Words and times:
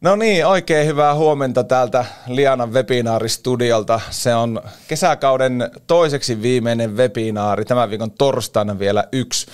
No 0.00 0.16
niin, 0.16 0.46
oikein 0.46 0.86
hyvää 0.86 1.14
huomenta 1.14 1.64
täältä 1.64 2.04
Lianan 2.26 2.72
webinaaristudiolta. 2.72 4.00
Se 4.10 4.34
on 4.34 4.62
kesäkauden 4.88 5.70
toiseksi 5.86 6.42
viimeinen 6.42 6.96
webinaari, 6.96 7.64
tämän 7.64 7.90
viikon 7.90 8.10
torstaina 8.10 8.78
vielä 8.78 9.04
yksi 9.12 9.46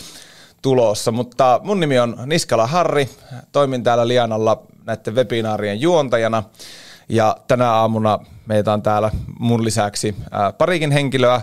tulossa. 0.62 1.12
Mutta 1.12 1.60
mun 1.62 1.80
nimi 1.80 1.98
on 1.98 2.16
Niskala 2.26 2.66
Harri, 2.66 3.08
toimin 3.52 3.82
täällä 3.82 4.08
Lianalla 4.08 4.62
näiden 4.86 5.14
webinaarien 5.14 5.80
juontajana. 5.80 6.42
Ja 7.08 7.36
tänä 7.48 7.70
aamuna 7.70 8.18
meitä 8.46 8.72
on 8.72 8.82
täällä 8.82 9.10
mun 9.38 9.64
lisäksi 9.64 10.16
parikin 10.58 10.90
henkilöä. 10.90 11.40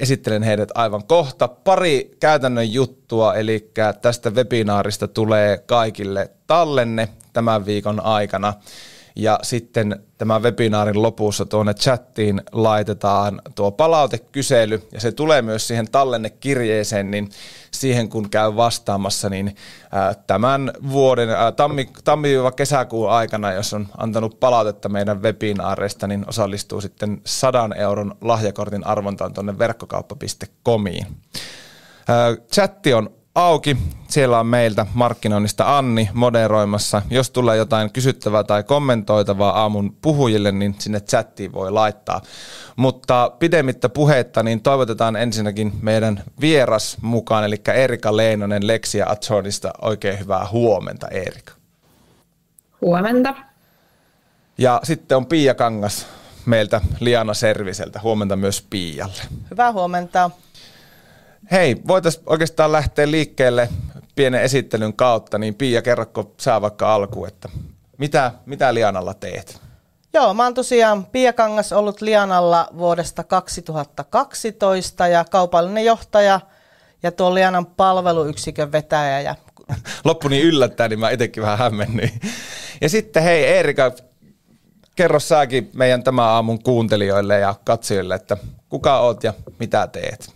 Esittelen 0.00 0.42
heidät 0.42 0.68
aivan 0.74 1.04
kohta. 1.04 1.48
Pari 1.48 2.16
käytännön 2.20 2.72
juttua, 2.72 3.34
eli 3.34 3.72
tästä 4.02 4.30
webinaarista 4.30 5.08
tulee 5.08 5.58
kaikille 5.58 6.30
tallenne 6.46 7.08
tämän 7.34 7.66
viikon 7.66 8.00
aikana. 8.04 8.54
Ja 9.16 9.38
sitten 9.42 10.00
tämän 10.18 10.42
webinaarin 10.42 11.02
lopussa 11.02 11.46
tuonne 11.46 11.74
chattiin 11.74 12.42
laitetaan 12.52 13.42
tuo 13.54 13.70
palautekysely, 13.70 14.82
ja 14.92 15.00
se 15.00 15.12
tulee 15.12 15.42
myös 15.42 15.68
siihen 15.68 15.90
tallennekirjeeseen, 15.90 17.10
niin 17.10 17.30
siihen 17.70 18.08
kun 18.08 18.30
käy 18.30 18.56
vastaamassa, 18.56 19.28
niin 19.28 19.56
tämän 20.26 20.72
vuoden 20.90 21.28
tammi, 21.56 21.90
tammi-kesäkuun 22.04 23.10
aikana, 23.10 23.52
jos 23.52 23.74
on 23.74 23.88
antanut 23.98 24.40
palautetta 24.40 24.88
meidän 24.88 25.22
webinaareista, 25.22 26.06
niin 26.06 26.24
osallistuu 26.28 26.80
sitten 26.80 27.20
100 27.26 27.70
euron 27.76 28.16
lahjakortin 28.20 28.86
arvontaan 28.86 29.34
tuonne 29.34 29.58
verkkokauppa.comiin. 29.58 31.06
Chatti 32.52 32.94
on 32.94 33.10
auki. 33.34 33.76
Siellä 34.08 34.40
on 34.40 34.46
meiltä 34.46 34.86
markkinoinnista 34.94 35.78
Anni 35.78 36.10
moderoimassa. 36.12 37.02
Jos 37.10 37.30
tulee 37.30 37.56
jotain 37.56 37.92
kysyttävää 37.92 38.44
tai 38.44 38.62
kommentoitavaa 38.62 39.60
aamun 39.60 39.96
puhujille, 40.02 40.52
niin 40.52 40.74
sinne 40.78 41.00
chattiin 41.00 41.52
voi 41.52 41.70
laittaa. 41.70 42.20
Mutta 42.76 43.32
pidemmittä 43.38 43.88
puheetta, 43.88 44.42
niin 44.42 44.60
toivotetaan 44.60 45.16
ensinnäkin 45.16 45.72
meidän 45.82 46.22
vieras 46.40 46.96
mukaan, 47.00 47.44
eli 47.44 47.56
Erika 47.74 48.16
Leinonen 48.16 48.66
Lexia 48.66 49.06
Atsornista. 49.08 49.70
Oikein 49.82 50.18
hyvää 50.18 50.46
huomenta, 50.52 51.08
Erika. 51.08 51.52
Huomenta. 52.80 53.34
Ja 54.58 54.80
sitten 54.82 55.16
on 55.16 55.26
Pia 55.26 55.54
Kangas 55.54 56.06
meiltä 56.46 56.80
Liana 57.00 57.34
Serviseltä. 57.34 58.00
Huomenta 58.02 58.36
myös 58.36 58.66
Pialle. 58.70 59.22
Hyvää 59.50 59.72
huomenta. 59.72 60.30
Hei, 61.50 61.76
voitaisiin 61.86 62.24
oikeastaan 62.26 62.72
lähteä 62.72 63.10
liikkeelle 63.10 63.68
pienen 64.14 64.42
esittelyn 64.42 64.92
kautta, 64.92 65.38
niin 65.38 65.54
Pia, 65.54 65.82
kerrokko 65.82 66.34
sä 66.40 66.60
vaikka 66.60 66.94
alku, 66.94 67.24
että 67.24 67.48
mitä, 67.98 68.32
mitä 68.46 68.74
Lianalla 68.74 69.14
teet? 69.14 69.60
Joo, 70.14 70.34
mä 70.34 70.42
oon 70.44 70.54
tosiaan 70.54 71.06
Pia 71.06 71.32
Kangas 71.32 71.72
ollut 71.72 72.00
Lianalla 72.00 72.68
vuodesta 72.78 73.24
2012 73.24 75.08
ja 75.08 75.24
kaupallinen 75.24 75.84
johtaja 75.84 76.40
ja 77.02 77.12
tuo 77.12 77.34
Lianan 77.34 77.66
palveluyksikön 77.66 78.72
vetäjä. 78.72 79.20
Ja... 79.20 79.34
Loppu 80.04 80.28
niin 80.28 80.44
yllättäen, 80.44 80.90
niin 80.90 81.00
mä 81.00 81.10
itsekin 81.10 81.42
vähän 81.42 81.58
hämmennyin. 81.58 82.20
Ja 82.80 82.88
sitten 82.88 83.22
hei 83.22 83.46
Erika, 83.46 83.92
kerro 84.96 85.20
säkin 85.20 85.70
meidän 85.74 86.04
tämän 86.04 86.24
aamun 86.24 86.62
kuuntelijoille 86.62 87.38
ja 87.38 87.54
katsojille, 87.64 88.14
että 88.14 88.36
kuka 88.68 89.00
oot 89.00 89.24
ja 89.24 89.34
mitä 89.58 89.86
teet? 89.86 90.33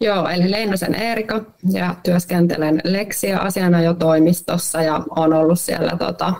Joo, 0.00 0.28
eli 0.28 0.50
Leinosen 0.50 0.94
Eerika 0.94 1.44
ja 1.72 1.94
työskentelen 2.02 2.80
Lexia 2.84 3.38
asianajotoimistossa 3.38 4.82
ja 4.82 5.02
olen 5.16 5.32
ollut 5.32 5.60
siellä 5.60 5.96
tota, 5.98 6.32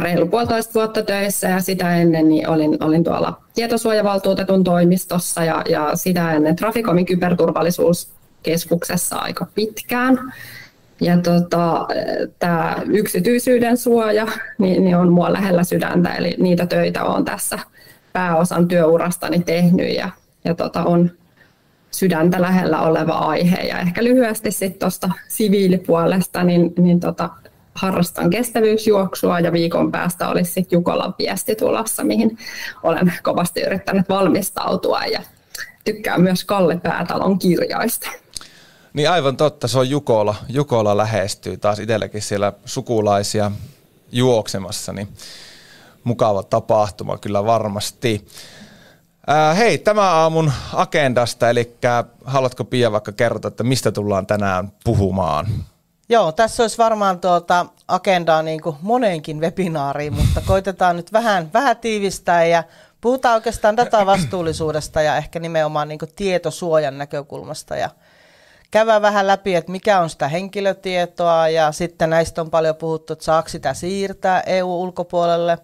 reilu 0.00 0.26
puolitoista 0.26 0.74
vuotta 0.74 1.02
töissä 1.02 1.48
ja 1.48 1.60
sitä 1.60 1.96
ennen 1.96 2.28
niin 2.28 2.48
olin, 2.48 2.84
olin 2.84 3.04
tuolla 3.04 3.40
tietosuojavaltuutetun 3.54 4.64
toimistossa 4.64 5.44
ja, 5.44 5.62
ja 5.68 5.90
sitä 5.94 6.32
ennen 6.32 6.56
Traficomin 6.56 7.06
kyberturvallisuuskeskuksessa 7.06 9.16
aika 9.16 9.46
pitkään. 9.54 10.18
Ja 11.00 11.18
tota, 11.18 11.86
tämä 12.38 12.76
yksityisyyden 12.86 13.76
suoja 13.76 14.26
niin, 14.58 14.84
niin 14.84 14.96
on 14.96 15.12
mua 15.12 15.32
lähellä 15.32 15.64
sydäntä, 15.64 16.14
eli 16.14 16.34
niitä 16.38 16.66
töitä 16.66 17.04
olen 17.04 17.24
tässä 17.24 17.58
pääosan 18.12 18.68
työurastani 18.68 19.40
tehnyt 19.40 19.96
ja, 19.96 20.10
ja 20.44 20.54
tota, 20.54 20.84
on 20.84 21.10
sydäntä 21.94 22.40
lähellä 22.40 22.80
oleva 22.80 23.12
aihe. 23.12 23.56
Ja 23.56 23.78
ehkä 23.78 24.04
lyhyesti 24.04 24.50
sitten 24.50 24.78
tuosta 24.78 25.10
siviilipuolesta, 25.28 26.44
niin, 26.44 26.72
niin 26.78 27.00
tota, 27.00 27.30
harrastan 27.74 28.30
kestävyysjuoksua 28.30 29.40
ja 29.40 29.52
viikon 29.52 29.92
päästä 29.92 30.28
olisi 30.28 30.52
sitten 30.52 30.76
Jukolan 30.76 31.14
viesti 31.18 31.54
tulossa, 31.54 32.04
mihin 32.04 32.38
olen 32.82 33.12
kovasti 33.22 33.60
yrittänyt 33.60 34.08
valmistautua 34.08 35.04
ja 35.04 35.22
tykkään 35.84 36.20
myös 36.20 36.44
Kalle 36.44 36.76
Päätalon 36.76 37.38
kirjoista. 37.38 38.10
Niin 38.92 39.10
aivan 39.10 39.36
totta, 39.36 39.68
se 39.68 39.78
on 39.78 39.90
Jukola. 39.90 40.34
Jukola 40.48 40.96
lähestyy 40.96 41.56
taas 41.56 41.78
itselläkin 41.78 42.22
siellä 42.22 42.52
sukulaisia 42.64 43.50
juoksemassa, 44.12 44.92
niin 44.92 45.08
mukava 46.04 46.42
tapahtuma 46.42 47.18
kyllä 47.18 47.44
varmasti. 47.44 48.26
Äh, 49.30 49.56
hei, 49.56 49.78
tämä 49.78 50.10
aamun 50.10 50.52
agendasta, 50.72 51.50
eli 51.50 51.76
haluatko 52.24 52.64
Pia 52.64 52.92
vaikka 52.92 53.12
kertoa, 53.12 53.48
että 53.48 53.64
mistä 53.64 53.92
tullaan 53.92 54.26
tänään 54.26 54.72
puhumaan? 54.84 55.46
Joo, 56.08 56.32
tässä 56.32 56.62
olisi 56.62 56.78
varmaan 56.78 57.20
tuota 57.20 57.66
agendaa 57.88 58.42
niin 58.42 58.60
kuin 58.60 58.76
moneenkin 58.82 59.40
webinaariin, 59.40 60.12
mutta 60.12 60.40
koitetaan 60.46 60.96
nyt 60.96 61.12
vähän, 61.12 61.50
vähän 61.52 61.76
tiivistää 61.76 62.44
ja 62.44 62.64
puhutaan 63.00 63.34
oikeastaan 63.34 63.76
datavastuullisuudesta 63.76 65.02
ja 65.02 65.16
ehkä 65.16 65.38
nimenomaan 65.38 65.88
niin 65.88 65.98
kuin 65.98 66.10
tietosuojan 66.16 66.98
näkökulmasta 66.98 67.76
ja 67.76 67.90
käydään 68.70 69.02
vähän 69.02 69.26
läpi, 69.26 69.54
että 69.54 69.72
mikä 69.72 70.00
on 70.00 70.10
sitä 70.10 70.28
henkilötietoa 70.28 71.48
ja 71.48 71.72
sitten 71.72 72.10
näistä 72.10 72.40
on 72.40 72.50
paljon 72.50 72.76
puhuttu, 72.76 73.12
että 73.12 73.24
saako 73.24 73.48
sitä 73.48 73.74
siirtää 73.74 74.40
EU-ulkopuolelle. 74.40 75.58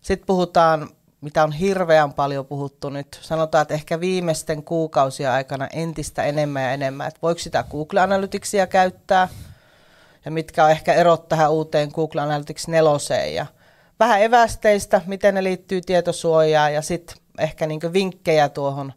Sitten 0.00 0.26
puhutaan 0.26 0.88
mitä 1.20 1.42
on 1.42 1.52
hirveän 1.52 2.12
paljon 2.12 2.46
puhuttu 2.46 2.88
nyt. 2.88 3.18
Sanotaan, 3.22 3.62
että 3.62 3.74
ehkä 3.74 4.00
viimeisten 4.00 4.62
kuukausien 4.64 5.30
aikana 5.30 5.68
entistä 5.72 6.22
enemmän 6.22 6.62
ja 6.62 6.72
enemmän, 6.72 7.08
että 7.08 7.20
voiko 7.22 7.38
sitä 7.38 7.64
Google 7.70 8.00
Analyticsia 8.00 8.66
käyttää 8.66 9.28
ja 10.24 10.30
mitkä 10.30 10.64
on 10.64 10.70
ehkä 10.70 10.94
erot 10.94 11.28
tähän 11.28 11.50
uuteen 11.50 11.90
Google 11.94 12.20
Analytics 12.20 12.68
4 12.68 13.26
ja 13.26 13.46
vähän 14.00 14.22
evästeistä, 14.22 15.00
miten 15.06 15.34
ne 15.34 15.44
liittyy 15.44 15.80
tietosuojaan 15.80 16.74
ja 16.74 16.82
sitten 16.82 17.16
ehkä 17.38 17.66
niin 17.66 17.92
vinkkejä 17.92 18.48
tuohon 18.48 18.92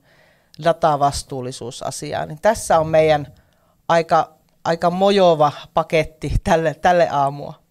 datavastuullisuusasiaan. 0.63 2.27
Niin 2.27 2.41
tässä 2.41 2.79
on 2.79 2.87
meidän 2.87 3.27
aika, 3.87 4.33
aika 4.63 4.89
mojova 4.89 5.51
paketti 5.73 6.33
tälle, 6.43 6.73
tälle 6.73 7.09
aamua. 7.09 7.62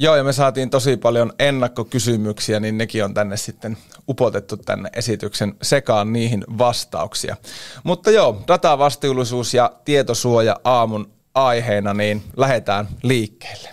Joo, 0.00 0.16
ja 0.16 0.24
me 0.24 0.32
saatiin 0.32 0.70
tosi 0.70 0.96
paljon 0.96 1.32
ennakkokysymyksiä, 1.38 2.60
niin 2.60 2.78
nekin 2.78 3.04
on 3.04 3.14
tänne 3.14 3.36
sitten 3.36 3.78
upotettu 4.08 4.56
tänne 4.56 4.90
esityksen 4.92 5.54
sekaan 5.62 6.12
niihin 6.12 6.44
vastauksia. 6.58 7.36
Mutta 7.84 8.10
joo, 8.10 8.42
datavastuullisuus 8.48 9.54
ja 9.54 9.72
tietosuoja 9.84 10.56
aamun 10.64 11.10
aiheena, 11.34 11.94
niin 11.94 12.22
lähdetään 12.36 12.88
liikkeelle. 13.02 13.68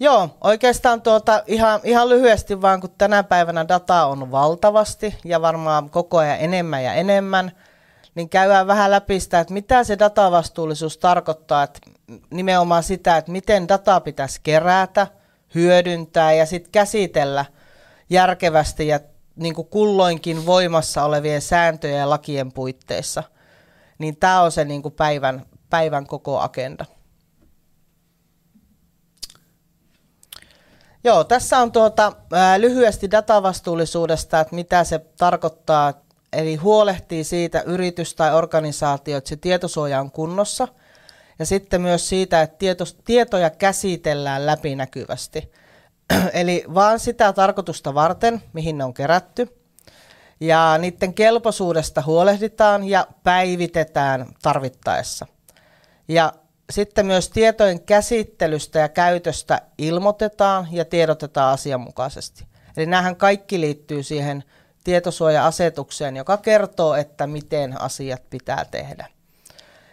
Joo, 0.00 0.36
oikeastaan 0.40 1.02
tuota, 1.02 1.42
ihan, 1.46 1.80
ihan 1.84 2.08
lyhyesti 2.08 2.62
vaan, 2.62 2.80
kun 2.80 2.90
tänä 2.98 3.22
päivänä 3.22 3.68
dataa 3.68 4.06
on 4.06 4.30
valtavasti 4.30 5.14
ja 5.24 5.42
varmaan 5.42 5.90
koko 5.90 6.18
ajan 6.18 6.40
enemmän 6.40 6.84
ja 6.84 6.94
enemmän, 6.94 7.52
niin 8.14 8.28
käydään 8.28 8.66
vähän 8.66 8.90
läpi 8.90 9.20
sitä, 9.20 9.40
että 9.40 9.54
mitä 9.54 9.84
se 9.84 9.98
datavastuullisuus 9.98 10.98
tarkoittaa, 10.98 11.62
että 11.62 11.80
nimenomaan 12.30 12.82
sitä, 12.82 13.16
että 13.16 13.32
miten 13.32 13.68
dataa 13.68 14.00
pitäisi 14.00 14.40
kerätä– 14.42 15.06
hyödyntää 15.54 16.32
ja 16.32 16.46
sitten 16.46 16.72
käsitellä 16.72 17.44
järkevästi 18.10 18.86
ja 18.86 19.00
niin 19.36 19.54
kuin 19.54 19.68
kulloinkin 19.68 20.46
voimassa 20.46 21.04
olevien 21.04 21.42
sääntöjen 21.42 21.98
ja 21.98 22.10
lakien 22.10 22.52
puitteissa. 22.52 23.22
Niin 23.98 24.16
tämä 24.16 24.42
on 24.42 24.52
se 24.52 24.64
niin 24.64 24.82
kuin 24.82 24.94
päivän, 24.94 25.46
päivän 25.70 26.06
koko 26.06 26.38
agenda. 26.40 26.84
Joo, 31.04 31.24
tässä 31.24 31.58
on 31.58 31.72
tuota, 31.72 32.12
ää, 32.32 32.60
lyhyesti 32.60 33.10
datavastuullisuudesta, 33.10 34.40
että 34.40 34.54
mitä 34.54 34.84
se 34.84 34.98
tarkoittaa. 34.98 35.94
Eli 36.32 36.56
huolehtii 36.56 37.24
siitä 37.24 37.60
yritys 37.60 38.14
tai 38.14 38.34
organisaatio, 38.34 39.18
että 39.18 39.28
se 39.28 39.36
tietosuoja 39.36 40.00
on 40.00 40.10
kunnossa– 40.10 40.68
ja 41.38 41.46
sitten 41.46 41.80
myös 41.80 42.08
siitä, 42.08 42.42
että 42.42 42.56
tieto, 42.58 42.84
tietoja 43.04 43.50
käsitellään 43.50 44.46
läpinäkyvästi. 44.46 45.52
Eli 46.32 46.64
vaan 46.74 47.00
sitä 47.00 47.32
tarkoitusta 47.32 47.94
varten, 47.94 48.42
mihin 48.52 48.78
ne 48.78 48.84
on 48.84 48.94
kerätty. 48.94 49.48
Ja 50.40 50.78
niiden 50.78 51.14
kelpoisuudesta 51.14 52.02
huolehditaan 52.06 52.84
ja 52.84 53.06
päivitetään 53.22 54.26
tarvittaessa. 54.42 55.26
Ja 56.08 56.32
sitten 56.70 57.06
myös 57.06 57.28
tietojen 57.28 57.80
käsittelystä 57.80 58.78
ja 58.78 58.88
käytöstä 58.88 59.62
ilmoitetaan 59.78 60.68
ja 60.70 60.84
tiedotetaan 60.84 61.52
asianmukaisesti. 61.52 62.46
Eli 62.76 62.86
näähän 62.86 63.16
kaikki 63.16 63.60
liittyy 63.60 64.02
siihen 64.02 64.44
tietosuoja-asetukseen, 64.84 66.16
joka 66.16 66.36
kertoo, 66.36 66.94
että 66.94 67.26
miten 67.26 67.80
asiat 67.80 68.22
pitää 68.30 68.64
tehdä. 68.64 69.06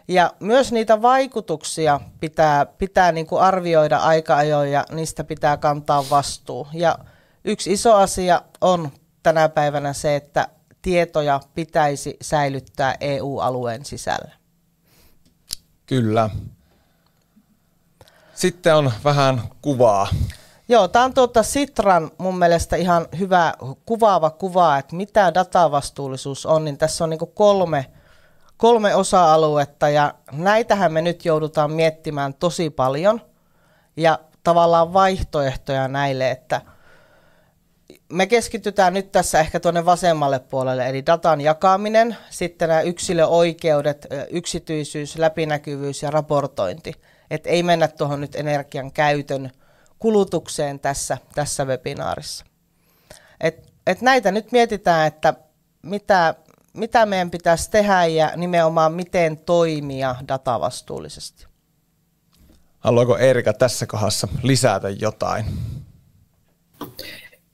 Ja 0.07 0.33
myös 0.39 0.71
niitä 0.71 1.01
vaikutuksia 1.01 1.99
pitää, 2.19 2.65
pitää 2.65 3.11
niin 3.11 3.27
kuin 3.27 3.41
arvioida 3.41 3.97
aika 3.97 4.37
ajoin 4.37 4.71
ja 4.71 4.85
niistä 4.91 5.23
pitää 5.23 5.57
kantaa 5.57 6.05
vastuu. 6.09 6.67
Ja 6.73 6.97
yksi 7.45 7.73
iso 7.73 7.95
asia 7.95 8.41
on 8.61 8.91
tänä 9.23 9.49
päivänä 9.49 9.93
se, 9.93 10.15
että 10.15 10.47
tietoja 10.81 11.39
pitäisi 11.55 12.17
säilyttää 12.21 12.95
EU-alueen 12.99 13.85
sisällä. 13.85 14.31
Kyllä. 15.85 16.29
Sitten 18.35 18.75
on 18.75 18.91
vähän 19.03 19.41
kuvaa. 19.61 20.07
Joo, 20.67 20.87
tämä 20.87 21.05
on 21.05 21.13
tuota 21.13 21.43
Sitran 21.43 22.11
mun 22.17 22.37
mielestä 22.37 22.75
ihan 22.75 23.07
hyvä 23.19 23.53
kuvaava 23.85 24.29
kuva, 24.29 24.77
että 24.77 24.95
mitä 24.95 25.33
datavastuullisuus 25.33 26.45
on, 26.45 26.65
niin 26.65 26.77
tässä 26.77 27.03
on 27.03 27.09
niin 27.09 27.19
kolme, 27.33 27.85
kolme 28.57 28.95
osa-aluetta 28.95 29.89
ja 29.89 30.13
näitähän 30.31 30.93
me 30.93 31.01
nyt 31.01 31.25
joudutaan 31.25 31.71
miettimään 31.71 32.33
tosi 32.33 32.69
paljon 32.69 33.21
ja 33.97 34.19
tavallaan 34.43 34.93
vaihtoehtoja 34.93 35.87
näille, 35.87 36.31
että 36.31 36.61
me 38.09 38.27
keskitytään 38.27 38.93
nyt 38.93 39.11
tässä 39.11 39.39
ehkä 39.39 39.59
tuonne 39.59 39.85
vasemmalle 39.85 40.39
puolelle, 40.39 40.89
eli 40.89 41.05
datan 41.05 41.41
jakaminen, 41.41 42.17
sitten 42.29 42.69
nämä 42.69 42.81
yksilöoikeudet, 42.81 44.07
yksityisyys, 44.29 45.17
läpinäkyvyys 45.17 46.03
ja 46.03 46.11
raportointi. 46.11 46.93
Että 47.31 47.49
ei 47.49 47.63
mennä 47.63 47.87
tuohon 47.87 48.21
nyt 48.21 48.35
energian 48.35 48.91
käytön 48.91 49.51
kulutukseen 49.99 50.79
tässä, 50.79 51.17
tässä 51.35 51.65
webinaarissa. 51.65 52.45
Et, 53.41 53.71
et 53.87 54.01
näitä 54.01 54.31
nyt 54.31 54.51
mietitään, 54.51 55.07
että 55.07 55.33
mitä, 55.81 56.35
mitä 56.75 57.05
meidän 57.05 57.31
pitäisi 57.31 57.71
tehdä 57.71 58.05
ja 58.05 58.31
nimenomaan 58.35 58.93
miten 58.93 59.37
toimia 59.37 60.15
datavastuullisesti. 60.27 61.45
Haluaako 62.79 63.17
Erika 63.17 63.53
tässä 63.53 63.85
kohdassa 63.85 64.27
lisätä 64.43 64.89
jotain? 64.89 65.45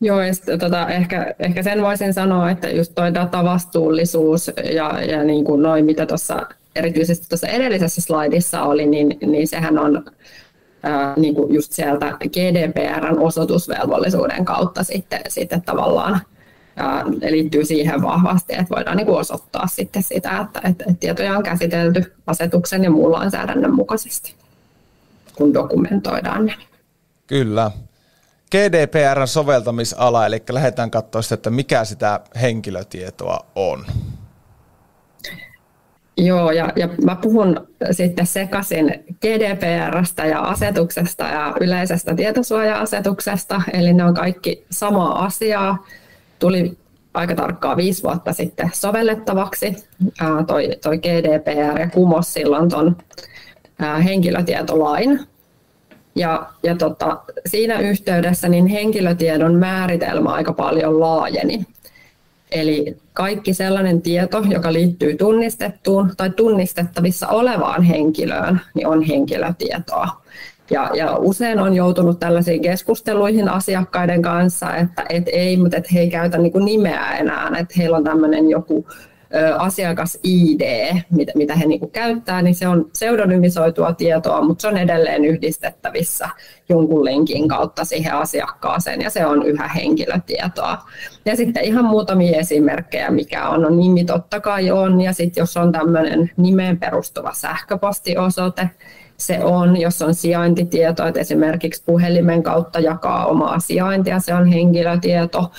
Joo, 0.02 0.22
ja 0.22 0.34
sit, 0.34 0.46
tota, 0.60 0.90
ehkä, 0.90 1.36
ehkä 1.40 1.64
sen 1.64 1.82
voisin 1.82 2.14
sanoa, 2.14 2.52
että 2.52 2.70
just 2.70 2.92
toi 2.96 3.14
datavastuullisuus 3.14 4.52
ja, 4.74 5.02
ja 5.02 5.24
niin 5.24 5.46
kuin 5.46 5.62
noin, 5.62 5.86
mitä 5.86 6.06
tuossa 6.06 6.48
erityisesti 6.76 7.30
tuossa 7.30 7.48
edellisessä 7.48 8.02
slaidissa 8.02 8.64
oli, 8.64 8.86
niin, 8.86 9.18
niin 9.26 9.48
sehän 9.48 9.80
on 9.80 10.06
ää, 10.84 11.14
niin 11.18 11.36
kuin 11.36 11.54
just 11.54 11.72
sieltä 11.72 12.18
GDPRn 12.24 13.20
osoitusvelvollisuuden 13.20 14.46
kautta 14.46 14.84
sitten, 14.84 15.22
sitten 15.28 15.62
tavallaan 15.62 16.22
ää, 16.76 17.06
liittyy 17.06 17.66
siihen 17.66 18.02
vahvasti, 18.02 18.54
että 18.54 18.76
voidaan 18.76 18.98
niin 18.98 19.08
kuin 19.08 19.20
osoittaa 19.20 19.68
sitten 19.68 20.04
sitä, 20.04 20.30
että, 20.30 20.62
että, 20.70 20.84
että 20.88 21.00
tietoja 21.00 21.38
on 21.38 21.44
käsitelty 21.44 22.14
asetuksen 22.28 22.84
ja 22.84 22.92
muun 22.92 23.12
lainsäädännön 23.12 23.76
mukaisesti, 23.76 24.36
kun 25.36 25.54
dokumentoidaan 25.54 26.46
ne. 26.46 26.54
Kyllä. 27.28 27.72
GDPRn 28.52 29.28
soveltamisala, 29.28 30.26
eli 30.26 30.44
lähdetään 30.50 30.92
katsoa 30.92 31.22
sitä, 31.22 31.34
että 31.34 31.50
mikä 31.50 31.86
sitä 31.86 32.20
henkilötietoa 32.42 33.40
on. 33.56 33.86
Joo, 36.18 36.52
ja, 36.52 36.74
ja 36.76 36.90
mä 37.04 37.16
puhun 37.16 37.68
sitten 37.92 38.26
sekaisin 38.26 39.06
GDPRstä 39.22 40.26
ja 40.26 40.40
asetuksesta 40.40 41.24
ja 41.24 41.54
yleisestä 41.60 42.16
tietosuoja-asetuksesta, 42.16 43.62
eli 43.74 43.94
ne 43.94 44.04
on 44.04 44.14
kaikki 44.14 44.66
samaa 44.72 45.26
asiaa. 45.26 45.86
Tuli 46.42 46.78
aika 47.14 47.36
tarkkaan 47.36 47.78
viisi 47.78 48.04
vuotta 48.04 48.34
sitten 48.34 48.70
sovellettavaksi 48.74 49.76
ää, 50.20 50.44
toi, 50.48 50.70
toi 50.84 50.98
GDPR 50.98 51.80
ja 51.80 51.90
kumos 51.90 52.34
silloin 52.34 52.70
tuon 52.70 52.96
henkilötietolain. 54.04 55.20
Ja, 56.16 56.50
ja 56.64 56.76
tota, 56.76 57.22
siinä 57.46 57.80
yhteydessä 57.80 58.50
niin 58.50 58.68
henkilötiedon 58.68 59.56
määritelmä 59.56 60.30
aika 60.30 60.54
paljon 60.54 61.00
laajeni. 61.00 61.66
Eli 62.52 62.98
kaikki 63.14 63.54
sellainen 63.54 64.02
tieto, 64.02 64.44
joka 64.50 64.74
liittyy 64.74 65.18
tunnistettuun 65.18 66.12
tai 66.18 66.30
tunnistettavissa 66.30 67.28
olevaan 67.28 67.84
henkilöön, 67.84 68.62
niin 68.74 68.88
on 68.88 69.02
henkilötietoa. 69.02 70.22
Ja, 70.72 70.90
ja 70.94 71.18
usein 71.18 71.60
on 71.60 71.74
joutunut 71.74 72.20
tällaisiin 72.20 72.62
keskusteluihin 72.62 73.50
asiakkaiden 73.50 74.22
kanssa, 74.22 74.76
että 74.76 75.06
et 75.10 75.24
ei, 75.28 75.58
mutta 75.58 75.78
et 75.78 75.94
he 75.94 76.00
ei 76.00 76.10
käytä 76.10 76.38
niin 76.38 76.66
nimeä 76.66 77.18
enää, 77.18 77.52
että 77.60 77.74
heillä 77.78 77.98
on 77.98 78.04
tämmöinen 78.04 78.50
joku 78.50 78.86
asiakas-ID, 79.58 80.96
mitä, 81.12 81.32
mitä 81.36 81.56
he 81.56 81.66
niin 81.66 81.92
käyttää, 81.92 82.42
niin 82.42 82.56
se 82.56 82.68
on 82.68 82.86
pseudonymisoitua 82.92 83.94
tietoa, 83.94 84.42
mutta 84.42 84.62
se 84.62 84.68
on 84.68 84.78
edelleen 84.78 85.26
yhdistettävissä 85.26 86.30
jonkun 86.70 87.06
linkin 87.06 87.48
kautta 87.48 87.86
siihen 87.86 88.14
asiakkaaseen, 88.14 89.02
ja 89.02 89.10
se 89.10 89.26
on 89.26 89.46
yhä 89.46 89.68
henkilötietoa. 89.68 90.78
Ja 91.26 91.36
sitten 91.36 91.64
ihan 91.64 91.86
muutamia 91.86 92.40
esimerkkejä, 92.40 93.12
mikä 93.12 93.50
on. 93.50 93.62
No 93.62 93.70
nimi 93.70 94.06
totta 94.06 94.40
kai 94.40 94.72
on, 94.72 95.02
ja 95.02 95.14
sitten 95.14 95.42
jos 95.42 95.58
on 95.58 95.72
tämmöinen 95.72 96.32
nimeen 96.38 96.80
perustuva 96.80 97.34
sähköpostiosoite, 97.34 98.70
se 99.22 99.44
on, 99.44 99.82
jos 99.82 100.02
on 100.02 100.14
sijaintitieto, 100.14 101.08
että 101.08 101.20
esimerkiksi 101.20 101.84
puhelimen 101.86 102.44
kautta 102.44 102.80
jakaa 102.80 103.26
omaa 103.26 103.60
sijaintia, 103.60 104.20
se 104.20 104.34
on 104.34 104.48
henkilötieto. 104.48 105.52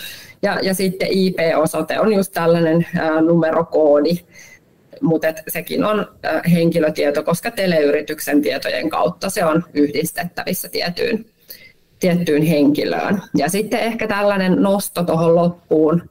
Ja, 0.42 0.58
ja 0.62 0.74
sitten 0.74 1.08
IP-osoite 1.10 2.00
on 2.00 2.12
just 2.12 2.32
tällainen 2.32 2.86
ää, 2.96 3.20
numerokoodi, 3.20 4.18
mutta 5.00 5.26
sekin 5.48 5.84
on 5.84 6.06
ää, 6.22 6.40
henkilötieto, 6.52 7.22
koska 7.22 7.50
teleyrityksen 7.50 8.42
tietojen 8.42 8.90
kautta 8.90 9.30
se 9.30 9.44
on 9.44 9.64
yhdistettävissä 9.74 10.68
tiettyyn, 10.68 11.24
tiettyyn 12.00 12.42
henkilöön. 12.42 13.22
Ja 13.36 13.48
sitten 13.48 13.80
ehkä 13.80 14.08
tällainen 14.08 14.62
nosto 14.62 15.02
tuohon 15.02 15.34
loppuun, 15.34 16.02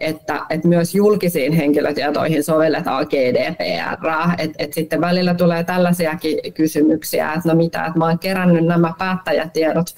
että, 0.00 0.40
että 0.50 0.68
myös 0.68 0.94
julkisiin 0.94 1.52
henkilötietoihin 1.52 2.44
sovelletaan 2.44 3.06
GDPR. 3.06 4.08
Että 4.38 4.58
että 4.58 4.74
sitten 4.74 5.00
välillä 5.00 5.34
tulee 5.34 5.64
tällaisiakin 5.64 6.38
kysymyksiä, 6.54 7.32
että 7.32 7.48
no 7.48 7.54
mitä, 7.54 7.86
että 7.86 7.98
mä 7.98 8.04
oon 8.04 8.18
kerännyt 8.18 8.66
nämä 8.66 8.92
päättäjätiedot 8.98 9.94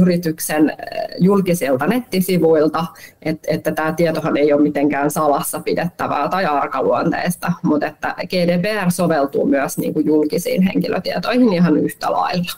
yrityksen 0.00 0.72
julkisilta 1.18 1.86
nettisivuilta, 1.86 2.86
että, 3.22 3.48
että 3.50 3.72
tämä 3.72 3.92
tietohan 3.92 4.36
ei 4.36 4.52
ole 4.52 4.62
mitenkään 4.62 5.10
salassa 5.10 5.60
pidettävää 5.60 6.28
tai 6.28 6.44
arkaluonteista, 6.44 7.52
mutta 7.62 7.86
että 7.86 8.14
GDPR 8.28 8.90
soveltuu 8.90 9.46
myös 9.46 9.78
niin 9.78 9.94
kuin 9.94 10.06
julkisiin 10.06 10.62
henkilötietoihin 10.62 11.52
ihan 11.52 11.76
yhtä 11.76 12.12
lailla. 12.12 12.52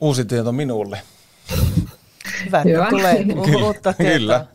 Uusi 0.00 0.24
tieto 0.24 0.52
minulle. 0.52 0.98
Hyvä, 2.46 2.62
Hyvä. 2.62 2.86
tulee 2.90 3.26
uutta 3.64 3.92
tietoa. 3.92 4.12
Kyllä. 4.12 4.46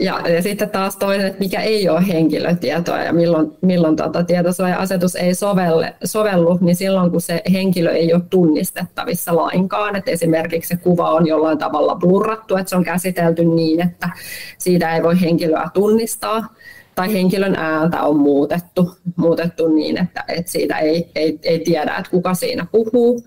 Ja, 0.00 0.28
ja 0.28 0.42
sitten 0.42 0.70
taas 0.70 0.96
toinen, 0.96 1.26
että 1.26 1.38
mikä 1.38 1.60
ei 1.60 1.88
ole 1.88 2.08
henkilötietoa 2.08 2.98
ja 2.98 3.12
milloin, 3.12 3.52
milloin 3.60 3.96
tuota 3.96 4.24
tietosuoja-asetus 4.24 5.16
ei 5.16 5.34
sovelle, 5.34 5.94
sovellu, 6.04 6.58
niin 6.60 6.76
silloin 6.76 7.10
kun 7.10 7.20
se 7.20 7.42
henkilö 7.52 7.92
ei 7.92 8.14
ole 8.14 8.22
tunnistettavissa 8.30 9.36
lainkaan. 9.36 9.96
Että 9.96 10.10
esimerkiksi 10.10 10.68
se 10.68 10.76
kuva 10.76 11.10
on 11.10 11.26
jollain 11.26 11.58
tavalla 11.58 11.94
blurrattu, 11.94 12.56
että 12.56 12.70
se 12.70 12.76
on 12.76 12.84
käsitelty 12.84 13.44
niin, 13.44 13.80
että 13.80 14.10
siitä 14.58 14.94
ei 14.94 15.02
voi 15.02 15.20
henkilöä 15.20 15.68
tunnistaa 15.74 16.54
tai 16.98 17.12
henkilön 17.12 17.54
ääntä 17.54 18.02
on 18.02 18.16
muutettu, 18.16 18.90
muutettu 19.16 19.68
niin, 19.68 20.02
että, 20.02 20.24
että 20.28 20.52
siitä 20.52 20.78
ei, 20.78 21.10
ei, 21.14 21.38
ei 21.42 21.58
tiedä, 21.58 21.96
että 21.96 22.10
kuka 22.10 22.34
siinä 22.34 22.66
puhuu. 22.72 23.24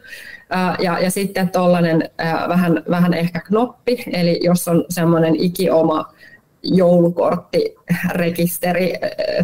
Ja, 0.79 0.99
ja 0.99 1.11
sitten 1.11 1.49
tuollainen 1.49 2.09
vähän, 2.47 2.83
vähän 2.89 3.13
ehkä 3.13 3.39
knoppi, 3.39 4.03
eli 4.13 4.39
jos 4.43 4.67
on 4.67 4.85
semmoinen 4.89 5.35
ikioma 5.35 6.13
joulukorttirekisteri 6.63 8.93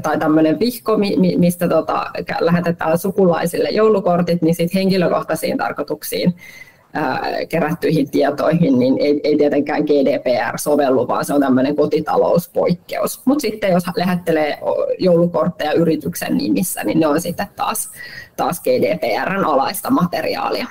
tai 0.04 0.20
tämmöinen 0.20 0.60
vihko, 0.60 0.98
mistä 1.38 1.70
tota, 1.70 2.06
lähetetään 2.40 2.98
sukulaisille 2.98 3.70
joulukortit, 3.70 4.42
niin 4.42 4.56
sitten 4.56 4.80
henkilökohtaisiin 4.80 5.58
tarkoituksiin 5.58 6.34
kerättyihin 7.50 8.12
tietoihin, 8.12 8.80
niin 8.80 8.98
ei, 9.00 9.22
ei 9.24 9.38
tietenkään 9.38 9.84
GDPR 9.84 10.58
sovellu, 10.58 11.08
vaan 11.08 11.26
se 11.26 11.34
on 11.34 11.42
tämmöinen 11.42 11.76
kotitalouspoikkeus. 11.76 13.22
Mutta 13.26 13.42
sitten 13.42 13.72
jos 13.72 13.84
lähettelee 13.96 14.60
joulukortteja 15.00 15.74
yrityksen 15.74 16.38
nimissä, 16.38 16.84
niin 16.84 17.00
ne 17.00 17.08
on 17.08 17.22
sitten 17.22 17.48
taas, 17.56 17.90
taas 18.38 18.62
GDPRn 18.62 19.46
alaista 19.46 19.90
materiaalia. 19.90 20.68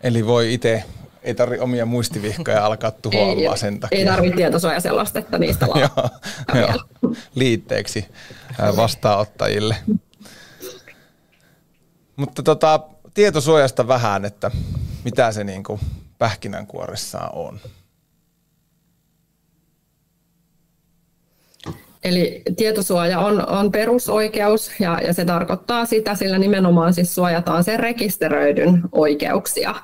Eli 0.00 0.26
voi 0.26 0.54
itse, 0.54 0.84
ei 1.22 1.34
tarvitse 1.34 1.62
omia 1.62 1.86
muistivihkoja 1.86 2.66
alkaa 2.66 2.90
tuhoamaan 2.90 3.58
sen 3.58 3.80
takia. 3.80 3.98
Ei 3.98 4.04
tarvitse 4.04 4.36
tietosuojaselostetta 4.36 5.38
niistä 5.38 5.66
joo, 5.74 6.08
joo, 6.60 7.14
liitteeksi 7.34 8.06
vastaanottajille. 8.76 9.76
Mutta 12.16 12.42
tota, 12.42 12.80
tietosuojasta 13.16 13.88
vähän, 13.88 14.24
että 14.24 14.50
mitä 15.04 15.32
se 15.32 15.44
niin 15.44 15.62
kuin 15.62 15.80
pähkinänkuoressaan 16.18 17.30
on. 17.34 17.60
Eli 22.04 22.42
tietosuoja 22.56 23.18
on, 23.18 23.48
on 23.48 23.72
perusoikeus 23.72 24.70
ja, 24.80 25.00
ja 25.06 25.14
se 25.14 25.24
tarkoittaa 25.24 25.84
sitä, 25.84 26.14
sillä 26.14 26.38
nimenomaan 26.38 26.94
siis 26.94 27.14
suojataan 27.14 27.64
sen 27.64 27.80
rekisteröidyn 27.80 28.82
oikeuksia 28.92 29.74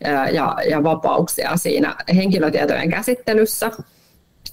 ja, 0.00 0.28
ja, 0.28 0.56
ja 0.70 0.82
vapauksia 0.82 1.56
siinä 1.56 1.96
henkilötietojen 2.14 2.90
käsittelyssä. 2.90 3.70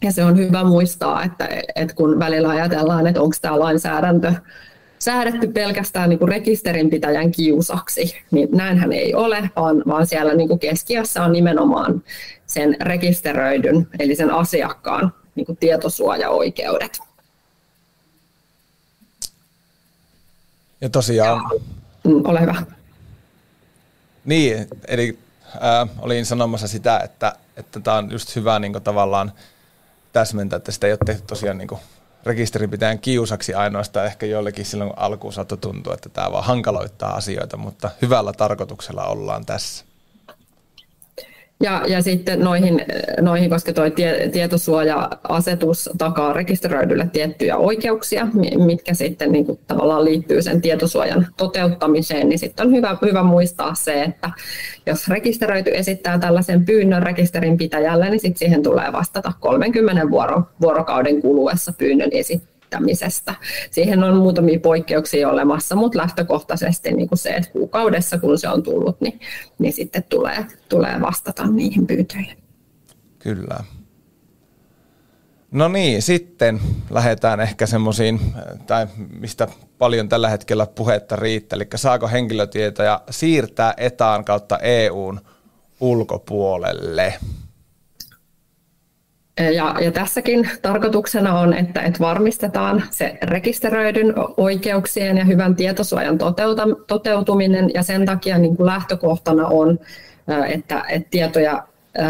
Ja 0.03 0.11
se 0.11 0.23
on 0.23 0.37
hyvä 0.37 0.63
muistaa, 0.63 1.23
että, 1.23 1.49
että 1.75 1.95
kun 1.95 2.19
välillä 2.19 2.49
ajatellaan, 2.49 3.07
että 3.07 3.21
onko 3.21 3.35
tämä 3.41 3.59
lainsäädäntö 3.59 4.33
säädetty 5.01 5.47
pelkästään 5.47 6.09
niin 6.09 6.19
kuin 6.19 6.29
rekisterinpitäjän 6.29 7.31
kiusaksi, 7.31 8.15
niin 8.31 8.49
näinhän 8.51 8.93
ei 8.93 9.15
ole, 9.15 9.49
vaan, 9.55 9.83
vaan 9.87 10.07
siellä 10.07 10.33
niin 10.33 10.47
kuin 10.47 10.59
keskiössä 10.59 11.23
on 11.23 11.31
nimenomaan 11.31 12.03
sen 12.45 12.77
rekisteröidyn, 12.81 13.87
eli 13.99 14.15
sen 14.15 14.31
asiakkaan 14.31 15.13
niin 15.35 15.45
kuin 15.45 15.57
tietosuojaoikeudet. 15.57 16.99
Ja 20.81 20.89
tosiaan... 20.89 21.41
Mm, 22.03 22.25
ole 22.25 22.41
hyvä. 22.41 22.55
Niin, 24.25 24.67
eli 24.87 25.17
äh, 25.55 25.89
olin 25.99 26.25
sanomassa 26.25 26.67
sitä, 26.67 26.99
että 26.99 27.35
että 27.57 27.79
tämä 27.79 27.97
on 27.97 28.11
just 28.11 28.35
hyvä 28.35 28.59
niin 28.59 28.71
kuin, 28.71 28.83
tavallaan 28.83 29.31
täsmentää, 30.13 30.57
että 30.57 30.71
sitä 30.71 30.87
ei 30.87 30.93
ole 30.93 30.99
tehty 31.05 31.23
tosiaan 31.27 31.57
niin 31.57 31.67
kuin, 31.67 31.81
rekisterinpitäjän 32.25 32.99
kiusaksi 32.99 33.53
ainoastaan. 33.53 34.05
Ehkä 34.05 34.25
joillekin 34.25 34.65
silloin 34.65 34.93
alkuun 34.95 35.33
saattoi 35.33 35.57
tuntua, 35.57 35.93
että 35.93 36.09
tämä 36.09 36.31
vaan 36.31 36.43
hankaloittaa 36.43 37.15
asioita, 37.15 37.57
mutta 37.57 37.89
hyvällä 38.01 38.33
tarkoituksella 38.33 39.05
ollaan 39.05 39.45
tässä. 39.45 39.85
Ja, 41.61 41.81
ja 41.87 42.01
sitten 42.01 42.39
noihin, 42.39 42.85
noihin 43.21 43.49
koska 43.49 43.73
tuo 43.73 43.89
tie, 43.89 44.29
tietosuoja-asetus 44.29 45.89
takaa 45.97 46.33
rekisteröidylle 46.33 47.09
tiettyjä 47.13 47.57
oikeuksia, 47.57 48.27
mitkä 48.65 48.93
sitten 48.93 49.31
niin 49.31 49.45
kuin 49.45 49.59
tavallaan 49.67 50.05
liittyy 50.05 50.41
sen 50.41 50.61
tietosuojan 50.61 51.27
toteuttamiseen, 51.37 52.29
niin 52.29 52.39
sitten 52.39 52.67
on 52.67 52.73
hyvä, 52.73 52.97
hyvä 53.01 53.23
muistaa 53.23 53.75
se, 53.75 54.03
että 54.03 54.29
jos 54.85 55.07
rekisteröity 55.07 55.71
esittää 55.73 56.19
tällaisen 56.19 56.65
pyynnön 56.65 57.03
rekisterinpitäjälle, 57.03 58.09
niin 58.09 58.19
sitten 58.19 58.39
siihen 58.39 58.63
tulee 58.63 58.91
vastata 58.91 59.33
30 59.39 60.09
vuoro, 60.09 60.43
vuorokauden 60.61 61.21
kuluessa 61.21 61.73
pyynnön 61.77 62.09
esittämisestä 62.11 62.50
kehittämisestä. 62.71 63.35
Siihen 63.71 64.03
on 64.03 64.17
muutamia 64.17 64.59
poikkeuksia 64.59 65.29
olemassa, 65.29 65.75
mutta 65.75 65.97
lähtökohtaisesti 65.97 66.91
niin 66.91 67.09
kuin 67.09 67.19
se, 67.19 67.29
että 67.29 67.51
kuukaudessa 67.51 68.17
kun 68.17 68.39
se 68.39 68.49
on 68.49 68.63
tullut, 68.63 69.01
niin, 69.01 69.19
niin 69.59 69.73
sitten 69.73 70.03
tulee, 70.03 70.45
tulee 70.69 71.01
vastata 71.01 71.47
niihin 71.47 71.87
pyyntöihin. 71.87 72.37
Kyllä. 73.19 73.63
No 75.51 75.67
niin, 75.67 76.01
sitten 76.01 76.59
lähdetään 76.89 77.39
ehkä 77.39 77.65
semmoisiin, 77.65 78.19
tai 78.67 78.87
mistä 79.19 79.47
paljon 79.77 80.09
tällä 80.09 80.29
hetkellä 80.29 80.65
puhetta 80.65 81.15
riittää, 81.15 81.57
eli 81.57 81.67
saako 81.75 82.07
henkilötietoja 82.07 83.01
siirtää 83.09 83.73
etaan 83.77 84.25
kautta 84.25 84.59
EUn 84.59 85.21
ulkopuolelle? 85.79 87.13
Ja, 89.49 89.75
ja 89.81 89.91
tässäkin 89.91 90.49
tarkoituksena 90.61 91.39
on, 91.39 91.53
että, 91.53 91.81
että 91.81 91.99
varmistetaan 91.99 92.83
se 92.89 93.17
rekisteröidyn 93.23 94.13
oikeuksien 94.37 95.17
ja 95.17 95.25
hyvän 95.25 95.55
tietosuojan 95.55 96.17
toteuta, 96.17 96.67
toteutuminen, 96.87 97.71
ja 97.73 97.83
sen 97.83 98.05
takia 98.05 98.37
niin 98.37 98.57
kuin 98.57 98.67
lähtökohtana 98.67 99.47
on, 99.47 99.79
että, 100.47 100.83
että 100.89 101.07
tietoja 101.11 101.63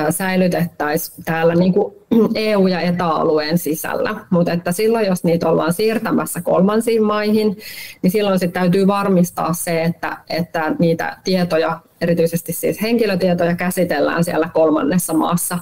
säilytettäisiin 0.09 1.25
täällä 1.25 1.55
niin 1.55 1.73
kuin 1.73 1.95
EU- 2.35 2.67
ja 2.67 2.81
ETA-alueen 2.81 3.57
sisällä. 3.57 4.15
Mutta 4.29 4.51
että 4.51 4.71
silloin, 4.71 5.05
jos 5.05 5.23
niitä 5.23 5.49
ollaan 5.49 5.73
siirtämässä 5.73 6.41
kolmansiin 6.41 7.03
maihin, 7.03 7.57
niin 8.01 8.11
silloin 8.11 8.39
sit 8.39 8.53
täytyy 8.53 8.87
varmistaa 8.87 9.53
se, 9.53 9.83
että, 9.83 10.17
että 10.29 10.75
niitä 10.79 11.17
tietoja, 11.23 11.79
erityisesti 12.01 12.53
siis 12.53 12.81
henkilötietoja, 12.81 13.55
käsitellään 13.55 14.23
siellä 14.23 14.49
kolmannessa 14.53 15.13
maassa 15.13 15.59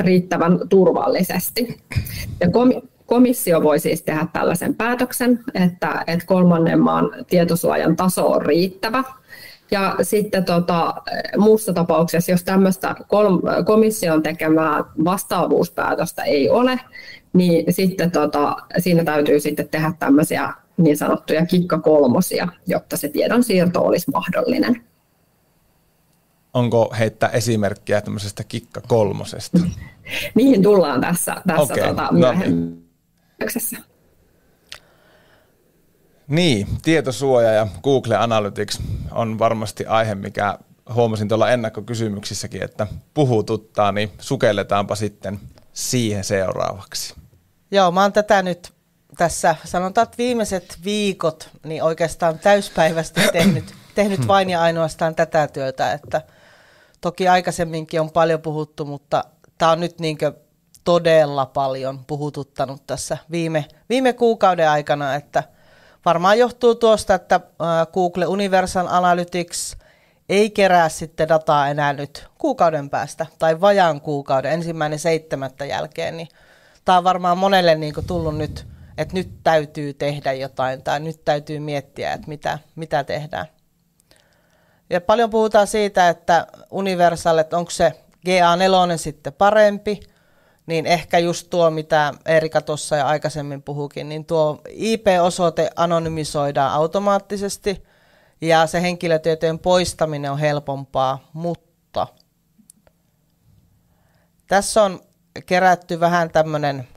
riittävän 0.00 0.60
turvallisesti. 0.68 1.78
Ja 2.40 2.48
komissio 3.06 3.62
voi 3.62 3.78
siis 3.78 4.02
tehdä 4.02 4.26
tällaisen 4.32 4.74
päätöksen, 4.74 5.40
että, 5.54 6.04
että 6.06 6.26
kolmannen 6.26 6.80
maan 6.80 7.10
tietosuojan 7.28 7.96
taso 7.96 8.26
on 8.26 8.42
riittävä. 8.42 9.04
Ja 9.70 9.96
sitten 10.02 10.44
tota, 10.44 10.94
muussa 11.38 11.72
tapauksessa, 11.72 12.32
jos 12.32 12.44
tämmöistä 12.44 12.94
komission 13.66 14.22
tekemää 14.22 14.84
vastaavuuspäätöstä 15.04 16.22
ei 16.22 16.50
ole, 16.50 16.80
niin 17.32 17.72
sitten 17.72 18.10
tota, 18.10 18.56
siinä 18.78 19.04
täytyy 19.04 19.40
sitten 19.40 19.68
tehdä 19.68 19.92
tämmöisiä 19.98 20.52
niin 20.76 20.96
sanottuja 20.96 21.46
kikkakolmosia, 21.46 22.48
jotta 22.66 22.96
se 22.96 23.08
tiedon 23.08 23.44
siirto 23.44 23.80
olisi 23.80 24.10
mahdollinen 24.10 24.89
onko 26.54 26.94
heittää 26.98 27.28
esimerkkiä 27.28 28.00
tämmöisestä 28.00 28.44
kikka 28.44 28.80
kolmosesta? 28.80 29.58
Niihin 30.34 30.62
tullaan 30.62 31.00
tässä, 31.00 31.42
tässä 31.46 31.74
okay. 31.74 31.88
tota, 31.88 32.02
no 32.02 32.18
myöhemmin. 32.18 32.86
No. 33.40 33.84
Niin, 36.28 36.66
tietosuoja 36.82 37.52
ja 37.52 37.66
Google 37.82 38.16
Analytics 38.16 38.78
on 39.10 39.38
varmasti 39.38 39.86
aihe, 39.86 40.14
mikä 40.14 40.58
huomasin 40.94 41.28
tuolla 41.28 41.50
ennakkokysymyksissäkin, 41.50 42.62
että 42.62 42.86
puhututtaa, 43.14 43.92
niin 43.92 44.10
sukelletaanpa 44.18 44.94
sitten 44.94 45.40
siihen 45.72 46.24
seuraavaksi. 46.24 47.14
Joo, 47.70 47.90
mä 47.90 48.02
oon 48.02 48.12
tätä 48.12 48.42
nyt 48.42 48.72
tässä, 49.16 49.56
sanotaan, 49.64 50.02
että 50.02 50.18
viimeiset 50.18 50.78
viikot, 50.84 51.50
niin 51.64 51.82
oikeastaan 51.82 52.38
täyspäivästi 52.38 53.20
tehnyt, 53.32 53.74
tehnyt 53.94 54.28
vain 54.28 54.50
ja 54.50 54.62
ainoastaan 54.62 55.14
tätä 55.14 55.46
työtä, 55.46 55.92
että– 55.92 56.22
Toki 57.00 57.28
aikaisemminkin 57.28 58.00
on 58.00 58.10
paljon 58.10 58.42
puhuttu, 58.42 58.84
mutta 58.84 59.24
tämä 59.58 59.72
on 59.72 59.80
nyt 59.80 60.00
niin 60.00 60.18
todella 60.84 61.46
paljon 61.46 62.04
puhututtanut 62.04 62.86
tässä 62.86 63.18
viime, 63.30 63.64
viime 63.88 64.12
kuukauden 64.12 64.70
aikana, 64.70 65.14
että 65.14 65.42
varmaan 66.04 66.38
johtuu 66.38 66.74
tuosta, 66.74 67.14
että 67.14 67.40
Google 67.92 68.26
Universal 68.26 68.86
Analytics 68.90 69.76
ei 70.28 70.50
kerää 70.50 70.88
sitten 70.88 71.28
dataa 71.28 71.68
enää 71.68 71.92
nyt 71.92 72.26
kuukauden 72.38 72.90
päästä 72.90 73.26
tai 73.38 73.60
vajaan 73.60 74.00
kuukauden, 74.00 74.52
ensimmäinen 74.52 74.98
seitsemättä 74.98 75.64
jälkeen, 75.64 76.16
niin 76.16 76.28
tämä 76.84 76.98
on 76.98 77.04
varmaan 77.04 77.38
monelle 77.38 77.74
niin 77.74 77.94
tullut 78.06 78.36
nyt, 78.36 78.66
että 78.98 79.14
nyt 79.14 79.30
täytyy 79.42 79.94
tehdä 79.94 80.32
jotain 80.32 80.82
tai 80.82 81.00
nyt 81.00 81.24
täytyy 81.24 81.60
miettiä, 81.60 82.12
että 82.12 82.28
mitä, 82.28 82.58
mitä 82.76 83.04
tehdään. 83.04 83.46
Ja 84.90 85.00
paljon 85.00 85.30
puhutaan 85.30 85.66
siitä, 85.66 86.08
että 86.08 86.46
Universal, 86.70 87.38
että 87.38 87.56
onko 87.58 87.70
se 87.70 87.92
GA4 88.26 88.96
sitten 88.96 89.32
parempi, 89.32 90.00
niin 90.66 90.86
ehkä 90.86 91.18
just 91.18 91.50
tuo, 91.50 91.70
mitä 91.70 92.14
Erika 92.26 92.60
tuossa 92.60 92.96
ja 92.96 93.06
aikaisemmin 93.06 93.62
puhukin, 93.62 94.08
niin 94.08 94.24
tuo 94.24 94.60
IP-osoite 94.68 95.70
anonymisoidaan 95.76 96.72
automaattisesti 96.72 97.84
ja 98.40 98.66
se 98.66 98.82
henkilötietojen 98.82 99.58
poistaminen 99.58 100.32
on 100.32 100.38
helpompaa, 100.38 101.28
mutta 101.32 102.06
tässä 104.46 104.82
on 104.82 105.00
kerätty 105.46 106.00
vähän 106.00 106.30
tämmöinen 106.30 106.88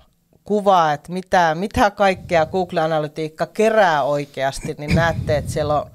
kuva, 0.43 0.93
että 0.93 1.11
mitä, 1.11 1.55
mitä 1.55 1.91
kaikkea 1.91 2.45
Google 2.45 2.81
Analytiikka 2.81 3.45
kerää 3.45 4.03
oikeasti, 4.03 4.75
niin 4.77 4.95
näette, 4.95 5.37
että 5.37 5.51
siellä 5.51 5.81
on 5.81 5.91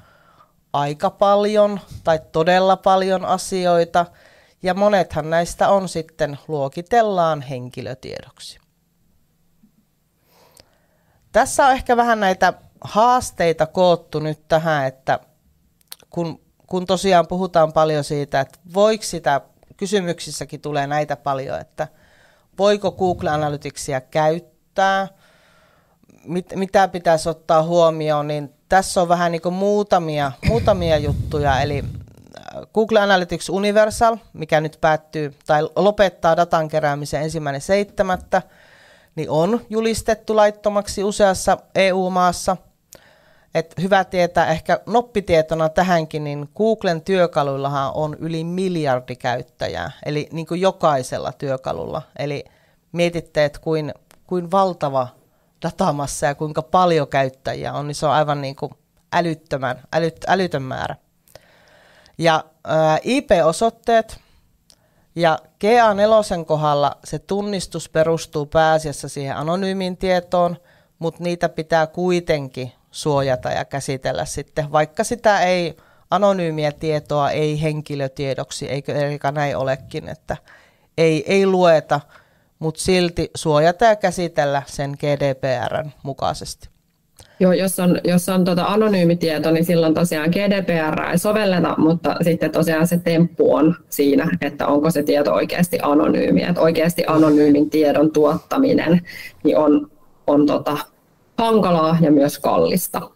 aika 0.73 1.11
paljon 1.11 1.81
tai 2.05 2.21
todella 2.33 2.77
paljon 2.77 3.25
asioita, 3.25 4.07
ja 4.63 4.75
monethan 4.75 5.31
näistä 5.31 5.69
on 5.69 5.89
sitten 5.89 6.39
luokitellaan 6.49 7.43
henkilötiedoksi. 7.43 8.59
Tässä 11.33 11.67
on 11.67 11.73
ehkä 11.73 11.97
vähän 11.97 12.21
näitä 12.21 12.53
haasteita 12.81 13.67
koottu 13.67 14.19
nyt 14.19 14.49
tähän, 14.49 14.87
että 14.87 15.21
kun, 16.11 16.41
kun 16.67 16.87
tosiaan 16.87 17.27
puhutaan 17.27 17.73
paljon 17.73 18.05
siitä, 18.05 18.41
että 18.41 18.59
voiko 18.75 19.05
sitä, 19.05 19.41
kysymyksissäkin 19.77 20.61
tulee 20.61 20.87
näitä 20.87 21.17
paljon, 21.17 21.61
että 21.61 21.89
voiko 22.59 22.93
Google 22.93 23.31
Analyticsia 23.31 24.01
käyttää, 24.01 25.09
mit, 26.29 26.53
mitä 26.55 26.89
pitäisi 26.89 27.29
ottaa 27.29 27.63
huomioon, 27.63 28.29
niin 28.29 28.55
tässä 28.69 29.03
on 29.03 29.09
vähän 29.09 29.33
niin 29.33 29.55
muutamia, 29.55 30.33
muutamia 30.49 30.97
juttuja, 30.99 31.61
eli 31.61 31.85
äh, 31.85 32.63
Google 32.75 33.01
Analytics 33.01 33.49
Universal, 33.49 34.17
mikä 34.33 34.61
nyt 34.61 34.79
päättyy 34.81 35.35
tai 35.47 35.69
lopettaa 35.77 36.37
datan 36.37 36.69
keräämisen 36.69 37.23
ensimmäinen 37.23 37.61
seitsemättä, 37.61 38.43
niin 39.15 39.31
on 39.31 39.61
julistettu 39.71 40.37
laittomaksi 40.37 41.05
useassa 41.05 41.59
EU-maassa. 41.75 42.57
Et 43.55 43.75
hyvä 43.81 44.05
tietää 44.05 44.47
ehkä 44.47 44.81
noppitietona 44.87 45.69
tähänkin, 45.69 46.25
niin 46.25 46.49
Googlen 46.57 47.03
työkaluillahan 47.03 47.93
on 47.95 48.17
yli 48.19 48.45
miljardi 48.45 49.17
käyttäjää, 49.17 49.91
eli 50.07 50.29
niin 50.33 50.47
kuin 50.47 50.61
jokaisella 50.61 51.33
työkalulla. 51.33 52.03
Eli 52.19 52.45
mietitte, 52.93 53.45
että 53.45 53.61
kuin, 53.61 53.95
kuin 54.27 54.51
valtava 54.51 55.09
datamassa 55.63 56.27
ja 56.27 56.35
kuinka 56.35 56.63
paljon 56.63 57.09
käyttäjiä 57.09 57.73
on, 57.73 57.87
niin 57.87 57.95
se 57.95 58.07
on 58.07 58.13
aivan 58.13 58.41
niin 58.41 58.57
kuin 58.57 58.73
älyttömän, 59.13 59.83
älyt, 59.93 60.25
älytön 60.29 60.63
määrä. 60.63 60.97
Ja 62.19 62.45
ää, 62.65 62.99
IP-osoitteet 63.03 64.21
ja 65.17 65.39
GA4 65.65 66.45
kohdalla 66.45 66.97
se 67.05 67.19
tunnistus 67.19 67.89
perustuu 67.89 68.47
pääasiassa 68.47 69.09
siihen 69.09 69.37
anonyymiin 69.37 69.97
tietoon, 69.97 70.57
mutta 70.99 71.23
niitä 71.23 71.49
pitää 71.49 71.87
kuitenkin 71.87 72.73
suojata 72.91 73.51
ja 73.51 73.65
käsitellä 73.65 74.25
sitten, 74.25 74.73
vaikka 74.73 75.05
sitä 75.05 75.41
ei 75.41 75.77
anonyymiä 76.11 76.73
tietoa 76.73 77.31
ei 77.31 77.63
henkilötiedoksi, 77.63 78.69
eikö 78.69 78.95
Erika 78.95 79.33
näin 79.33 79.57
olekin, 79.57 80.09
että 80.09 80.37
ei, 80.99 81.25
ei 81.33 81.47
lueta, 81.47 82.01
mutta 82.59 82.81
silti 82.81 83.31
suojata 83.35 83.85
ja 83.85 83.97
käsitellä 83.97 84.63
sen 84.67 84.91
GDPRn 84.91 85.91
mukaisesti. 86.03 86.69
Joo, 87.41 87.53
jos 87.53 87.79
on, 87.79 88.01
jos 88.05 88.29
on 88.29 88.45
tota 88.45 88.65
anonyymi 88.65 89.17
tieto, 89.17 89.51
niin 89.51 89.65
silloin 89.65 89.95
tosiaan 89.95 90.31
GDPR 90.31 91.03
ei 91.11 91.19
sovelleta, 91.19 91.75
mutta 91.79 92.17
sitten 92.23 92.53
tosiaan 92.53 92.87
se 92.87 92.99
temppu 92.99 93.55
on 93.55 93.77
siinä, 93.89 94.31
että 94.41 94.67
onko 94.67 94.91
se 94.91 95.03
tieto 95.03 95.33
oikeasti 95.33 95.79
anonyymi. 95.83 96.43
Että 96.43 96.61
oikeasti 96.61 97.05
anonyymin 97.07 97.71
tiedon 97.71 98.13
tuottaminen 98.13 99.07
niin 99.45 99.59
on, 99.59 99.91
on 100.27 100.47
tota, 100.47 100.79
hankalaa 101.39 101.99
ja 102.01 102.13
myös 102.13 102.39
kallista. 102.39 103.11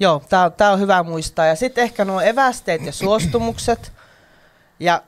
Joo, 0.00 0.22
tämä 0.56 0.72
on 0.72 0.80
hyvä 0.80 1.02
muistaa. 1.02 1.46
Ja 1.46 1.54
sitten 1.54 1.84
ehkä 1.84 2.04
nuo 2.04 2.20
evästeet 2.20 2.86
ja 2.86 2.92
suostumukset. 2.92 3.92
Ja 4.80 5.02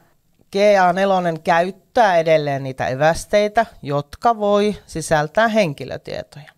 GA4 0.57 1.41
käyttää 1.45 2.19
edelleen 2.19 2.63
niitä 2.63 2.87
evästeitä, 2.87 3.67
jotka 3.83 4.39
voi 4.39 4.77
sisältää 4.87 5.49
henkilötietoja. 5.49 6.53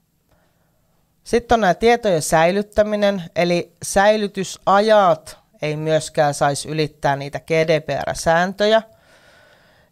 Sitten 1.24 1.56
on 1.56 1.60
nämä 1.60 1.74
tietojen 1.74 2.22
säilyttäminen, 2.22 3.22
eli 3.36 3.72
säilytysajat 3.82 5.38
ei 5.62 5.76
myöskään 5.76 6.34
saisi 6.34 6.68
ylittää 6.68 7.16
niitä 7.16 7.40
GDPR-sääntöjä. 7.40 8.82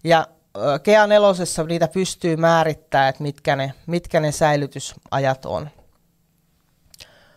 Ja 0.04 0.26
GA4 0.59 1.66
niitä 1.66 1.88
pystyy 1.88 2.37
määrittämään, 2.37 3.09
että 3.09 3.23
mitkä 3.23 3.57
ne, 3.57 3.75
mitkä 3.87 4.21
ne 4.21 4.33
säilytysajat 4.33 5.45
on. 5.47 5.71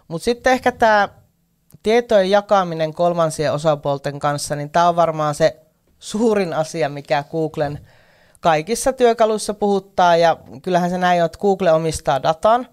Mutta 0.07 0.25
sitten 0.25 0.53
ehkä 0.53 0.71
tämä 0.71 1.09
tietojen 1.83 2.29
jakaminen 2.31 2.93
kolmansien 2.93 3.53
osapuolten 3.53 4.19
kanssa, 4.19 4.55
niin 4.55 4.69
tämä 4.69 4.89
on 4.89 4.95
varmaan 4.95 5.35
se 5.35 5.62
suurin 6.03 6.53
asia, 6.53 6.89
mikä 6.89 7.23
Googlen 7.31 7.79
kaikissa 8.39 8.93
työkaluissa 8.93 9.53
puhuttaa. 9.53 10.17
Ja 10.17 10.37
kyllähän 10.61 10.89
se 10.89 10.97
näin 10.97 11.21
on, 11.21 11.25
että 11.25 11.37
Google 11.37 11.71
omistaa 11.71 12.23
datan 12.23 12.67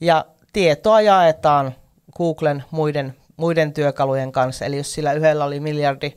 ja 0.00 0.24
tietoa 0.52 1.00
jaetaan 1.00 1.74
Googlen 2.16 2.64
muiden, 2.70 3.16
muiden 3.36 3.72
työkalujen 3.74 4.32
kanssa. 4.32 4.64
Eli 4.64 4.76
jos 4.76 4.94
sillä 4.94 5.12
yhdellä 5.12 5.44
oli 5.44 5.60
miljardi 5.60 6.12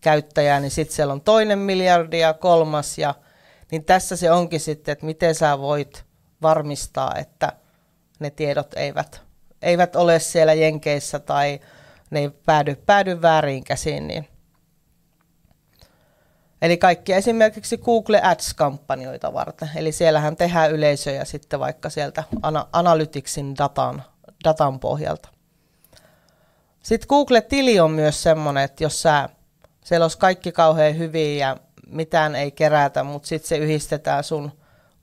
käyttäjää, 0.00 0.60
niin 0.60 0.70
sitten 0.70 0.96
siellä 0.96 1.12
on 1.12 1.20
toinen 1.20 1.58
miljardi 1.58 2.18
ja 2.18 2.34
kolmas. 2.34 2.98
Ja, 2.98 3.14
niin 3.70 3.84
tässä 3.84 4.16
se 4.16 4.30
onkin 4.30 4.60
sitten, 4.60 4.92
että 4.92 5.06
miten 5.06 5.34
sä 5.34 5.58
voit 5.58 6.04
varmistaa, 6.42 7.14
että 7.16 7.52
ne 8.18 8.30
tiedot 8.30 8.74
eivät, 8.74 9.22
eivät 9.62 9.96
ole 9.96 10.18
siellä 10.18 10.54
Jenkeissä 10.54 11.18
tai 11.18 11.60
ne 12.10 12.20
ei 12.20 12.30
päädy, 12.46 12.74
päädy 12.86 13.22
väärin 13.22 13.64
käsiin. 13.64 14.08
Niin. 14.08 14.31
Eli 16.62 16.76
kaikki 16.76 17.12
esimerkiksi 17.12 17.78
Google 17.78 18.20
Ads-kampanjoita 18.22 19.32
varten. 19.32 19.70
Eli 19.76 19.92
siellähän 19.92 20.36
tehdään 20.36 20.70
yleisöjä 20.72 21.24
sitten 21.24 21.60
vaikka 21.60 21.90
sieltä 21.90 22.24
Analyticsin 22.72 23.56
datan, 23.58 24.02
datan 24.44 24.80
pohjalta. 24.80 25.28
Sitten 26.82 27.08
Google-tili 27.08 27.80
on 27.80 27.90
myös 27.90 28.22
semmoinen, 28.22 28.64
että 28.64 28.84
jos 28.84 29.02
sä 29.02 29.28
siellä 29.84 30.04
olisi 30.04 30.18
kaikki 30.18 30.52
kauhean 30.52 30.98
hyvin 30.98 31.38
ja 31.38 31.56
mitään 31.86 32.34
ei 32.34 32.50
kerätä, 32.50 33.04
mutta 33.04 33.28
sitten 33.28 33.48
se 33.48 33.56
yhdistetään 33.56 34.24
sun 34.24 34.52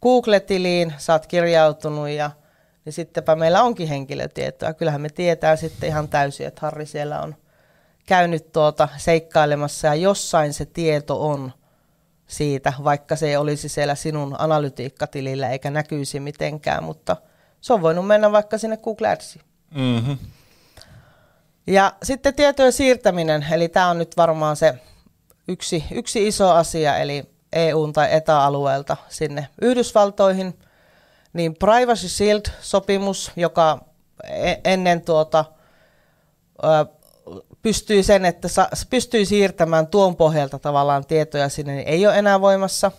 Google-tiliin, 0.02 0.94
sä 0.98 1.14
oot 1.14 1.28
kirjautunut 1.28 2.10
ja 2.10 2.32
niin 2.86 2.94
sittenpä 2.94 3.36
meillä 3.36 3.64
onkin 3.64 3.88
henkilötietoa. 3.88 4.74
Kyllähän 4.74 5.02
me 5.02 5.10
tietää 5.10 5.56
sitten 5.56 5.90
ihan 5.90 6.08
täysin, 6.08 6.48
että 6.48 6.62
Harri 6.62 6.86
siellä 6.86 7.22
on 7.22 7.36
käynyt 8.10 8.52
tuota 8.52 8.88
seikkailemassa 8.98 9.88
ja 9.88 9.96
jossain 9.96 10.54
se 10.54 10.66
tieto 10.66 11.28
on 11.28 11.54
siitä, 12.28 12.74
vaikka 12.84 13.16
se 13.16 13.28
ei 13.28 13.38
olisi 13.38 13.70
siellä 13.70 13.96
sinun 13.96 14.36
analytiikkatilillä 14.40 15.50
eikä 15.50 15.70
näkyisi 15.70 16.20
mitenkään, 16.20 16.84
mutta 16.84 17.18
se 17.62 17.74
on 17.74 17.82
voinut 17.82 18.08
mennä 18.08 18.32
vaikka 18.32 18.58
sinne 18.58 18.78
Google 18.78 19.08
Adsiin. 19.08 19.46
Mm-hmm. 19.76 20.18
Ja 21.68 21.94
sitten 22.04 22.36
tietojen 22.36 22.74
siirtäminen, 22.74 23.46
eli 23.52 23.70
tämä 23.70 23.90
on 23.90 23.98
nyt 23.98 24.18
varmaan 24.18 24.56
se 24.56 24.74
yksi, 25.48 25.84
yksi 25.92 26.28
iso 26.28 26.52
asia, 26.52 26.98
eli 26.98 27.24
EU- 27.54 27.92
tai 27.92 28.08
ETA-alueelta 28.12 28.98
sinne 29.10 29.48
Yhdysvaltoihin, 29.62 30.60
niin 31.34 31.56
Privacy 31.56 32.08
Shield-sopimus, 32.08 33.32
joka 33.36 33.86
e-, 34.24 34.56
ennen 34.64 35.02
tuota, 35.02 35.46
pystyy 37.62 38.04
sen, 38.04 38.26
että 38.26 38.48
sa, 38.48 38.70
pystyy 38.90 39.26
siirtämään 39.26 39.88
tuon 39.88 40.16
pohjalta 40.16 40.60
tavallaan 40.60 41.06
tietoja 41.06 41.50
sinne, 41.50 41.76
niin 41.76 41.88
ei 41.88 42.08
ole 42.08 42.18
enää 42.18 42.42
voimassa. 42.42 42.92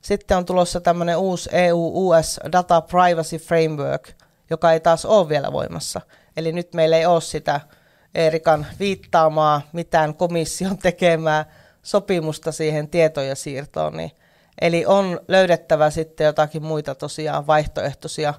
Sitten 0.00 0.36
on 0.36 0.44
tulossa 0.44 0.80
tämmöinen 0.80 1.18
uusi 1.18 1.50
EU-US 1.52 2.40
Data 2.52 2.80
Privacy 2.80 3.38
Framework, 3.38 4.08
joka 4.50 4.72
ei 4.72 4.80
taas 4.80 5.04
ole 5.04 5.28
vielä 5.28 5.52
voimassa. 5.52 6.00
Eli 6.36 6.52
nyt 6.52 6.74
meillä 6.74 6.96
ei 6.96 7.06
ole 7.06 7.20
sitä 7.20 7.60
Erikan 8.14 8.66
viittaamaa 8.78 9.62
mitään 9.72 10.14
komission 10.14 10.78
tekemää 10.88 11.44
sopimusta 11.82 12.52
siihen 12.52 12.88
tietojen 12.88 13.36
siirtoon. 13.36 13.96
Niin, 13.96 14.10
eli 14.60 14.86
on 14.86 15.20
löydettävä 15.28 15.90
sitten 15.90 16.24
jotakin 16.24 16.62
muita 16.62 16.94
tosiaan 16.94 17.46
vaihtoehtoisia 17.46 18.34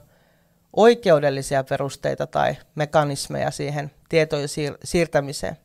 oikeudellisia 0.73 1.63
perusteita 1.63 2.27
tai 2.27 2.55
mekanismeja 2.75 3.51
siihen 3.51 3.91
tietojen 4.09 4.49
siir- 4.49 4.77
siirtämiseen. 4.83 5.57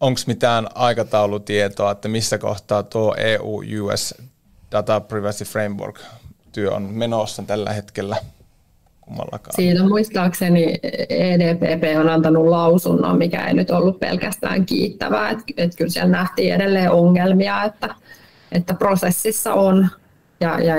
Onko 0.00 0.20
mitään 0.26 0.66
aikataulutietoa, 0.74 1.90
että 1.90 2.08
missä 2.08 2.38
kohtaa 2.38 2.82
tuo 2.82 3.14
EU-US 3.18 4.14
Data 4.72 5.00
Privacy 5.00 5.44
Framework 5.44 6.00
työ 6.52 6.70
on 6.70 6.82
menossa 6.82 7.42
tällä 7.42 7.72
hetkellä? 7.72 8.16
kummallakaan. 9.00 9.56
Siinä 9.56 9.88
muistaakseni 9.88 10.78
EDPP 11.08 11.98
on 12.00 12.08
antanut 12.08 12.46
lausunnon, 12.46 13.18
mikä 13.18 13.46
ei 13.46 13.54
nyt 13.54 13.70
ollut 13.70 14.00
pelkästään 14.00 14.66
kiittävää. 14.66 15.30
Että 15.30 15.44
et 15.56 15.76
kyllä 15.76 15.90
siellä 15.90 16.10
nähtiin 16.10 16.54
edelleen 16.54 16.90
ongelmia, 16.90 17.64
että, 17.64 17.94
että 18.52 18.74
prosessissa 18.74 19.54
on. 19.54 19.88
Ja, 20.42 20.60
ja 20.60 20.74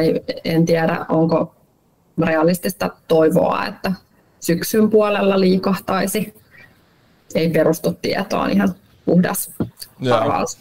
en 0.45 0.65
tiedä, 0.65 1.06
onko 1.10 1.56
realistista 2.26 2.89
toivoa, 3.08 3.65
että 3.65 3.91
syksyn 4.39 4.89
puolella 4.89 5.39
liikahtaisi. 5.39 6.34
Ei 7.36 7.49
perustu 7.49 7.93
tietoon 8.02 8.49
ihan 8.49 8.76
puhdas 9.06 9.52
arvaus. 10.12 10.58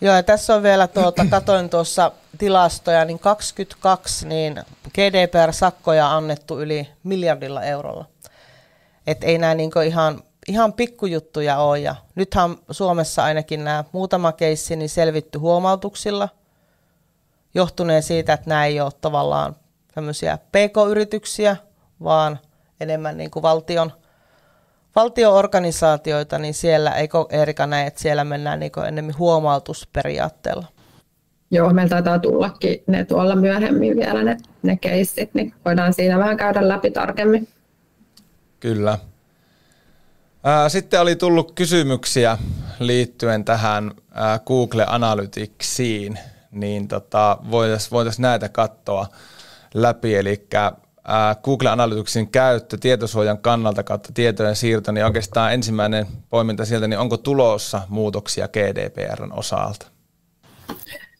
Joo, 0.00 0.14
ja 0.14 0.22
tässä 0.22 0.54
on 0.54 0.62
vielä, 0.62 0.88
tuota, 0.88 1.26
katoin 1.30 1.70
tuossa 1.70 2.12
tilastoja, 2.38 3.04
niin 3.04 3.18
22 3.18 4.28
niin 4.28 4.60
GDPR-sakkoja 4.94 6.16
annettu 6.16 6.60
yli 6.60 6.88
miljardilla 7.02 7.62
eurolla. 7.62 8.04
Et 9.06 9.24
ei 9.24 9.38
nämä 9.38 9.54
niin 9.54 9.70
ihan, 9.86 10.22
ihan 10.48 10.72
pikkujuttuja 10.72 11.58
ole. 11.58 11.78
Ja 11.78 11.94
nythän 12.14 12.56
Suomessa 12.70 13.24
ainakin 13.24 13.64
nämä 13.64 13.84
muutama 13.92 14.32
keissi 14.32 14.76
niin 14.76 14.88
selvitty 14.88 15.38
huomautuksilla, 15.38 16.28
johtuneen 17.54 18.02
siitä, 18.02 18.32
että 18.32 18.48
nämä 18.48 18.66
ei 18.66 18.80
ole 18.80 18.92
tavallaan 19.00 19.56
tämmöisiä 19.94 20.38
pk-yrityksiä, 20.38 21.56
vaan 22.02 22.38
enemmän 22.80 23.16
niin 23.16 23.30
kuin 23.30 23.42
valtion, 23.42 23.92
valtioorganisaatioita, 24.96 26.38
niin 26.38 26.54
siellä, 26.54 26.90
eikö 26.90 27.18
Erika 27.30 27.66
näe, 27.66 27.86
että 27.86 28.00
siellä 28.00 28.24
mennään 28.24 28.60
niin 28.60 28.72
enemmän 28.88 29.18
huomautusperiaatteella? 29.18 30.66
Joo, 31.50 31.72
meillä 31.72 31.90
taitaa 31.90 32.18
tullakin 32.18 32.82
ne 32.86 33.04
tuolla 33.04 33.36
myöhemmin 33.36 33.96
vielä 33.96 34.22
ne, 34.22 34.36
ne 34.62 34.76
keissit, 34.76 35.34
niin 35.34 35.54
voidaan 35.64 35.94
siinä 35.94 36.18
vähän 36.18 36.36
käydä 36.36 36.68
läpi 36.68 36.90
tarkemmin. 36.90 37.48
Kyllä. 38.60 38.98
Sitten 40.68 41.00
oli 41.00 41.16
tullut 41.16 41.52
kysymyksiä 41.52 42.38
liittyen 42.78 43.44
tähän 43.44 43.90
Google 44.46 44.84
Analyticsiin, 44.88 46.18
niin 46.50 46.88
tota, 46.88 47.38
voitaisiin 47.50 47.90
voitais 47.90 48.18
näitä 48.18 48.48
katsoa 48.48 49.06
läpi. 49.74 50.14
Eli 50.14 50.48
Google 51.44 51.68
Analyticsin 51.68 52.30
käyttö 52.30 52.76
tietosuojan 52.80 53.38
kannalta 53.38 53.82
kautta 53.82 54.12
tietojen 54.14 54.56
siirto, 54.56 54.92
niin 54.92 55.04
oikeastaan 55.04 55.54
ensimmäinen 55.54 56.06
poiminta 56.30 56.64
sieltä, 56.64 56.88
niin 56.88 56.98
onko 56.98 57.16
tulossa 57.16 57.82
muutoksia 57.88 58.48
GDPRn 58.48 59.32
osalta? 59.32 59.86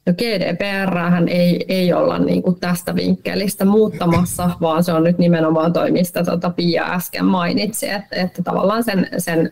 No 0.06 0.12
GDPR 0.12 0.96
ei, 1.28 1.64
ei 1.68 1.92
olla 1.92 2.18
niin 2.18 2.42
kuin 2.42 2.60
tästä 2.60 2.94
vinkkelistä 2.94 3.64
muuttamassa, 3.64 4.50
vaan 4.60 4.84
se 4.84 4.92
on 4.92 5.04
nyt 5.04 5.18
nimenomaan 5.18 5.72
toi, 5.72 5.90
mistä 5.90 6.24
tuota 6.24 6.50
Pia 6.50 6.84
äsken 6.84 7.24
mainitsi, 7.24 7.90
että, 7.90 8.16
että 8.16 8.42
tavallaan 8.42 8.84
sen, 8.84 9.08
sen 9.18 9.50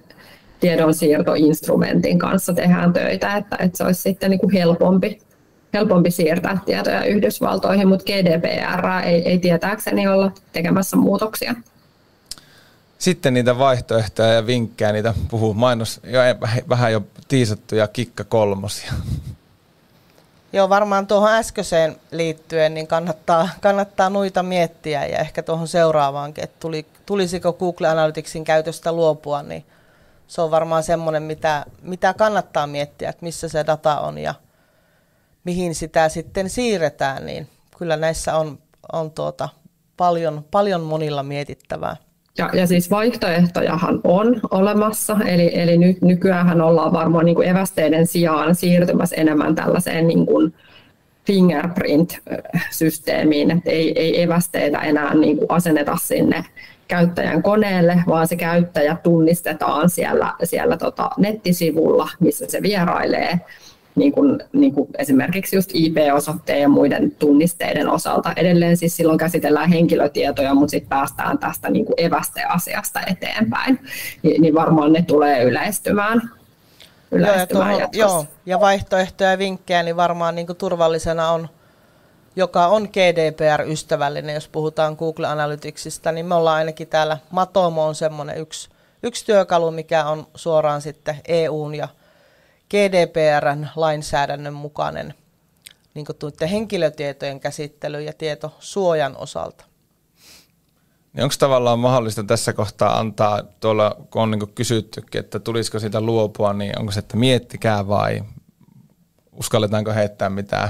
tiedonsiirtoinstrumentin 0.61 2.19
kanssa 2.19 2.53
tehdään 2.53 2.93
töitä, 2.93 3.37
että, 3.37 3.57
että 3.61 3.79
se 3.79 3.85
olisi 3.85 4.03
sitten 4.03 4.31
niin 4.31 4.41
kuin 4.41 4.53
helpompi, 4.53 5.19
helpompi 5.73 6.11
siirtää 6.11 6.59
tietoja 6.67 7.05
Yhdysvaltoihin, 7.05 7.89
mutta 7.89 8.05
GDPR 8.05 9.05
ei, 9.05 9.29
ei 9.29 9.39
tietääkseni 9.39 10.09
olla 10.09 10.33
tekemässä 10.53 10.97
muutoksia. 10.97 11.55
Sitten 12.99 13.35
niitä 13.35 13.59
vaihtoehtoja 13.59 14.33
ja 14.33 14.47
vinkkejä, 14.47 14.93
niitä 14.93 15.15
puhuu 15.31 15.55
mainos 15.55 16.01
jo 16.05 16.21
vähän 16.69 16.93
jo 16.93 17.03
tiisattuja 17.29 17.89
kikka 17.89 18.25
kolmosia. 18.25 18.93
Joo, 20.53 20.69
varmaan 20.69 21.07
tuohon 21.07 21.31
äskeiseen 21.33 21.97
liittyen 22.11 22.75
niin 22.75 22.87
kannattaa, 22.87 23.49
kannattaa 23.61 24.11
noita 24.11 24.43
miettiä 24.43 25.07
ja 25.07 25.19
ehkä 25.19 25.43
tuohon 25.43 25.69
seuraavaankin, 25.69 26.45
että 26.45 26.57
tuli, 26.61 26.87
tulisiko 27.07 27.53
Google 27.53 27.89
Analyticsin 27.89 28.45
käytöstä 28.45 28.93
luopua, 28.93 29.43
niin 29.43 29.65
se 30.29 30.43
on 30.43 30.51
varmaan 30.51 30.83
semmoinen, 30.83 31.23
mitä, 31.23 31.65
mitä 31.83 32.15
kannattaa 32.15 32.67
miettiä, 32.67 33.11
että 33.11 33.25
missä 33.25 33.49
se 33.49 33.67
data 33.67 34.01
on 34.01 34.19
ja 34.19 34.35
mihin 35.45 35.75
sitä 35.75 36.09
sitten 36.09 36.51
siirretään, 36.51 37.27
niin 37.27 37.49
kyllä 37.79 37.97
näissä 37.97 38.37
on, 38.37 38.59
on 38.93 39.11
tuota 39.11 39.49
paljon, 39.97 40.45
paljon 40.51 40.81
monilla 40.81 41.23
mietittävää. 41.23 41.97
Ja, 42.39 42.51
ja 42.53 42.67
siis 42.67 42.91
vaihtoehtojahan 42.91 44.01
on 44.05 44.41
olemassa, 44.51 45.17
eli, 45.27 45.61
eli 45.61 45.79
nyt, 45.79 46.03
nykyään 46.03 46.61
ollaan 46.61 46.93
varmaan 46.93 47.25
niin 47.25 47.35
kuin 47.35 47.49
evästeiden 47.49 48.07
sijaan 48.07 48.55
siirtymässä 48.55 49.17
enemmän 49.17 49.55
tällaiseen 49.55 50.09
niin 50.09 50.27
kuin 50.27 50.55
fingerprint-systeemiin, 51.27 53.51
että 53.51 53.71
ei, 53.71 54.01
ei 54.01 54.23
evästeitä 54.23 54.79
enää 54.79 55.15
niin 55.15 55.39
kuin 55.39 55.51
asenneta 55.51 55.97
sinne 56.03 56.45
käyttäjän 56.89 57.43
koneelle, 57.43 58.03
vaan 58.09 58.29
se 58.29 58.37
käyttäjä 58.37 58.97
tunnistetaan 59.03 59.91
siellä, 59.91 60.35
siellä 60.45 60.77
tota 60.77 61.11
nettisivulla, 61.19 62.09
missä 62.21 62.47
se 62.49 62.63
vierailee, 62.63 63.41
niin 63.99 64.13
kuin, 64.13 64.39
niin 64.53 64.75
kuin 64.75 64.89
esimerkiksi 64.99 65.57
just 65.57 65.71
IP-osoitteen 65.75 66.61
ja 66.61 66.69
muiden 66.69 67.11
tunnisteiden 67.11 67.89
osalta. 67.91 68.33
Edelleen 68.37 68.77
siis 68.77 68.97
silloin 68.97 69.19
käsitellään 69.19 69.71
henkilötietoja, 69.71 70.55
mutta 70.55 70.71
sitten 70.71 70.89
päästään 70.89 71.39
tästä 71.39 71.71
niin 71.71 71.87
kuin 71.87 71.95
evästeasiasta 71.99 73.01
eteenpäin, 73.07 73.79
Ni, 74.23 74.39
niin 74.39 74.55
varmaan 74.55 74.93
ne 74.93 75.03
tulee 75.03 75.43
yleistymään. 75.43 76.31
yleistymään 77.11 77.71
joo, 77.71 77.81
ja, 77.81 77.89
tuohon, 77.89 78.15
joo, 78.15 78.27
ja 78.47 78.61
vaihtoehtoja 78.61 79.31
ja 79.31 79.39
vinkkejä, 79.39 79.83
niin 79.83 79.97
varmaan 79.97 80.35
niin 80.35 80.47
kuin 80.47 80.57
turvallisena 80.57 81.31
on 81.31 81.49
joka 82.39 82.67
on 82.67 82.89
GDPR-ystävällinen, 82.93 84.35
jos 84.35 84.49
puhutaan 84.49 84.97
Google 84.99 85.27
Analyticsista, 85.27 86.13
niin 86.13 86.27
me 86.27 86.35
ollaan 86.35 86.57
ainakin 86.57 86.89
täällä, 86.89 87.19
Matomo 87.31 87.87
on 87.87 87.95
semmoinen 87.95 88.39
yksi, 88.39 88.69
yksi 89.03 89.27
työkalu, 89.27 89.71
mikä 89.71 90.05
on 90.05 90.27
suoraan 90.35 90.83
sitten 90.83 91.17
EUn 91.29 91.75
ja 91.75 91.89
GDPRn 92.71 93.67
lainsäädännön 93.77 94.55
mukainen 94.55 95.15
niin 95.95 96.51
henkilötietojen 96.51 97.41
käsittely 97.41 98.03
ja 98.03 98.13
tietosuojan 98.13 99.17
osalta. 99.17 99.65
Niin 101.13 101.25
onko 101.25 101.35
tavallaan 101.39 101.79
mahdollista 101.79 102.25
tässä 102.25 102.53
kohtaa 102.53 102.99
antaa, 102.99 103.43
tuolla 103.43 103.97
kun 104.11 104.23
on 104.23 104.31
niin 104.31 104.53
kysyttykin, 104.55 105.19
että 105.19 105.39
tulisiko 105.39 105.79
siitä 105.79 106.01
luopua, 106.01 106.53
niin 106.53 106.79
onko 106.79 106.93
se, 106.93 106.99
että 106.99 107.17
miettikää 107.17 107.89
vai 107.89 108.23
uskalletaanko 109.33 109.93
heittää 109.93 110.31
mitään, 110.31 110.69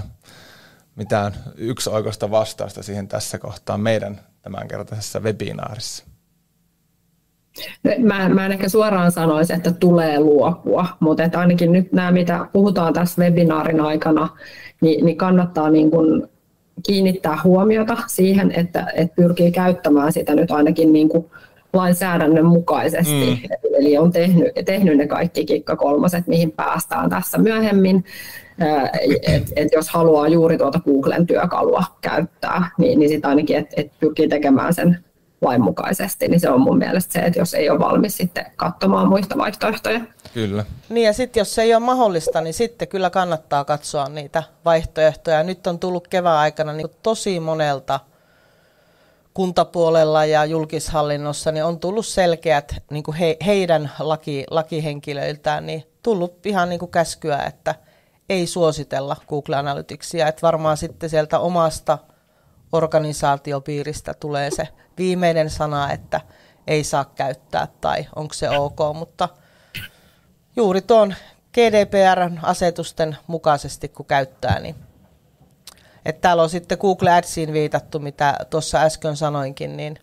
mitään 0.95 1.35
yksioikoista 1.57 2.31
vastausta 2.31 2.83
siihen 2.83 3.09
tässä 3.09 3.39
kohtaa 3.39 3.79
meidän 3.79 4.21
tämänkertaisessa 4.43 5.21
webinaarissa? 5.21 6.05
Mä, 7.99 8.29
mä 8.29 8.47
en 8.47 8.53
ehkä 8.53 8.69
suoraan 8.69 9.13
sanoisi, 9.13 9.53
että 9.53 9.73
tulee 9.73 10.21
luopua, 10.21 10.87
mutta 11.01 11.23
että 11.25 11.39
ainakin 11.41 11.73
nyt 11.73 11.93
nämä, 11.93 12.13
mitä 12.13 12.47
puhutaan 12.53 12.93
tässä 12.93 13.23
webinaarin 13.23 13.81
aikana, 13.81 14.29
niin, 14.81 15.05
niin 15.05 15.17
kannattaa 15.17 15.71
niin 15.71 15.91
kuin 15.91 16.29
kiinnittää 16.87 17.39
huomiota 17.45 17.97
siihen, 18.07 18.53
että, 18.57 18.87
että 18.95 19.15
pyrkii 19.17 19.51
käyttämään 19.51 20.13
sitä 20.13 20.35
nyt 20.35 20.51
ainakin 20.51 20.93
niin 20.93 21.09
kuin 21.09 21.27
lainsäädännön 21.73 22.47
mukaisesti. 22.47 23.41
Mm. 23.43 23.75
Eli 23.79 23.99
on 23.99 24.13
tehnyt, 24.13 24.49
tehnyt 24.65 24.97
ne 24.97 25.07
kaikki 25.07 25.45
kikka 25.45 25.77
kolmoset, 25.77 26.27
mihin 26.27 26.53
päästään 26.53 27.11
tässä 27.11 27.39
myöhemmin. 27.39 28.05
Et, 29.27 29.53
et 29.57 29.69
jos 29.73 29.91
haluaa 29.91 30.29
juuri 30.29 30.59
tuota 30.59 30.81
Googlen 30.85 31.27
työkalua 31.27 31.85
käyttää, 32.01 32.71
niin, 32.79 32.99
niin 32.99 33.09
sitten 33.09 33.29
ainakin, 33.29 33.57
että 33.57 33.75
et 33.77 33.93
pyrkii 34.01 34.29
tekemään 34.29 34.75
sen 34.75 34.99
lainmukaisesti, 35.41 36.29
niin 36.29 36.41
se 36.41 36.51
on 36.51 36.61
mun 36.61 36.79
mielestä 36.79 37.13
se, 37.13 37.19
että 37.19 37.39
jos 37.39 37.55
ei 37.55 37.71
ole 37.71 37.79
valmis 37.79 38.17
sitten 38.17 38.47
katsomaan 38.57 39.09
muista 39.09 39.39
vaihtoehtoja. 39.39 40.01
Kyllä. 40.35 40.65
Niin 40.89 41.07
ja 41.07 41.13
sitten 41.13 41.41
jos 41.41 41.55
se 41.55 41.63
ei 41.63 41.75
ole 41.75 41.85
mahdollista, 41.85 42.41
niin 42.41 42.55
sitten 42.55 42.89
kyllä 42.89 43.11
kannattaa 43.11 43.65
katsoa 43.65 44.09
niitä 44.09 44.43
vaihtoehtoja. 44.65 45.43
Nyt 45.43 45.67
on 45.67 45.79
tullut 45.79 46.09
kevään 46.09 46.39
aikana 46.39 46.73
niin 46.73 46.89
tosi 47.03 47.41
monelta 47.41 48.01
kuntapuolella 49.35 50.25
ja 50.25 50.45
julkishallinnossa 50.45 51.53
niin 51.53 51.65
on 51.65 51.81
tullut 51.81 52.07
selkeät 52.07 52.75
niin 52.91 53.03
kuin 53.03 53.17
he, 53.17 53.37
heidän 53.47 53.91
laki, 53.99 54.45
lakihenkilöiltään 54.51 55.67
niin 55.67 55.85
tullut 56.03 56.47
ihan 56.47 56.69
niin 56.69 56.79
kuin 56.79 56.91
käskyä, 56.91 57.43
että 57.43 57.75
ei 58.29 58.47
suositella 58.47 59.17
Google 59.29 59.57
Analyticsia. 59.57 60.29
Että 60.29 60.43
varmaan 60.43 60.77
sitten 60.77 61.11
sieltä 61.11 61.39
omasta 61.39 61.99
organisaatiopiiristä 62.73 64.15
tulee 64.15 64.51
se 64.51 64.69
viimeinen 64.99 65.51
sana, 65.51 65.93
että 65.93 66.21
ei 66.67 66.85
saa 66.85 67.05
käyttää 67.05 67.69
tai 67.81 68.07
onko 68.17 68.35
se 68.35 68.51
ok, 68.51 68.79
mutta 68.95 69.29
juuri 70.57 70.83
tuon 70.83 71.15
GDPR-asetusten 71.55 73.17
mukaisesti 73.27 73.89
kun 73.89 74.07
käyttää, 74.07 74.61
niin 74.61 74.75
että 76.05 76.21
täällä 76.21 76.43
on 76.43 76.51
sitten 76.51 76.79
Google 76.81 77.11
Adsiin 77.11 77.53
viitattu, 77.53 77.99
mitä 77.99 78.37
tuossa 78.51 78.81
äsken 78.81 79.17
sanoinkin, 79.17 79.77
niin 79.77 79.99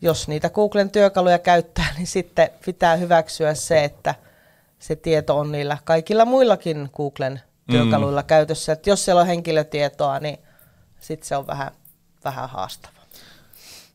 jos 0.00 0.28
niitä 0.28 0.50
Googlen 0.50 0.90
työkaluja 0.90 1.38
käyttää, 1.38 1.86
niin 1.96 2.06
sitten 2.06 2.50
pitää 2.64 2.96
hyväksyä 2.96 3.54
se, 3.54 3.84
että 3.84 4.14
se 4.78 4.96
tieto 4.96 5.38
on 5.38 5.52
niillä 5.52 5.78
kaikilla 5.84 6.24
muillakin 6.24 6.90
Googlen 6.96 7.32
mm. 7.32 7.72
työkaluilla 7.72 8.20
mm. 8.20 8.26
käytössä. 8.26 8.72
Että 8.72 8.90
jos 8.90 9.04
siellä 9.04 9.20
on 9.20 9.26
henkilötietoa, 9.26 10.18
niin 10.18 10.38
sitten 11.00 11.28
se 11.28 11.36
on 11.36 11.46
vähän, 11.46 11.70
vähän 12.24 12.48
haastava. 12.48 12.98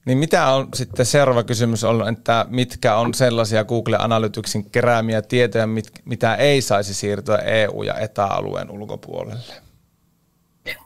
Niin 0.05 0.17
mitä 0.17 0.47
on 0.47 0.67
sitten 0.73 1.05
seuraava 1.05 1.43
kysymys 1.43 1.83
ollut, 1.83 2.07
että 2.07 2.45
mitkä 2.49 2.95
on 2.95 3.13
sellaisia 3.13 3.63
Google 3.63 3.97
Analyticsin 3.99 4.69
keräämiä 4.69 5.21
tietoja, 5.21 5.67
mit, 5.67 5.85
mitä 6.05 6.35
ei 6.35 6.61
saisi 6.61 6.93
siirtyä 6.93 7.37
EU- 7.37 7.83
ja 7.83 7.99
ETA-alueen 7.99 8.71
ulkopuolelle? 8.71 9.53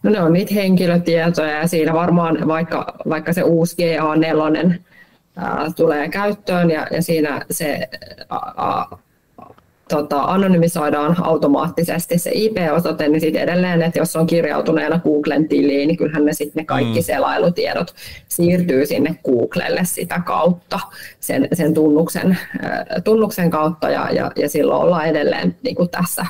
No 0.03 0.11
ne 0.11 0.21
on 0.21 0.33
niitä 0.33 0.53
henkilötietoja 0.53 1.51
ja 1.51 1.67
siinä 1.67 1.93
varmaan 1.93 2.47
vaikka, 2.47 2.93
vaikka 3.09 3.33
se 3.33 3.43
uusi 3.43 3.75
GA4 3.75 4.79
ää, 5.35 5.71
tulee 5.75 6.09
käyttöön 6.09 6.71
ja, 6.71 6.87
ja 6.91 7.01
siinä 7.01 7.45
se 7.51 7.89
tota, 9.87 10.21
anonymisoidaan 10.21 11.15
automaattisesti 11.21 12.17
se 12.17 12.31
IP-osoite, 12.33 13.07
niin 13.07 13.21
sitten 13.21 13.41
edelleen, 13.41 13.81
että 13.81 13.99
jos 13.99 14.15
on 14.15 14.27
kirjautuneena 14.27 14.99
Googlen 14.99 15.47
tiliin, 15.47 15.87
niin 15.87 15.97
kyllähän 15.97 16.25
ne 16.25 16.33
sitten 16.33 16.61
ne 16.61 16.65
kaikki 16.65 16.99
mm. 16.99 17.03
selailutiedot 17.03 17.93
siirtyy 18.27 18.85
sinne 18.85 19.19
Googlelle 19.25 19.81
sitä 19.83 20.21
kautta, 20.25 20.79
sen, 21.19 21.47
sen 21.53 21.73
tunnuksen, 21.73 22.37
äh, 22.65 23.03
tunnuksen 23.03 23.49
kautta, 23.49 23.89
ja, 23.89 24.09
ja, 24.11 24.31
ja 24.35 24.49
silloin 24.49 24.83
ollaan 24.83 25.05
edelleen 25.05 25.55
niin 25.63 25.75
kuin 25.75 25.89
tässä 25.89 26.25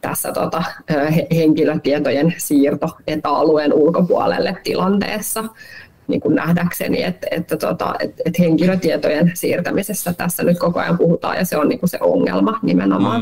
tässä 0.00 0.32
tota, 0.32 0.62
henkilötietojen 1.34 2.34
siirto 2.38 2.96
etäalueen 3.06 3.72
ulkopuolelle 3.74 4.56
tilanteessa 4.64 5.44
niin 6.10 6.20
kuin 6.20 6.34
nähdäkseni, 6.34 7.02
että, 7.02 7.26
että, 7.30 7.56
tota, 7.56 7.94
että, 7.98 8.22
että 8.24 8.42
henkilötietojen 8.42 9.32
siirtämisessä 9.34 10.12
tässä 10.12 10.42
nyt 10.42 10.58
koko 10.58 10.80
ajan 10.80 10.98
puhutaan 10.98 11.36
ja 11.36 11.44
se 11.44 11.56
on 11.56 11.68
niin 11.68 11.80
kuin 11.80 11.90
se 11.90 11.98
ongelma 12.00 12.58
nimenomaan. 12.62 13.20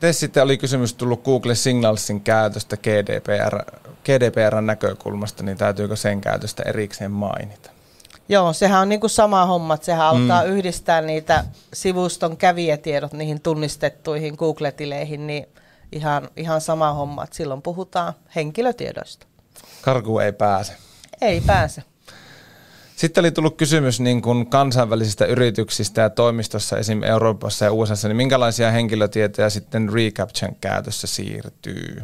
Mm. 0.00 0.12
sitten 0.12 0.42
oli 0.42 0.58
kysymys 0.58 0.94
tullut 0.94 1.24
Google 1.24 1.54
Signalsin 1.54 2.20
käytöstä 2.20 2.76
GDPR, 2.76 3.58
GDPRn 4.04 4.66
näkökulmasta, 4.66 5.42
niin 5.42 5.56
täytyykö 5.56 5.96
sen 5.96 6.20
käytöstä 6.20 6.62
erikseen 6.62 7.10
mainita? 7.10 7.70
Joo, 8.28 8.52
sehän 8.52 8.80
on 8.80 8.88
niin 8.88 9.00
kuin 9.00 9.10
sama 9.10 9.46
homma, 9.46 9.74
että 9.74 9.86
sehän 9.86 10.14
mm. 10.14 10.22
alkaa 10.22 10.42
yhdistää 10.42 11.00
niitä 11.00 11.44
sivuston 11.72 12.36
kävijätiedot 12.36 13.12
niihin 13.12 13.40
tunnistettuihin 13.40 14.34
Google-tileihin, 14.38 15.26
niin 15.26 15.46
ihan, 15.92 16.28
ihan 16.36 16.60
sama 16.60 16.92
homma, 16.92 17.24
että 17.24 17.36
silloin 17.36 17.62
puhutaan 17.62 18.12
henkilötiedoista. 18.34 19.26
Karku 19.82 20.18
ei 20.18 20.32
pääse. 20.32 20.72
Ei 21.20 21.40
pääse. 21.46 21.82
Sitten 22.96 23.22
oli 23.22 23.30
tullut 23.30 23.56
kysymys 23.56 24.00
niin 24.00 24.22
kuin 24.22 24.46
kansainvälisistä 24.46 25.26
yrityksistä 25.26 26.00
ja 26.00 26.10
toimistossa 26.10 26.78
esim. 26.78 27.02
Euroopassa 27.02 27.64
ja 27.64 27.72
USA, 27.72 28.08
niin 28.08 28.16
minkälaisia 28.16 28.70
henkilötietoja 28.70 29.50
sitten 29.50 29.92
reCAPTChan 29.92 30.56
käytössä 30.60 31.06
siirtyy? 31.06 32.02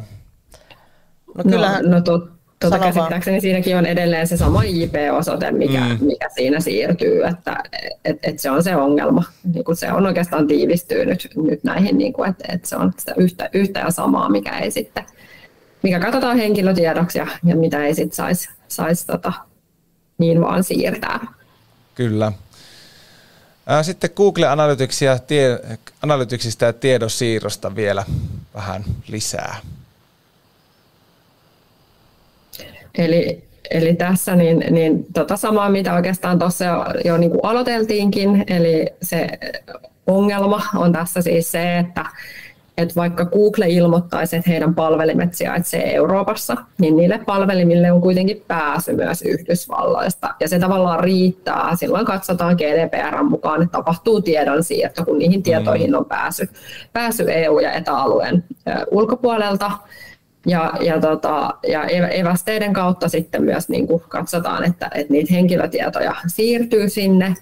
No, 1.37 1.43
kyllähän, 1.43 1.83
no, 1.83 1.89
no 1.91 2.01
to, 2.01 2.27
tuota 2.59 2.79
käsittääkseni 2.79 3.41
siinäkin 3.41 3.77
on 3.77 3.85
edelleen 3.85 4.27
se 4.27 4.37
sama 4.37 4.63
IP-osoite, 4.63 5.51
mikä, 5.51 5.79
mm. 5.79 6.05
mikä 6.05 6.29
siinä 6.35 6.59
siirtyy, 6.59 7.23
että 7.23 7.63
et, 8.05 8.17
et 8.23 8.39
se 8.39 8.51
on 8.51 8.63
se 8.63 8.75
ongelma. 8.75 9.23
Niin 9.53 9.63
kuin 9.63 9.75
se 9.75 9.91
on 9.91 10.05
oikeastaan 10.05 10.47
tiivistynyt 10.47 11.27
nyt 11.35 11.63
näihin, 11.63 11.97
niin 11.97 12.13
kuin, 12.13 12.29
että 12.29 12.45
et 12.53 12.65
se 12.65 12.75
on 12.75 12.93
sitä 12.97 13.13
yhtä, 13.17 13.49
yhtä 13.53 13.79
ja 13.79 13.91
samaa, 13.91 14.29
mikä 14.29 14.59
ei 14.59 14.71
sitten, 14.71 15.03
mikä 15.83 15.99
katsotaan 15.99 16.37
henkilötiedoksi 16.37 17.19
ja, 17.19 17.27
ja 17.43 17.55
mitä 17.55 17.85
ei 17.85 17.95
sitten 17.95 18.15
saisi 18.15 18.49
sais, 18.67 19.05
tota, 19.05 19.33
niin 20.17 20.41
vaan 20.41 20.63
siirtää. 20.63 21.27
Kyllä. 21.95 22.31
Sitten 23.81 24.09
Google 24.15 24.47
Analyticsia, 24.47 25.19
tie, 25.19 25.59
Analyticsista 26.01 26.65
ja 26.65 26.73
tiedosiirrosta 26.73 27.75
vielä 27.75 28.03
vähän 28.55 28.83
lisää. 29.07 29.55
Eli, 32.97 33.43
eli 33.69 33.95
tässä 33.95 34.35
niin, 34.35 34.63
niin 34.69 35.05
tota 35.13 35.37
samaa, 35.37 35.69
mitä 35.69 35.93
oikeastaan 35.93 36.39
tuossa 36.39 36.65
jo, 36.65 36.85
jo 37.05 37.17
niin 37.17 37.31
kuin 37.31 37.41
aloiteltiinkin, 37.43 38.43
eli 38.47 38.87
se 39.01 39.27
ongelma 40.07 40.61
on 40.75 40.91
tässä 40.91 41.21
siis 41.21 41.51
se, 41.51 41.77
että, 41.77 42.05
että 42.77 42.95
vaikka 42.95 43.25
Google 43.25 43.69
ilmoittaisi, 43.69 44.35
että 44.35 44.49
heidän 44.49 44.75
palvelimet 44.75 45.33
sijaitsee 45.33 45.95
Euroopassa, 45.95 46.57
niin 46.79 46.97
niille 46.97 47.19
palvelimille 47.25 47.91
on 47.91 48.01
kuitenkin 48.01 48.43
pääsy 48.47 48.93
myös 48.93 49.21
Yhdysvalloista. 49.21 50.33
Ja 50.39 50.47
se 50.47 50.59
tavallaan 50.59 50.99
riittää. 50.99 51.75
Silloin 51.75 52.05
katsotaan 52.05 52.55
GDPR 52.55 53.23
mukaan, 53.23 53.61
että 53.61 53.71
tapahtuu 53.71 54.21
tiedonsiirto, 54.21 55.05
kun 55.05 55.17
niihin 55.19 55.43
tietoihin 55.43 55.95
on 55.95 56.05
pääsy, 56.05 56.49
pääsy 56.93 57.25
EU- 57.27 57.59
ja 57.59 57.71
etäalueen 57.71 58.43
ulkopuolelta. 58.91 59.71
Ja, 60.45 60.73
ja, 60.81 61.01
tota, 61.01 61.53
ja 61.67 61.85
evästeiden 62.11 62.73
kautta 62.73 63.09
sitten 63.09 63.43
myös 63.43 63.69
niin 63.69 63.87
kuin 63.87 64.03
katsotaan, 64.07 64.63
että, 64.63 64.89
että 64.95 65.13
niitä 65.13 65.33
henkilötietoja 65.33 66.15
siirtyy 66.27 66.89
sinne. 66.89 67.35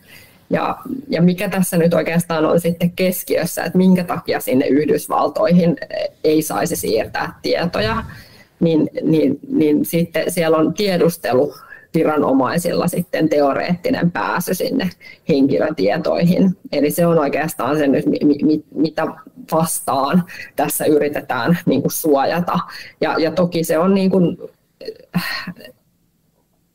Ja, 0.50 0.78
ja 1.10 1.22
mikä 1.22 1.50
tässä 1.50 1.78
nyt 1.78 1.94
oikeastaan 1.94 2.46
on 2.46 2.60
sitten 2.60 2.92
keskiössä, 2.92 3.64
että 3.64 3.78
minkä 3.78 4.04
takia 4.04 4.40
sinne 4.40 4.68
Yhdysvaltoihin 4.68 5.78
ei 6.24 6.42
saisi 6.42 6.76
siirtää 6.76 7.40
tietoja, 7.42 8.04
niin, 8.60 8.90
niin, 9.02 9.40
niin 9.48 9.86
sitten 9.86 10.32
siellä 10.32 10.58
on 10.58 10.74
tiedustelu 10.74 11.54
viranomaisilla 11.94 12.88
sitten 12.88 13.30
teoreettinen 13.30 14.12
pääsy 14.12 14.54
sinne 14.54 14.90
henkilötietoihin. 15.30 16.58
Eli 16.72 16.92
se 16.92 17.06
on 17.06 17.20
oikeastaan 17.20 17.78
se 17.78 17.88
nyt, 17.88 18.06
mitä 18.76 19.08
vastaan 19.52 20.24
tässä 20.56 20.86
yritetään 20.86 21.60
niin 21.66 21.82
kuin 21.82 21.92
suojata. 21.92 22.60
Ja, 23.02 23.16
ja 23.20 23.32
toki 23.32 23.64
se 23.64 23.78
on 23.78 23.94
niin 23.94 24.10
kuin, 24.10 24.38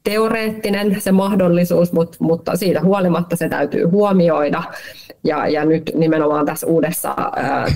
teoreettinen 0.05 1.01
se 1.01 1.13
mahdollisuus, 1.13 1.93
mutta, 1.93 2.17
mutta 2.21 2.57
siitä 2.57 2.81
huolimatta 2.81 3.37
se 3.37 3.49
täytyy 3.49 3.85
huomioida. 3.85 4.63
Ja, 5.25 5.49
ja 5.49 5.65
nyt 5.65 5.91
nimenomaan 5.95 6.47
tässä 6.47 6.67
uudessa 6.67 7.15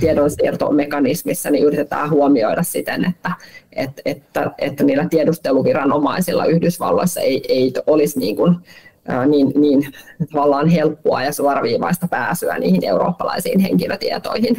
tiedonsiirtomekanismissa 0.01 1.51
niin 1.51 1.65
yritetään 1.65 2.11
huomioida 2.11 2.63
siten, 2.63 3.05
että, 3.05 3.31
että, 3.73 4.03
että, 4.05 4.51
että 4.59 4.85
niillä 4.85 5.07
tiedusteluviranomaisilla 5.11 6.45
Yhdysvalloissa 6.45 7.21
ei, 7.21 7.43
ei 7.49 7.73
olisi 7.87 8.19
niin 8.19 8.37
kuin, 8.37 8.57
niin, 9.27 9.53
niin 9.55 9.93
tavallaan 10.33 10.69
helppoa 10.69 11.23
ja 11.23 11.33
suoraviivaista 11.33 12.09
pääsyä 12.09 12.59
niihin 12.59 12.85
eurooppalaisiin 12.85 13.61
henkilötietoihin. 13.61 14.57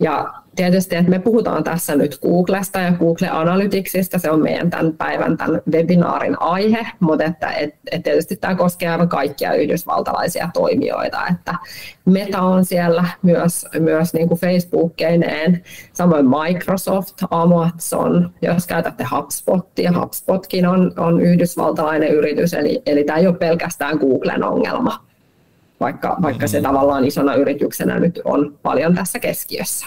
Ja 0.00 0.34
tietysti, 0.56 0.96
että 0.96 1.10
me 1.10 1.18
puhutaan 1.18 1.64
tässä 1.64 1.96
nyt 1.96 2.18
Googlesta 2.22 2.78
ja 2.78 2.92
Google 2.92 3.28
Analyticsista, 3.28 4.18
se 4.18 4.30
on 4.30 4.42
meidän 4.42 4.70
tämän 4.70 4.92
päivän 4.92 5.36
tämän 5.36 5.62
webinaarin 5.72 6.36
aihe, 6.40 6.86
mutta 7.00 7.24
että, 7.24 7.50
et, 7.50 7.74
et 7.90 8.02
tietysti 8.02 8.36
tämä 8.36 8.54
koskee 8.54 8.88
aivan 8.88 9.08
kaikkia 9.08 9.54
yhdysvaltalaisia 9.54 10.50
toimijoita, 10.54 11.26
että 11.26 11.54
Meta 12.04 12.40
on 12.42 12.64
siellä 12.64 13.04
myös, 13.22 13.66
myös 13.78 14.14
niin 14.14 14.28
kuin 14.28 14.40
Facebookkeineen, 14.40 15.62
samoin 15.92 16.26
Microsoft, 16.28 17.14
Amazon, 17.30 18.30
jos 18.42 18.66
käytätte 18.66 19.04
HubSpotia, 19.16 19.92
HubSpotkin 20.00 20.66
on, 20.66 20.92
on 20.96 21.20
yhdysvaltalainen 21.20 22.10
yritys, 22.10 22.54
eli, 22.54 22.82
eli 22.86 23.04
tämä 23.04 23.18
ei 23.18 23.26
ole 23.26 23.36
pelkästään 23.36 23.98
Googlen 23.98 24.44
ongelma, 24.44 25.04
vaikka, 25.80 26.16
vaikka 26.22 26.46
se 26.46 26.56
mm-hmm. 26.58 26.68
tavallaan 26.68 27.04
isona 27.04 27.34
yrityksenä 27.34 27.98
nyt 27.98 28.20
on 28.24 28.58
paljon 28.62 28.94
tässä 28.94 29.18
keskiössä. 29.18 29.86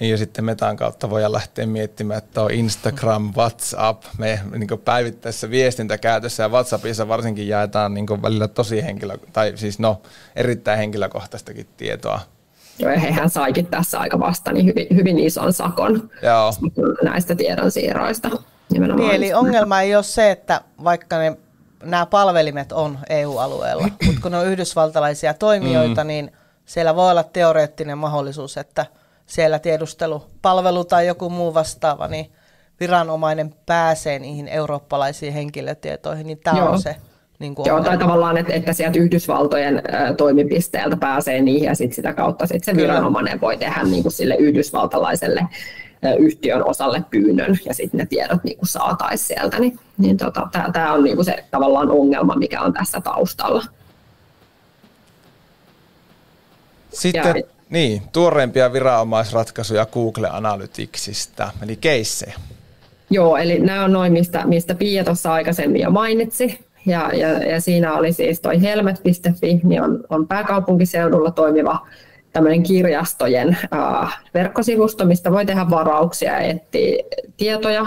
Niin 0.00 0.10
ja 0.10 0.16
sitten 0.16 0.44
metan 0.44 0.76
kautta 0.76 1.10
voidaan 1.10 1.32
lähteä 1.32 1.66
miettimään, 1.66 2.18
että 2.18 2.42
on 2.42 2.50
Instagram, 2.50 3.32
WhatsApp, 3.36 4.04
me 4.18 4.40
niin 4.58 4.80
päivittäisessä 4.84 5.50
viestintäkäytössä 5.50 6.42
ja 6.42 6.48
WhatsAppissa 6.48 7.08
varsinkin 7.08 7.48
jaetaan 7.48 7.94
niin 7.94 8.22
välillä 8.22 8.48
tosi 8.48 8.84
henkilö, 8.84 9.16
tai 9.32 9.52
siis 9.54 9.78
no 9.78 10.02
erittäin 10.36 10.78
henkilökohtaistakin 10.78 11.66
tietoa. 11.76 12.20
Joo, 12.78 12.90
ja 12.90 13.00
hehän 13.00 13.30
saikin 13.30 13.66
tässä 13.66 14.00
aika 14.00 14.20
vasta 14.20 14.52
niin 14.52 14.66
hyvin, 14.66 14.86
hyvin 14.94 15.18
ison 15.18 15.52
sakon 15.52 16.10
Joo. 16.22 16.52
näistä 17.02 17.34
tiedonsiirroista. 17.34 18.30
Niin, 18.70 19.10
eli 19.10 19.34
ongelma 19.34 19.80
ei 19.80 19.96
ole 19.96 20.02
se, 20.02 20.30
että 20.30 20.60
vaikka 20.84 21.18
ne, 21.18 21.36
nämä 21.82 22.06
palvelimet 22.06 22.72
on 22.72 22.98
EU-alueella, 23.10 23.88
mutta 24.06 24.20
kun 24.22 24.32
ne 24.32 24.38
on 24.38 24.46
yhdysvaltalaisia 24.46 25.34
toimijoita, 25.34 26.04
mm. 26.04 26.08
niin 26.08 26.32
siellä 26.66 26.96
voi 26.96 27.10
olla 27.10 27.22
teoreettinen 27.22 27.98
mahdollisuus, 27.98 28.56
että– 28.56 28.86
siellä 29.26 29.58
tiedustelupalvelu 29.58 30.84
tai 30.84 31.06
joku 31.06 31.30
muu 31.30 31.54
vastaava, 31.54 32.08
niin 32.08 32.30
viranomainen 32.80 33.54
pääsee 33.66 34.18
niihin 34.18 34.48
eurooppalaisiin 34.48 35.32
henkilötietoihin, 35.32 36.26
niin 36.26 36.40
tämä 36.44 36.68
on 36.68 36.82
se 36.82 36.96
niin 37.38 37.54
kuin 37.54 37.66
Joo, 37.66 37.82
tai 37.82 37.98
tavallaan, 37.98 38.36
että, 38.36 38.52
että 38.52 38.72
sieltä 38.72 38.98
Yhdysvaltojen 38.98 39.76
ä, 39.76 40.14
toimipisteeltä 40.14 40.96
pääsee 40.96 41.40
niihin 41.40 41.66
ja 41.66 41.74
sit 41.74 41.92
sitä 41.92 42.12
kautta 42.12 42.46
sit 42.46 42.64
se 42.64 42.72
Kyllä. 42.72 42.82
viranomainen 42.82 43.40
voi 43.40 43.56
tehdä 43.56 43.82
niin 43.82 44.02
kuin 44.02 44.12
sille 44.12 44.36
yhdysvaltalaiselle 44.36 45.40
ä, 46.04 46.14
yhtiön 46.14 46.68
osalle 46.68 47.02
pyynnön 47.10 47.58
ja 47.64 47.74
sitten 47.74 47.98
ne 47.98 48.06
tiedot 48.06 48.44
niin 48.44 48.58
kuin 48.58 48.68
saataisiin 48.68 49.26
sieltä. 49.26 49.58
Niin, 49.58 49.78
niin 49.98 50.16
tota, 50.16 50.48
tämä 50.72 50.92
on 50.92 51.04
niin 51.04 51.16
kuin 51.16 51.24
se 51.24 51.44
tavallaan 51.50 51.90
ongelma, 51.90 52.36
mikä 52.36 52.60
on 52.60 52.72
tässä 52.72 53.00
taustalla. 53.00 53.64
Sitten, 56.92 57.34
ja, 57.36 57.55
niin, 57.70 58.02
tuoreimpia 58.12 58.72
viranomaisratkaisuja 58.72 59.86
Google 59.86 60.28
Analyticsista, 60.30 61.50
eli 61.62 61.76
keissejä. 61.76 62.34
Joo, 63.10 63.36
eli 63.36 63.58
nämä 63.58 63.84
on 63.84 63.92
noin, 63.92 64.12
mistä, 64.12 64.46
mistä 64.46 64.74
Pia 64.74 65.04
tuossa 65.04 65.32
aikaisemmin 65.32 65.82
jo 65.82 65.90
mainitsi. 65.90 66.66
Ja, 66.86 67.10
ja, 67.14 67.28
ja 67.28 67.60
siinä 67.60 67.94
oli 67.94 68.12
siis 68.12 68.40
toi 68.40 68.62
helmet.fi, 68.62 69.60
niin 69.62 69.82
on, 69.82 70.04
on 70.10 70.28
pääkaupunkiseudulla 70.28 71.30
toimiva 71.30 71.86
tämmöinen 72.32 72.62
kirjastojen 72.62 73.56
äh, 73.74 74.18
verkkosivusto, 74.34 75.04
mistä 75.04 75.32
voi 75.32 75.46
tehdä 75.46 75.70
varauksia 75.70 76.32
ja 76.32 76.38
etsiä 76.38 77.04
tietoja. 77.36 77.86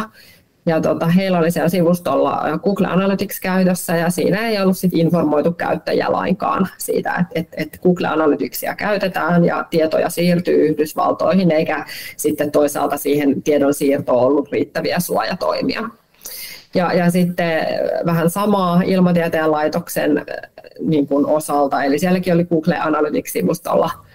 Ja 0.66 0.82
tota, 0.82 1.08
heillä 1.08 1.40
oli 1.40 1.52
siellä 1.52 1.70
sivustolla 1.70 2.60
Google 2.64 2.88
Analytics 2.88 3.40
käytössä 3.40 3.98
ja 3.98 4.10
siinä 4.10 4.48
ei 4.48 4.62
ollut 4.62 4.78
sit 4.78 4.94
informoitu 4.94 5.52
käyttäjiä 5.52 6.12
lainkaan 6.12 6.68
siitä, 6.78 7.16
että 7.20 7.32
et, 7.36 7.48
et 7.58 7.80
Google 7.84 8.08
Analyticsia 8.08 8.76
käytetään 8.76 9.46
ja 9.46 9.66
tietoja 9.70 10.10
siirtyy 10.10 10.68
Yhdysvaltoihin 10.68 11.52
eikä 11.52 11.86
sitten 12.18 12.52
toisaalta 12.52 12.98
siihen 12.98 13.44
tiedon 13.44 13.74
siirtoon 13.74 14.26
ollut 14.26 14.52
riittäviä 14.52 15.00
suojatoimia. 15.00 15.90
Ja, 16.76 16.94
ja 16.94 17.12
sitten 17.12 17.66
vähän 18.06 18.30
samaa 18.30 18.82
ilmatieteen 18.86 19.52
laitoksen 19.52 20.26
niin 20.80 21.08
kuin 21.08 21.26
osalta, 21.26 21.84
eli 21.84 22.00
sielläkin 22.00 22.34
oli 22.34 22.46
Google 22.46 22.78
Analytics-sivustolla– 22.78 23.90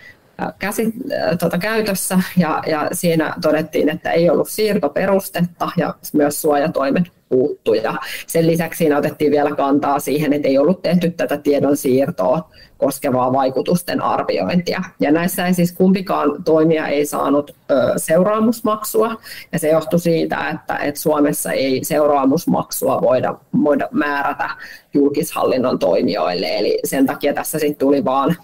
käsi, 0.59 0.94
tuota, 1.38 1.59
käytössä 1.59 2.18
ja, 2.37 2.62
ja 2.66 2.88
siinä 2.92 3.35
todettiin, 3.42 3.88
että 3.88 4.11
ei 4.11 4.31
ollut 4.31 4.49
siirtoperustetta 4.49 5.68
ja 5.77 5.94
myös 6.12 6.42
suojatoimet 6.42 7.05
puuttu. 7.29 7.75
Ja 7.75 7.94
sen 8.27 8.47
lisäksi 8.47 8.79
siinä 8.79 8.99
otettiin 8.99 9.31
vielä 9.31 9.51
kantaa 9.57 9.99
siihen, 9.99 10.33
että 10.33 10.49
ei 10.49 10.59
ollut 10.59 10.83
tehty 10.83 11.11
tätä 11.11 11.37
tiedon 11.37 11.77
siirtoa 11.77 12.51
koskevaa 12.79 13.33
vaikutusten 13.33 14.03
arviointia. 14.03 14.83
Ja 15.01 15.12
näissä 15.12 15.47
ei 15.47 15.55
siis 15.55 15.73
kumpikaan 15.73 16.44
toimija 16.44 16.88
ei 16.88 17.07
saanut 17.07 17.51
ö, 17.70 17.75
seuraamusmaksua, 17.97 19.16
ja 19.53 19.59
se 19.59 19.68
johtui 19.68 20.01
siitä, 20.01 20.51
että, 20.51 20.77
että 20.77 21.01
Suomessa 21.01 21.53
ei 21.53 21.85
seuraamusmaksua 21.85 23.01
voida, 23.03 23.35
voida 23.64 23.88
määrätä 23.92 24.51
julkishallinnon 24.94 25.79
toimijoille, 25.79 26.59
eli 26.59 26.79
sen 26.85 27.07
takia 27.07 27.35
tässä 27.35 27.59
sitten 27.59 27.79
tuli 27.79 28.05
vaan 28.05 28.37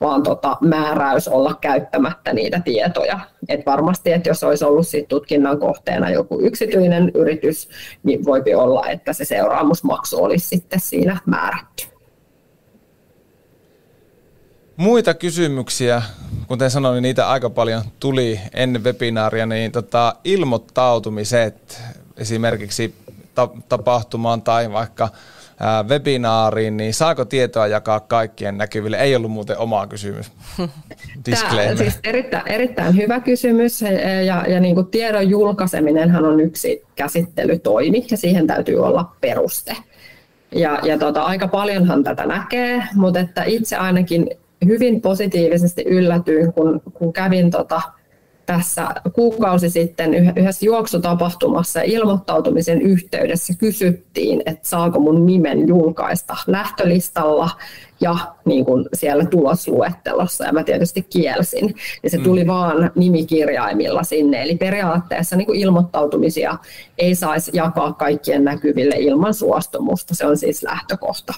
vaan 0.00 0.22
tota, 0.22 0.56
määräys 0.60 1.28
olla 1.28 1.54
käyttämättä 1.60 2.32
niitä 2.32 2.60
tietoja. 2.64 3.20
Et 3.48 3.66
varmasti, 3.66 4.12
että 4.12 4.28
jos 4.28 4.44
olisi 4.44 4.64
ollut 4.64 4.88
sit 4.88 5.08
tutkinnan 5.08 5.58
kohteena 5.58 6.10
joku 6.10 6.40
yksityinen 6.40 7.10
yritys, 7.14 7.68
niin 8.02 8.24
voipi 8.24 8.54
olla, 8.54 8.88
että 8.88 9.12
se 9.12 9.24
seuraamusmaksu 9.24 10.24
olisi 10.24 10.48
sitten 10.48 10.80
siinä 10.80 11.20
määrätty. 11.26 11.86
Muita 14.76 15.14
kysymyksiä, 15.14 16.02
kuten 16.48 16.70
sanoin, 16.70 16.94
niin 16.94 17.02
niitä 17.02 17.28
aika 17.28 17.50
paljon 17.50 17.82
tuli 18.00 18.40
ennen 18.54 18.84
webinaaria, 18.84 19.46
niin 19.46 19.72
tota, 19.72 20.14
ilmoittautumiset 20.24 21.82
esimerkiksi 22.16 22.94
ta- 23.34 23.48
tapahtumaan 23.68 24.42
tai 24.42 24.72
vaikka 24.72 25.08
webinaariin, 25.88 26.76
niin 26.76 26.94
saako 26.94 27.24
tietoa 27.24 27.66
jakaa 27.66 28.00
kaikkien 28.00 28.58
näkyville? 28.58 28.96
Ei 28.96 29.16
ollut 29.16 29.30
muuten 29.30 29.58
oma 29.58 29.86
kysymys. 29.86 30.32
Tämä, 31.24 31.76
siis 31.76 31.98
erittäin, 32.04 32.48
erittäin 32.48 32.96
hyvä 32.96 33.20
kysymys 33.20 33.82
ja, 34.26 34.46
ja 34.48 34.60
niin 34.60 34.74
kuin 34.74 34.86
tiedon 34.86 35.30
julkaiseminenhan 35.30 36.24
on 36.24 36.40
yksi 36.40 36.82
käsittelytoimi 36.96 38.06
ja 38.10 38.16
siihen 38.16 38.46
täytyy 38.46 38.84
olla 38.84 39.12
peruste. 39.20 39.76
Ja, 40.52 40.78
ja 40.82 40.98
tota, 40.98 41.22
aika 41.22 41.48
paljonhan 41.48 42.04
tätä 42.04 42.26
näkee, 42.26 42.82
mutta 42.94 43.20
että 43.20 43.44
itse 43.44 43.76
ainakin 43.76 44.30
hyvin 44.66 45.00
positiivisesti 45.00 45.82
yllätyin, 45.86 46.52
kun, 46.52 46.80
kun 46.94 47.12
kävin 47.12 47.50
tota, 47.50 47.82
tässä 48.46 48.88
kuukausi 49.12 49.70
sitten 49.70 50.14
yhdessä 50.14 50.66
juoksutapahtumassa 50.66 51.80
ilmoittautumisen 51.80 52.82
yhteydessä 52.82 53.52
kysyttiin, 53.58 54.42
että 54.46 54.68
saako 54.68 55.00
mun 55.00 55.26
nimen 55.26 55.68
julkaista 55.68 56.36
lähtölistalla 56.46 57.50
ja 58.00 58.16
niin 58.44 58.64
kuin 58.64 58.88
siellä 58.94 59.24
tulosluettelossa, 59.24 60.44
ja 60.44 60.52
mä 60.52 60.64
tietysti 60.64 61.02
kielsin. 61.02 61.74
Ja 62.02 62.10
se 62.10 62.18
tuli 62.18 62.44
mm. 62.44 62.48
vaan 62.48 62.90
nimikirjaimilla 62.94 64.02
sinne, 64.02 64.42
eli 64.42 64.56
periaatteessa 64.56 65.36
niin 65.36 65.46
kuin 65.46 65.60
ilmoittautumisia 65.60 66.58
ei 66.98 67.14
saisi 67.14 67.50
jakaa 67.54 67.92
kaikkien 67.92 68.44
näkyville 68.44 68.94
ilman 68.98 69.34
suostumusta, 69.34 70.14
se 70.14 70.26
on 70.26 70.36
siis 70.36 70.62
lähtökohta. 70.62 71.34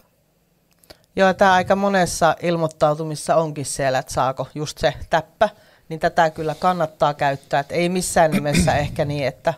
Joo, 1.16 1.35
tämä 1.35 1.53
aika 1.53 1.77
monessa 1.77 2.37
ilmoittautumissa 2.42 3.37
onkin 3.37 3.64
siellä, 3.64 3.99
että 3.99 4.12
saako 4.12 4.49
just 4.55 4.79
se 4.79 4.94
täppä, 5.11 5.49
niin 5.88 6.01
tätä 6.01 6.31
kyllä 6.31 6.55
kannattaa 6.59 7.14
käyttää. 7.14 7.61
Että 7.61 7.74
ei 7.74 7.88
missään 7.88 8.31
nimessä 8.31 8.77
ehkä 8.85 9.05
niin, 9.05 9.27
että 9.27 9.55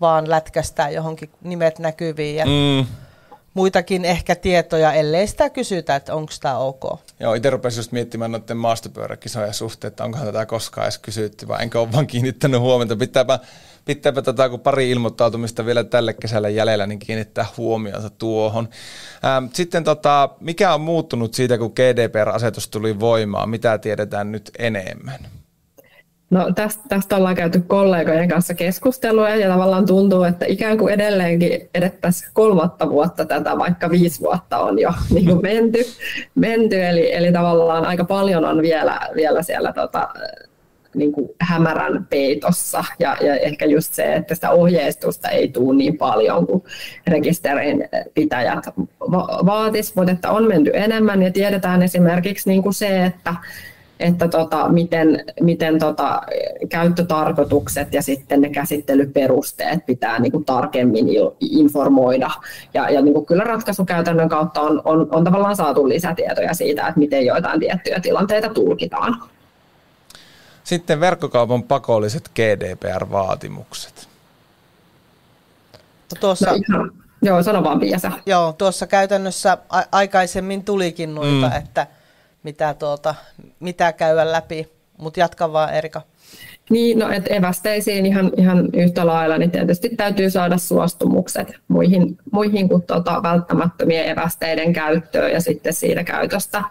vaan 0.00 0.30
lätkästää 0.30 0.90
johonkin 0.90 1.30
nimet 1.42 1.78
näkyviin 1.78 2.36
ja 2.36 2.46
mm. 2.46 2.86
muitakin 3.54 4.04
ehkä 4.04 4.34
tietoja, 4.34 4.92
ellei 4.92 5.26
sitä 5.26 5.50
kysytä, 5.50 5.96
että 5.96 6.14
onko 6.14 6.32
tämä 6.40 6.58
ok. 6.58 7.00
Joo, 7.20 7.34
itse 7.34 7.50
rupesin 7.50 7.78
just 7.78 7.92
miettimään 7.92 8.32
noiden 8.32 8.56
maastopyöräkisojen 8.56 9.54
suhteen, 9.54 9.88
että 9.88 10.04
onkohan 10.04 10.26
tätä 10.26 10.46
koskaan 10.46 10.84
edes 10.84 10.98
kysytty, 10.98 11.48
vai 11.48 11.62
enkä 11.62 11.80
ole 11.80 11.92
vaan 11.92 12.06
kiinnittänyt 12.06 12.60
huomiota. 12.60 12.96
Pitääpä 12.96 13.38
pitääpä 13.86 14.22
tätä, 14.22 14.48
kun 14.48 14.60
pari 14.60 14.90
ilmoittautumista 14.90 15.66
vielä 15.66 15.84
tälle 15.84 16.12
kesällä 16.12 16.48
jäljellä, 16.48 16.86
niin 16.86 16.98
kiinnittää 16.98 17.46
huomionsa 17.56 18.10
tuohon. 18.10 18.68
Ähm, 19.24 19.44
sitten 19.52 19.84
tota, 19.84 20.28
mikä 20.40 20.74
on 20.74 20.80
muuttunut 20.80 21.34
siitä, 21.34 21.58
kun 21.58 21.72
GDPR-asetus 21.76 22.68
tuli 22.68 23.00
voimaan? 23.00 23.48
Mitä 23.48 23.78
tiedetään 23.78 24.32
nyt 24.32 24.50
enemmän? 24.58 25.35
No 26.30 26.52
tästä, 26.54 26.82
tästä 26.88 27.16
ollaan 27.16 27.34
käyty 27.34 27.60
kollegojen 27.60 28.28
kanssa 28.28 28.54
keskustelua 28.54 29.28
ja 29.28 29.48
tavallaan 29.48 29.86
tuntuu, 29.86 30.22
että 30.22 30.46
ikään 30.48 30.78
kuin 30.78 30.94
edelleenkin 30.94 31.68
edettäisiin 31.74 32.30
kolmatta 32.34 32.90
vuotta 32.90 33.24
tätä, 33.24 33.58
vaikka 33.58 33.90
viisi 33.90 34.20
vuotta 34.20 34.58
on 34.58 34.78
jo 34.78 34.92
niin 35.14 35.26
kuin 35.26 35.42
menty, 35.42 35.78
menty. 36.34 36.84
Eli, 36.84 37.14
eli 37.14 37.32
tavallaan 37.32 37.84
aika 37.84 38.04
paljon 38.04 38.44
on 38.44 38.62
vielä, 38.62 39.00
vielä 39.14 39.42
siellä 39.42 39.72
tota, 39.72 40.08
niin 40.94 41.12
kuin 41.12 41.28
hämärän 41.40 42.06
peitossa. 42.10 42.84
Ja, 42.98 43.16
ja 43.20 43.36
ehkä 43.36 43.66
just 43.66 43.92
se, 43.92 44.14
että 44.14 44.34
sitä 44.34 44.50
ohjeistusta 44.50 45.28
ei 45.28 45.48
tule 45.48 45.76
niin 45.76 45.98
paljon 45.98 46.46
kuin 46.46 46.64
rekisterin 47.06 47.88
pitäjät 48.14 48.66
va- 49.00 49.72
mutta 49.96 50.12
että 50.12 50.30
on 50.30 50.48
menty 50.48 50.70
enemmän 50.74 51.22
ja 51.22 51.32
tiedetään 51.32 51.82
esimerkiksi 51.82 52.48
niin 52.48 52.62
kuin 52.62 52.74
se, 52.74 53.04
että 53.04 53.34
että 54.00 54.28
tota, 54.28 54.68
miten, 54.68 55.24
miten 55.40 55.78
tota, 55.78 56.22
käyttötarkoitukset 56.68 57.94
ja 57.94 58.02
sitten 58.02 58.40
ne 58.40 58.50
käsittelyperusteet 58.50 59.86
pitää 59.86 60.18
niin 60.18 60.32
kuin 60.32 60.44
tarkemmin 60.44 61.06
informoida. 61.40 62.30
Ja, 62.74 62.90
ja 62.90 63.02
niin 63.02 63.14
kuin 63.14 63.26
kyllä 63.26 63.44
ratkaisukäytännön 63.44 64.28
kautta 64.28 64.60
on, 64.60 64.82
on, 64.84 65.08
on 65.10 65.24
tavallaan 65.24 65.56
saatu 65.56 65.88
lisätietoja 65.88 66.54
siitä, 66.54 66.86
että 66.86 66.98
miten 66.98 67.26
joitain 67.26 67.60
tiettyjä 67.60 68.00
tilanteita 68.00 68.48
tulkitaan. 68.48 69.22
Sitten 70.64 71.00
verkkokaupan 71.00 71.62
pakolliset 71.62 72.30
GDPR-vaatimukset. 72.34 74.08
No 76.14 76.20
tuossa, 76.20 76.50
no 76.50 76.56
ihan, 76.68 76.92
joo, 77.22 77.42
sano 77.42 77.64
vaan 77.64 77.80
Piasa. 77.80 78.12
Joo, 78.26 78.52
tuossa 78.52 78.86
käytännössä 78.86 79.58
a- 79.68 79.82
aikaisemmin 79.92 80.64
tulikin 80.64 81.14
noita, 81.14 81.50
mm. 81.50 81.56
että 81.56 81.86
mitä, 82.46 82.74
tuota, 82.74 83.14
mitä 83.60 83.92
käydä 83.92 84.32
läpi, 84.32 84.68
mutta 84.98 85.20
jatka 85.20 85.52
vaan 85.52 85.74
Erika. 85.74 86.02
Niin, 86.70 86.98
no 86.98 87.10
et 87.10 87.24
evästeisiin 87.30 88.06
ihan, 88.06 88.32
ihan 88.36 88.68
yhtä 88.72 89.06
lailla, 89.06 89.38
niin 89.38 89.50
tietysti 89.50 89.88
täytyy 89.96 90.30
saada 90.30 90.58
suostumukset 90.58 91.52
muihin, 91.68 92.18
muihin 92.32 92.68
kuin 92.68 92.82
tota 92.82 93.22
välttämättömien 93.22 94.08
evästeiden 94.08 94.72
käyttöön 94.72 95.32
ja 95.32 95.40
sitten 95.40 95.72
siitä 95.72 96.04
käytöstä 96.04 96.62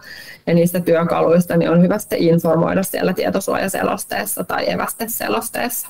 ja 0.47 0.53
niistä 0.53 0.79
työkaluista, 0.79 1.57
niin 1.57 1.71
on 1.71 1.81
hyvä 1.81 1.99
sitten 1.99 2.19
informoida 2.19 2.83
siellä 2.83 3.13
tietosuojaselosteessa 3.13 4.43
tai 4.43 4.71
evästeselosteessa. 4.71 5.87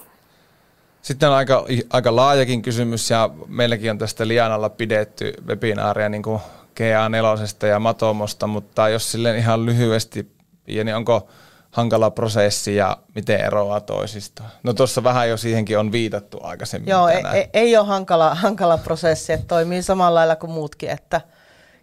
Sitten 1.02 1.30
on 1.30 1.36
aika, 1.36 1.66
aika 1.90 2.16
laajakin 2.16 2.62
kysymys 2.62 3.10
ja 3.10 3.30
meilläkin 3.48 3.92
on 3.92 3.98
tästä 3.98 4.28
Lianalla 4.28 4.70
pidetty 4.70 5.34
webinaaria 5.48 6.10
niin 6.10 6.24
kuin 6.24 6.40
GA4 6.80 7.68
ja 7.68 7.80
Matomosta, 7.80 8.48
mutta 8.48 8.90
jos 8.90 9.12
silleen 9.12 9.38
ihan 9.38 9.66
lyhyesti, 9.66 10.36
niin 10.68 10.96
onko 10.96 11.28
hankala 11.72 12.12
prosessi 12.12 12.76
ja 12.76 12.98
miten 13.16 13.40
eroaa 13.40 13.82
toisistaan? 13.82 14.50
No 14.64 14.74
tuossa 14.74 15.04
vähän 15.04 15.30
jo 15.30 15.38
siihenkin 15.38 15.80
on 15.80 15.92
viitattu 15.92 16.40
aikaisemmin. 16.44 16.90
Joo, 16.90 17.08
ei, 17.08 17.24
ei, 17.34 17.50
ei 17.54 17.78
ole 17.78 17.88
hankala, 17.88 18.36
hankala 18.36 18.78
prosessi, 18.78 19.34
että 19.34 19.48
toimii 19.48 19.84
samalla 19.84 20.20
lailla 20.20 20.36
kuin 20.36 20.52
muutkin, 20.52 20.90
että 20.90 21.22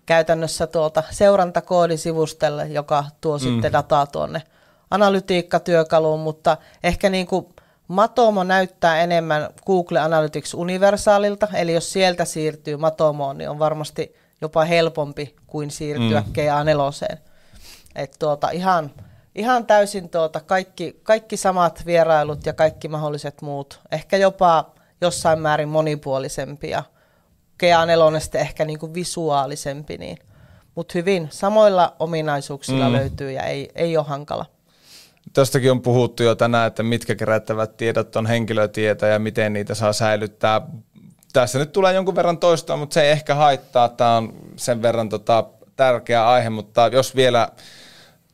käytännössä 0.06 0.66
tuolta 0.66 1.02
seurantakoodisivustolle, 1.10 2.66
joka 2.66 3.04
tuo 3.20 3.38
mm. 3.38 3.40
sitten 3.40 3.72
dataa 3.72 4.06
tuonne 4.06 4.42
analytiikkatyökaluun, 4.90 6.20
mutta 6.20 6.56
ehkä 6.82 7.10
niin 7.10 7.26
kuin 7.26 7.46
Matomo 7.88 8.44
näyttää 8.44 9.02
enemmän 9.02 9.48
Google 9.66 10.00
Analytics 10.00 10.54
Universaalilta, 10.54 11.48
eli 11.54 11.72
jos 11.72 11.92
sieltä 11.92 12.24
siirtyy 12.24 12.76
Matomoon, 12.76 13.38
niin 13.38 13.50
on 13.50 13.58
varmasti 13.58 14.16
jopa 14.42 14.64
helpompi 14.64 15.36
kuin 15.46 15.70
siirtyä 15.70 16.20
mm. 16.26 16.32
GA4. 16.32 17.16
Et 17.94 18.16
tuota, 18.18 18.50
ihan, 18.50 18.90
ihan 19.34 19.66
täysin 19.66 20.08
tuota, 20.08 20.40
kaikki, 20.40 21.00
kaikki 21.02 21.36
samat 21.36 21.86
vierailut 21.86 22.46
ja 22.46 22.52
kaikki 22.52 22.88
mahdolliset 22.88 23.42
muut, 23.42 23.80
ehkä 23.92 24.16
jopa 24.16 24.70
jossain 25.00 25.38
määrin 25.38 25.68
monipuolisempia. 25.68 26.82
GA4 27.62 28.38
ehkä 28.38 28.64
niinku 28.64 28.94
visuaalisempi, 28.94 29.98
niin, 29.98 30.18
mutta 30.74 30.92
hyvin 30.94 31.28
samoilla 31.30 31.96
ominaisuuksilla 31.98 32.88
mm. 32.88 32.92
löytyy 32.92 33.32
ja 33.32 33.42
ei, 33.42 33.70
ei 33.74 33.96
ole 33.96 34.06
hankala. 34.06 34.46
Tästäkin 35.32 35.70
on 35.70 35.82
puhuttu 35.82 36.22
jo 36.22 36.34
tänään, 36.34 36.66
että 36.66 36.82
mitkä 36.82 37.14
kerättävät 37.14 37.76
tiedot 37.76 38.16
on 38.16 38.26
henkilötietoja 38.26 39.12
ja 39.12 39.18
miten 39.18 39.52
niitä 39.52 39.74
saa 39.74 39.92
säilyttää 39.92 40.60
tässä 41.32 41.58
nyt 41.58 41.72
tulee 41.72 41.94
jonkun 41.94 42.16
verran 42.16 42.38
toistoa, 42.38 42.76
mutta 42.76 42.94
se 42.94 43.02
ei 43.02 43.10
ehkä 43.10 43.34
haittaa. 43.34 43.88
Tämä 43.88 44.16
on 44.16 44.34
sen 44.56 44.82
verran 44.82 45.08
tota, 45.08 45.44
tärkeä 45.76 46.28
aihe, 46.28 46.50
mutta 46.50 46.90
jos 46.92 47.16
vielä 47.16 47.48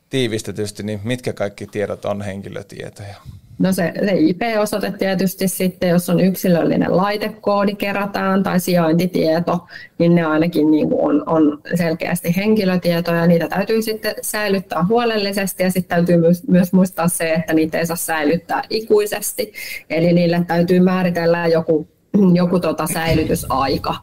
tiivistetysti, 0.09 0.83
niin 0.83 0.99
mitkä 1.03 1.33
kaikki 1.33 1.67
tiedot 1.67 2.05
on 2.05 2.21
henkilötietoja? 2.21 3.15
No 3.59 3.73
se, 3.73 3.93
se 4.05 4.11
IP-osoite 4.17 4.91
tietysti 4.91 5.47
sitten, 5.47 5.89
jos 5.89 6.09
on 6.09 6.19
yksilöllinen 6.19 6.97
laitekoodi 6.97 7.75
kerätään 7.75 8.43
tai 8.43 8.59
sijaintitieto, 8.59 9.67
niin 9.97 10.15
ne 10.15 10.25
ainakin 10.25 10.71
niin 10.71 10.89
kuin 10.89 11.01
on, 11.01 11.23
on 11.25 11.61
selkeästi 11.75 12.35
henkilötietoja. 12.35 13.27
Niitä 13.27 13.47
täytyy 13.47 13.81
sitten 13.81 14.15
säilyttää 14.21 14.85
huolellisesti 14.89 15.63
ja 15.63 15.71
sitten 15.71 15.97
täytyy 15.97 16.17
myös, 16.17 16.47
myös 16.47 16.73
muistaa 16.73 17.07
se, 17.07 17.33
että 17.33 17.53
niitä 17.53 17.79
ei 17.79 17.85
saa 17.85 17.95
säilyttää 17.95 18.63
ikuisesti. 18.69 19.53
Eli 19.89 20.13
niille 20.13 20.43
täytyy 20.47 20.79
määritellä 20.79 21.47
joku 21.47 21.87
joku 22.33 22.59
tota 22.59 22.87
säilytysaika, 22.93 23.95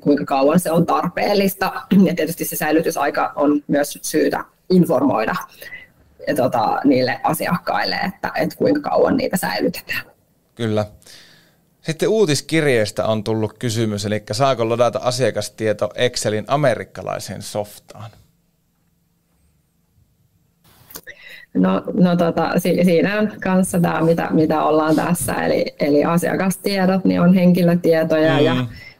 kuinka 0.00 0.24
kauan 0.24 0.60
se 0.60 0.70
on 0.70 0.86
tarpeellista. 0.86 1.72
Ja 2.06 2.14
tietysti 2.14 2.44
se 2.44 2.56
säilytysaika 2.56 3.32
on 3.36 3.62
myös 3.68 3.98
syytä 4.02 4.44
informoida 4.70 5.34
ja 6.28 6.34
tota, 6.34 6.80
niille 6.84 7.20
asiakkaille, 7.22 7.96
että, 7.96 8.32
että 8.36 8.56
kuinka 8.56 8.90
kauan 8.90 9.16
niitä 9.16 9.36
säilytetään. 9.36 10.02
Kyllä. 10.54 10.86
Sitten 11.80 12.08
uutiskirjeestä 12.08 13.06
on 13.06 13.24
tullut 13.24 13.58
kysymys, 13.58 14.06
eli 14.06 14.22
saako 14.32 14.68
ladata 14.68 14.98
asiakastieto 15.02 15.90
Excelin 15.94 16.44
amerikkalaiseen 16.48 17.42
softaan? 17.42 18.10
No, 21.54 21.82
no 21.94 22.16
tota, 22.16 22.50
si- 22.58 22.84
siinä 22.84 23.18
on 23.18 23.32
kanssa 23.40 23.80
tämä, 23.80 24.00
mitä, 24.00 24.28
mitä 24.30 24.62
ollaan 24.64 24.96
tässä, 24.96 25.34
eli, 25.34 25.66
eli 25.80 26.04
asiakastiedot 26.04 27.04
niin 27.04 27.20
on 27.20 27.34
henkilötietoja 27.34 28.38
mm. 28.38 28.44
ja 28.44 28.56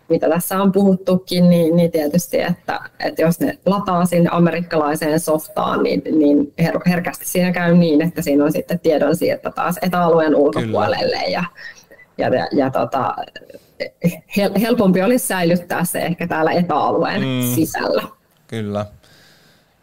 mitä 0.09 0.29
tässä 0.29 0.63
on 0.63 0.73
puhuttukin, 0.73 1.51
niin, 1.51 1.77
niin 1.77 1.91
tietysti, 1.91 2.41
että, 2.41 2.81
että 3.01 3.23
jos 3.23 3.41
ne 3.41 3.59
lataa 3.67 4.05
sinne 4.07 4.29
amerikkalaiseen 4.33 5.21
softaan, 5.21 5.83
niin, 5.83 6.03
niin 6.19 6.53
her- 6.63 6.83
herkästi 6.87 7.25
siinä 7.25 7.53
käy 7.53 7.75
niin, 7.75 8.03
että 8.03 8.23
siinä 8.23 8.45
on 8.45 8.53
sitten 8.53 8.81
tiedonsiirto 8.81 9.51
taas 9.51 9.79
etäalueen 9.83 10.35
ulkopuolelle 10.35 11.17
Kyllä. 11.17 11.29
ja, 11.29 11.45
ja, 12.19 12.29
ja, 12.35 12.47
ja 12.53 12.71
tota, 12.71 13.15
hel- 14.37 14.61
helpompi 14.61 15.03
olisi 15.03 15.27
säilyttää 15.27 15.85
se 15.85 15.99
ehkä 15.99 16.27
täällä 16.27 16.53
etäalueen 16.53 17.21
mm. 17.21 17.55
sisällä. 17.55 18.03
Kyllä. 18.47 18.87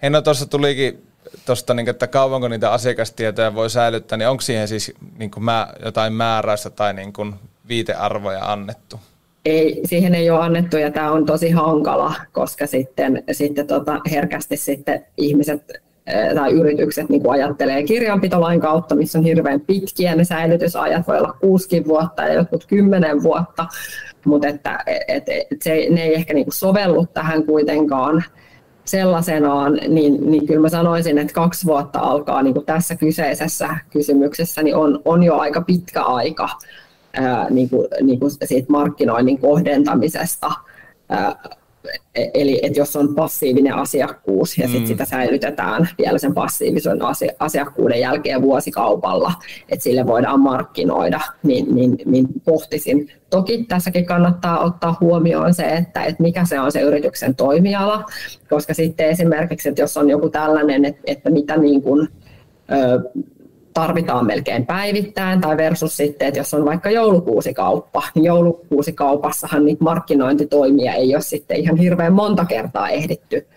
Hei, 0.02 0.10
no 0.10 0.22
tuossa 0.22 0.46
tulikin 0.46 1.09
tuosta, 1.50 1.74
niin, 1.74 1.90
että 1.90 2.08
kauanko 2.08 2.48
niitä 2.48 2.72
asiakastietoja 2.72 3.56
voi 3.56 3.70
säilyttää, 3.70 4.18
niin 4.18 4.30
onko 4.30 4.42
siihen 4.42 4.68
siis 4.68 4.94
niin 5.18 5.32
kuin 5.32 5.44
mä, 5.44 5.68
jotain 5.86 6.14
määräistä 6.14 6.70
tai 6.70 6.94
niin 6.94 7.14
kuin 7.14 7.34
viitearvoja 7.68 8.52
annettu? 8.52 9.00
Ei, 9.46 9.82
siihen 9.86 10.16
ei 10.16 10.30
ole 10.30 10.40
annettu 10.40 10.78
ja 10.78 10.92
tämä 10.92 11.12
on 11.12 11.26
tosi 11.26 11.50
hankala, 11.50 12.14
koska 12.32 12.68
sitten, 12.68 13.24
sitten 13.32 13.68
tota, 13.68 14.00
herkästi 14.12 14.58
sitten 14.58 15.06
ihmiset 15.18 15.62
tai 16.36 16.52
yritykset 16.52 17.10
niin 17.10 17.22
kuin 17.22 17.32
ajattelee 17.32 17.84
kirjanpitolain 17.84 18.60
kautta, 18.60 18.96
missä 18.96 19.20
on 19.20 19.26
hirveän 19.26 19.62
pitkiä, 19.62 20.16
ne 20.16 20.24
säilytysajat 20.24 21.08
voi 21.08 21.18
olla 21.18 21.34
kuusikin 21.42 21.88
vuotta 21.88 22.24
ja 22.24 22.34
jotkut 22.34 22.66
kymmenen 22.66 23.24
vuotta, 23.24 23.66
mutta 24.26 24.48
että, 24.48 24.84
et, 25.08 25.24
et 25.30 25.62
se, 25.62 25.88
ne 25.90 26.04
ei 26.04 26.16
ehkä 26.16 26.34
niin 26.34 26.46
kuin 26.46 26.54
sovellu 26.54 27.08
tähän 27.14 27.44
kuitenkaan 27.44 28.24
sellaisenaan, 28.90 29.80
niin, 29.88 30.32
niin 30.32 30.48
kyllä 30.48 30.62
mä 30.62 30.70
sanoisin, 30.70 31.18
että 31.18 31.34
kaksi 31.34 31.66
vuotta 31.66 32.00
alkaa 32.00 32.44
niin 32.44 32.54
kuin 32.54 32.66
tässä 32.66 32.96
kyseisessä 32.96 33.70
kysymyksessä, 33.90 34.64
niin 34.64 34.76
on, 34.76 35.02
on 35.06 35.24
jo 35.24 35.38
aika 35.38 35.62
pitkä 35.62 36.02
aika 36.02 36.50
ää, 37.14 37.50
niin 37.50 37.70
kuin, 37.70 37.88
niin 38.02 38.20
kuin 38.20 38.32
siitä 38.32 38.72
markkinoinnin 38.72 39.40
kohdentamisesta. 39.40 40.52
Ää, 41.10 41.36
eli 42.16 42.60
että 42.64 42.80
jos 42.80 42.96
on 42.96 43.16
passiivinen 43.16 43.74
asiakkuus 43.74 44.58
ja 44.58 44.68
sit 44.68 44.82
mm. 44.82 44.86
sitä 44.86 45.06
säilytetään 45.06 45.90
vielä 45.98 46.18
sen 46.18 46.34
passiivisen 46.34 47.00
asiakkuuden 47.40 48.00
jälkeen 48.00 48.42
vuosikaupalla, 48.42 49.34
että 49.70 49.84
sille 49.84 50.08
voidaan 50.08 50.40
markkinoida, 50.40 51.20
niin, 51.44 51.76
niin, 51.76 51.98
niin 52.06 52.28
pohtisin. 52.46 53.12
Toki 53.30 53.64
tässäkin 53.64 54.06
kannattaa 54.06 54.60
ottaa 54.60 54.98
huomioon 55.02 55.54
se, 55.54 55.64
että, 55.64 56.04
että 56.04 56.24
mikä 56.24 56.46
se 56.46 56.60
on 56.60 56.72
se 56.72 56.82
yrityksen 56.82 57.36
toimiala, 57.36 58.06
koska 58.50 58.74
sitten 58.74 59.10
esimerkiksi, 59.10 59.70
että 59.70 59.82
jos 59.82 59.98
on 59.98 60.10
joku 60.10 60.30
tällainen, 60.30 60.86
että, 60.86 61.02
että 61.06 61.30
mitä 61.30 61.58
niin 61.58 61.82
kuin, 61.82 62.08
tarvitaan 63.80 64.26
melkein 64.26 64.66
päivittäin, 64.66 65.42
tai 65.42 65.58
versus 65.58 65.98
sitten, 65.98 66.28
että 66.28 66.40
jos 66.40 66.54
on 66.54 66.66
vaikka 66.66 66.92
joulukuusikauppa, 66.92 68.04
niin 68.16 68.26
joulukuusikaupassahan 68.26 69.66
niitä 69.66 69.84
markkinointitoimia 69.84 70.94
ei 70.94 71.16
ole 71.16 71.22
sitten 71.22 71.58
ihan 71.58 71.78
hirveän 71.78 72.14
monta 72.14 72.46
kertaa 72.46 72.90
ehditty, 72.90 73.48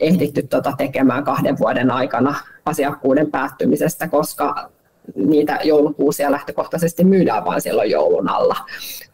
ehditty 0.00 0.42
tota 0.42 0.72
tekemään 0.78 1.24
kahden 1.24 1.58
vuoden 1.58 1.90
aikana 1.90 2.34
asiakkuuden 2.66 3.30
päättymisestä, 3.30 4.08
koska 4.08 4.70
niitä 5.14 5.58
joulukuusia 5.64 6.30
lähtökohtaisesti 6.30 7.04
myydään 7.04 7.44
vain 7.44 7.60
silloin 7.60 7.90
joulun 7.90 8.28
alla. 8.28 8.56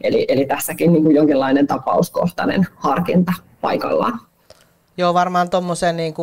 Eli, 0.01 0.25
eli 0.29 0.47
tässäkin 0.47 0.93
niin 0.93 1.03
kuin 1.03 1.17
jonkinlainen 1.17 1.67
tapauskohtainen 1.67 2.67
harkinta 2.77 3.33
paikallaan. 3.61 4.21
Joo, 4.97 5.15
varmaan 5.15 5.51
tuommoiseen 5.51 5.97
niin 5.97 6.15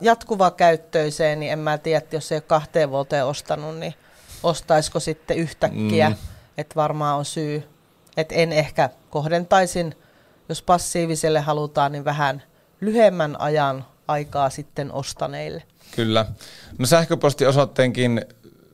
jatkuva 0.00 0.50
käyttöiseen, 0.50 1.40
niin 1.40 1.52
en 1.52 1.58
mä 1.58 1.78
tiedä, 1.78 1.98
että 1.98 2.16
jos 2.16 2.32
ei 2.32 2.36
ole 2.36 2.42
kahteen 2.42 2.90
vuoteen 2.90 3.26
ostanut, 3.26 3.78
niin 3.78 3.94
ostaisiko 4.42 5.00
sitten 5.00 5.36
yhtäkkiä, 5.36 6.08
mm. 6.08 6.16
että 6.58 6.74
varmaan 6.74 7.18
on 7.18 7.24
syy. 7.24 7.68
Että 8.16 8.34
en 8.34 8.52
ehkä 8.52 8.90
kohdentaisin, 9.10 9.94
jos 10.48 10.62
passiiviselle 10.62 11.40
halutaan, 11.40 11.92
niin 11.92 12.04
vähän 12.04 12.42
lyhyemmän 12.80 13.40
ajan 13.40 13.86
aikaa 14.08 14.50
sitten 14.50 14.92
ostaneille. 14.92 15.62
Kyllä. 15.96 16.26
No 16.78 16.86
sähköpostiosoitteenkin 16.86 18.24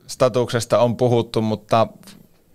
statuksesta 0.07 0.79
on 0.79 0.97
puhuttu, 0.97 1.41
mutta 1.41 1.87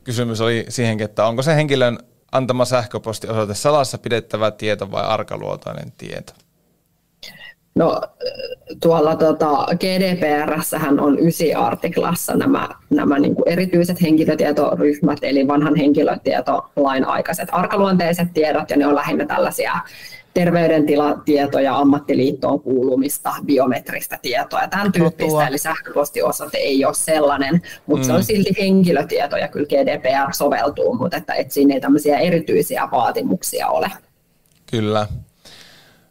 kysymys 0.05 0.41
oli 0.41 0.67
siihenkin, 0.69 1.05
että 1.05 1.27
onko 1.27 1.43
se 1.43 1.55
henkilön 1.55 1.99
antama 2.33 2.65
sähköpostiosoite 2.65 3.55
salassa 3.55 3.99
pidettävä 3.99 4.51
tieto 4.51 4.91
vai 4.91 5.05
arkaluotoinen 5.05 5.93
tieto? 5.99 6.33
No 7.77 8.01
tuolla 8.83 9.17
tota, 9.17 9.67
GDPR-sähän 9.75 11.01
on 11.01 11.19
ysi 11.19 11.55
artiklassa 11.55 12.37
nämä, 12.37 12.69
nämä 12.91 13.19
niin 13.19 13.35
kuin 13.35 13.49
erityiset 13.49 14.03
henkilötietoryhmät, 14.03 15.19
eli 15.23 15.49
vanhan 15.49 15.77
henkilötietolain 15.77 17.05
aikaiset 17.05 17.49
arkaluonteiset 17.53 18.29
tiedot, 18.35 18.71
ja 18.71 18.77
ne 18.77 18.87
on 18.87 18.95
lähinnä 18.95 19.27
tällaisia 19.27 19.73
terveydentilatietoja, 20.35 21.77
ammattiliittoon 21.77 22.61
kuulumista, 22.61 23.35
biometristä 23.47 24.19
tietoa 24.23 24.61
ja 24.61 24.69
tämän 24.69 24.93
tyyppistä, 24.93 25.39
no 25.39 25.47
eli 25.49 25.59
sähköpostiosoite 25.59 26.59
ei 26.59 26.85
ole 26.85 26.95
sellainen, 26.95 27.63
mutta 27.87 28.03
mm. 28.03 28.07
se 28.07 28.13
on 28.13 28.21
mm. 28.21 28.25
silti 28.25 28.51
henkilötieto 28.61 29.37
ja 29.37 29.49
kyllä 29.49 29.67
GDPR 29.67 30.33
soveltuu, 30.33 30.95
mutta 30.95 31.17
että, 31.17 31.35
että 31.35 31.55
siinä 31.55 31.75
ei 31.75 31.81
tämmöisiä 31.81 32.19
erityisiä 32.19 32.89
vaatimuksia 32.93 33.69
ole. 33.69 33.91
Kyllä. 34.71 35.07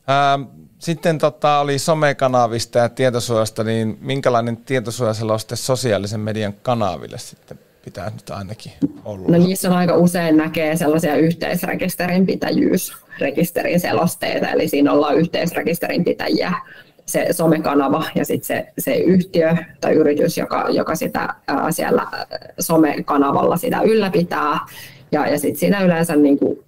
Ähm 0.09 0.64
sitten 0.85 1.17
tota, 1.17 1.59
oli 1.59 1.79
somekanavista 1.79 2.79
ja 2.79 2.89
tietosuojasta, 2.89 3.63
niin 3.63 3.97
minkälainen 4.01 4.57
tietosuojaseloste 4.57 5.55
sosiaalisen 5.55 6.19
median 6.19 6.53
kanaville 6.61 7.17
sitten 7.17 7.59
pitää 7.85 8.09
nyt 8.09 8.29
ainakin 8.29 8.71
olla? 9.05 9.27
No 9.27 9.37
niissä 9.37 9.69
on 9.69 9.75
aika 9.75 9.95
usein 9.95 10.37
näkee 10.37 10.75
sellaisia 10.75 11.15
yhteisrekisterinpitäjyysrekisterin 11.15 13.79
selosteita, 13.79 14.49
eli 14.49 14.67
siinä 14.67 14.91
ollaan 14.91 15.15
yhteisrekisterinpitäjiä 15.15 16.53
se 17.05 17.27
somekanava 17.31 18.03
ja 18.15 18.25
sitten 18.25 18.47
se, 18.47 18.67
se 18.79 18.95
yhtiö 18.95 19.55
tai 19.81 19.93
yritys, 19.93 20.37
joka, 20.37 20.67
joka 20.69 20.95
sitä 20.95 21.35
ää, 21.47 21.71
siellä 21.71 22.07
somekanavalla 22.59 23.57
sitä 23.57 23.81
ylläpitää. 23.81 24.59
Ja, 25.11 25.27
ja 25.27 25.39
sitten 25.39 25.59
siinä 25.59 25.83
yleensä 25.83 26.15
niin 26.15 26.39
kuin 26.39 26.64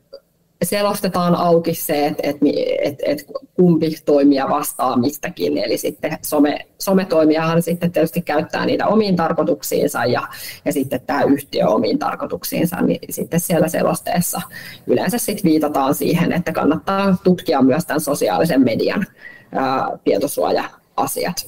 selostetaan 0.64 1.36
auki 1.36 1.74
se, 1.74 2.06
että 2.08 2.22
et, 2.24 2.38
et, 2.82 2.96
et 3.06 3.26
kumpi 3.56 3.96
toimija 4.06 4.50
vastaa 4.50 4.98
mistäkin. 4.98 5.58
Eli 5.58 5.78
sitten 5.78 6.18
some, 6.22 6.60
sometoimijahan 6.80 7.62
sitten 7.62 7.92
tietysti 7.92 8.22
käyttää 8.22 8.66
niitä 8.66 8.88
omiin 8.88 9.16
tarkoituksiinsa 9.16 10.06
ja, 10.06 10.28
ja 10.66 10.74
sitten 10.74 11.02
tämä 11.08 11.24
yhtiö 11.24 11.68
omiin 11.68 12.00
tarkoituksiinsa, 12.00 12.82
niin 12.82 13.00
sitten 13.10 13.40
siellä 13.40 13.68
selosteessa 13.68 14.42
yleensä 14.88 15.18
sitten 15.18 15.52
viitataan 15.52 15.96
siihen, 15.96 16.32
että 16.32 16.52
kannattaa 16.52 17.18
tutkia 17.24 17.62
myös 17.62 17.86
tämän 17.86 18.02
sosiaalisen 18.02 18.62
median 18.62 19.06
ää, 19.52 19.88
tietosuoja-asiat. 20.04 21.48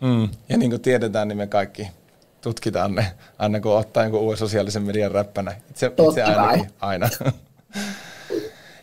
Mm. 0.00 0.28
Ja 0.48 0.56
niin 0.58 0.70
kuin 0.70 0.82
tiedetään, 0.82 1.28
niin 1.28 1.38
me 1.38 1.46
kaikki 1.46 1.88
tutkitaan 2.40 2.94
ne 2.94 3.06
aina 3.38 3.60
kun 3.60 3.76
ottaa 3.76 4.02
jonkun 4.02 4.20
uuden 4.20 4.38
sosiaalisen 4.38 4.82
median 4.82 5.10
räppänä. 5.10 5.52
Itse, 5.70 5.92
itse 6.08 6.22
ainakin, 6.22 6.70
aina. 6.80 7.08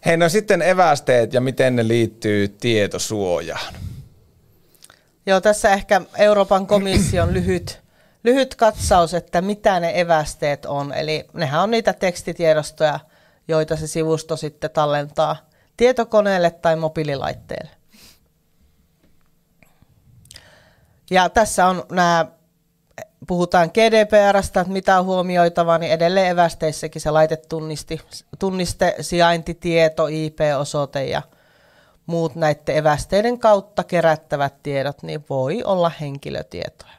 Hei, 0.07 0.17
no 0.17 0.29
sitten 0.29 0.61
evästeet 0.61 1.33
ja 1.33 1.41
miten 1.41 1.75
ne 1.75 1.87
liittyy 1.87 2.47
tietosuojaan. 2.47 3.73
Joo, 5.25 5.41
tässä 5.41 5.69
ehkä 5.69 6.01
Euroopan 6.17 6.67
komission 6.67 7.33
lyhyt, 7.33 7.81
lyhyt 8.23 8.55
katsaus, 8.55 9.13
että 9.13 9.41
mitä 9.41 9.79
ne 9.79 9.99
evästeet 9.99 10.65
on. 10.65 10.93
Eli 10.93 11.25
nehän 11.33 11.61
on 11.61 11.71
niitä 11.71 11.93
tekstitiedostoja, 11.93 12.99
joita 13.47 13.75
se 13.75 13.87
sivusto 13.87 14.37
sitten 14.37 14.69
tallentaa 14.71 15.49
tietokoneelle 15.77 16.51
tai 16.51 16.75
mobiililaitteelle. 16.75 17.71
Ja 21.11 21.29
tässä 21.29 21.67
on 21.67 21.83
nämä 21.91 22.25
puhutaan 23.27 23.69
GDPRstä, 23.73 24.61
että 24.61 24.73
mitä 24.73 24.99
on 24.99 25.05
huomioitava, 25.05 25.77
niin 25.77 25.91
edelleen 25.91 26.31
evästeissäkin 26.31 27.01
se 27.01 27.11
laitetunnisti, 27.11 28.01
tunniste, 28.39 28.95
sijaintitieto, 29.01 30.07
IP-osoite 30.07 31.05
ja 31.05 31.21
muut 32.05 32.35
näiden 32.35 32.77
evästeiden 32.77 33.39
kautta 33.39 33.83
kerättävät 33.83 34.53
tiedot, 34.63 35.03
niin 35.03 35.25
voi 35.29 35.63
olla 35.63 35.91
henkilötietoja. 36.01 36.97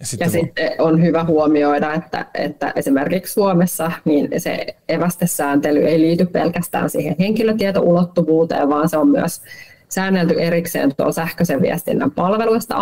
Ja 0.00 0.06
sitten, 0.06 0.26
ja 0.26 0.30
sitten 0.30 0.72
on 0.78 1.02
hyvä 1.02 1.24
huomioida, 1.24 1.94
että, 1.94 2.26
että 2.34 2.72
esimerkiksi 2.76 3.32
Suomessa 3.32 3.92
niin 4.04 4.28
se 4.38 4.66
evästesääntely 4.88 5.86
ei 5.86 6.00
liity 6.00 6.26
pelkästään 6.26 6.90
siihen 6.90 7.16
henkilötietoulottuvuuteen, 7.18 8.68
vaan 8.68 8.88
se 8.88 8.96
on 8.96 9.08
myös 9.08 9.42
säännelty 9.92 10.34
erikseen 10.40 10.96
tuo 10.96 11.12
sähköisen 11.12 11.62
viestinnän 11.62 12.10
palveluista 12.10 12.74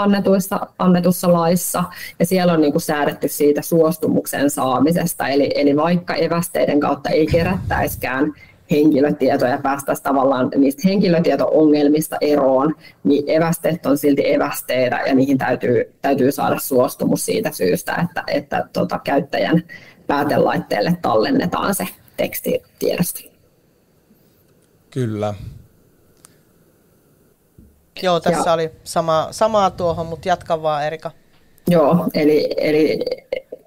annetussa 0.79 1.33
laissa, 1.33 1.85
ja 2.19 2.27
siellä 2.27 2.53
on 2.53 2.61
niin 2.61 2.73
kuin 2.73 2.83
säädetty 2.83 3.29
siitä 3.29 3.63
suostumuksen 3.63 4.51
saamisesta, 4.51 5.29
eli, 5.29 5.51
eli 5.55 5.77
vaikka 5.77 6.15
evästeiden 6.15 6.81
kautta 6.81 7.11
ei 7.11 7.27
kerättäiskään 7.27 8.33
henkilötietoja 8.71 9.51
ja 9.51 9.59
päästäisiin 9.59 10.05
tavallaan 10.05 10.51
niistä 10.57 10.83
henkilötieto-ongelmista 10.85 12.17
eroon, 12.21 12.75
niin 13.05 13.25
evästeet 13.27 13.87
on 13.87 13.99
silti 13.99 14.33
evästeitä 14.33 15.01
ja 15.07 15.15
niihin 15.15 15.39
täytyy, 15.39 15.95
täytyy 16.03 16.33
saada 16.33 16.59
suostumus 16.59 17.25
siitä 17.27 17.51
syystä, 17.53 18.05
että, 18.05 18.25
että 18.27 18.69
tota, 18.73 19.01
käyttäjän 19.05 19.63
päätelaitteelle 20.07 20.97
tallennetaan 21.03 21.75
se 21.75 21.85
tekstitiedosto. 22.17 23.21
Kyllä. 24.91 25.35
Joo, 28.03 28.21
tässä 28.21 28.51
ja. 28.51 28.55
oli 28.55 28.71
sama, 28.85 29.29
samaa 29.31 29.71
tuohon, 29.71 30.07
mutta 30.07 30.29
jatka 30.29 30.63
vaan 30.63 30.87
Erika. 30.87 31.11
Joo, 31.69 32.07
eli, 32.15 32.49
eli, 32.57 33.01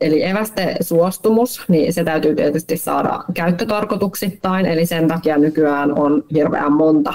eli 0.02 0.24
eväste 0.24 0.76
suostumus, 0.82 1.62
niin 1.68 1.94
se 1.94 2.04
täytyy 2.04 2.36
tietysti 2.36 2.78
saada 2.78 3.24
käyttötarkoituksittain, 3.34 4.66
eli 4.66 4.86
sen 4.86 5.08
takia 5.08 5.38
nykyään 5.38 6.00
on 6.00 6.24
hirveän 6.34 6.74
monta 6.74 7.14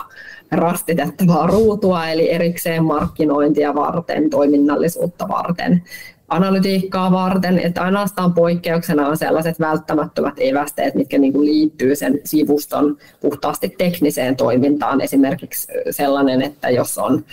rastitettavaa 0.50 1.46
ruutua, 1.46 2.08
eli 2.08 2.30
erikseen 2.30 2.84
markkinointia 2.84 3.74
varten, 3.74 4.30
toiminnallisuutta 4.30 5.28
varten, 5.28 5.82
analytiikkaa 6.28 7.12
varten, 7.12 7.58
että 7.58 7.82
ainoastaan 7.82 8.34
poikkeuksena 8.34 9.08
on 9.08 9.16
sellaiset 9.16 9.60
välttämättömät 9.60 10.34
evästeet, 10.36 10.94
mitkä 10.94 11.18
niin 11.18 11.32
kuin 11.32 11.46
liittyy 11.46 11.96
sen 11.96 12.20
sivuston 12.24 12.96
puhtaasti 13.20 13.74
tekniseen 13.78 14.36
toimintaan. 14.36 15.00
Esimerkiksi 15.00 15.72
sellainen, 15.90 16.42
että 16.42 16.70
jos 16.70 16.98
on 16.98 17.24